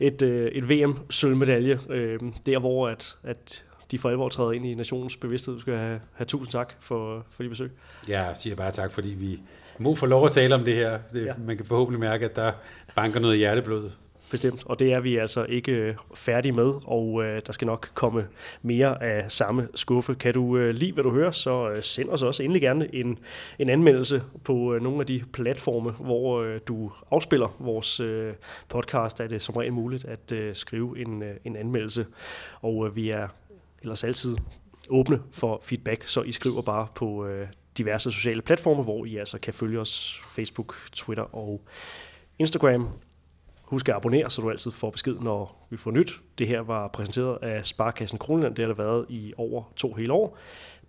[0.00, 1.80] et, øh, et VM-sølvmedalje.
[1.90, 5.54] Øh, der hvor at, at de for alvor træder ind i nationens bevidsthed.
[5.54, 7.70] Du skal have, have tusind tak for, for de besøg.
[8.08, 9.40] Jeg siger bare tak, fordi vi
[9.78, 10.98] må få lov at tale om det her.
[11.12, 11.32] Det, ja.
[11.38, 12.52] Man kan forhåbentlig mærke, at der
[12.96, 13.90] banker noget hjerteblod.
[14.30, 17.90] Bestemt, og det er vi altså ikke øh, færdige med, og øh, der skal nok
[17.94, 18.26] komme
[18.62, 20.14] mere af samme skuffe.
[20.14, 23.18] Kan du øh, lide, hvad du hører, så øh, send os også endelig gerne en,
[23.58, 28.32] en anmeldelse på øh, nogle af de platforme, hvor øh, du afspiller vores øh,
[28.68, 29.20] podcast.
[29.20, 32.06] Er det som regel muligt at øh, skrive en, øh, en anmeldelse,
[32.60, 33.28] og øh, vi er
[33.82, 34.36] ellers altid
[34.90, 37.46] åbne for feedback, så I skriver bare på øh,
[37.78, 41.60] diverse sociale platforme, hvor I altså kan følge os Facebook, Twitter og
[42.38, 42.88] Instagram.
[43.62, 46.20] Husk at abonnere, så du altid får besked, når vi får nyt.
[46.38, 48.54] Det her var præsenteret af Sparkassen Kronland.
[48.54, 50.38] Det har der været i over to hele år.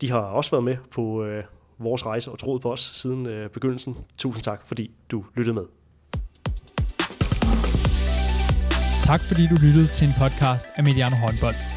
[0.02, 1.44] De har også været med på øh,
[1.80, 3.98] vores rejse og troet på os siden øh, begyndelsen.
[4.18, 5.64] Tusind tak, fordi du lyttede med.
[9.04, 11.77] Tak fordi du lyttede til en podcast af Mediano Håndbold.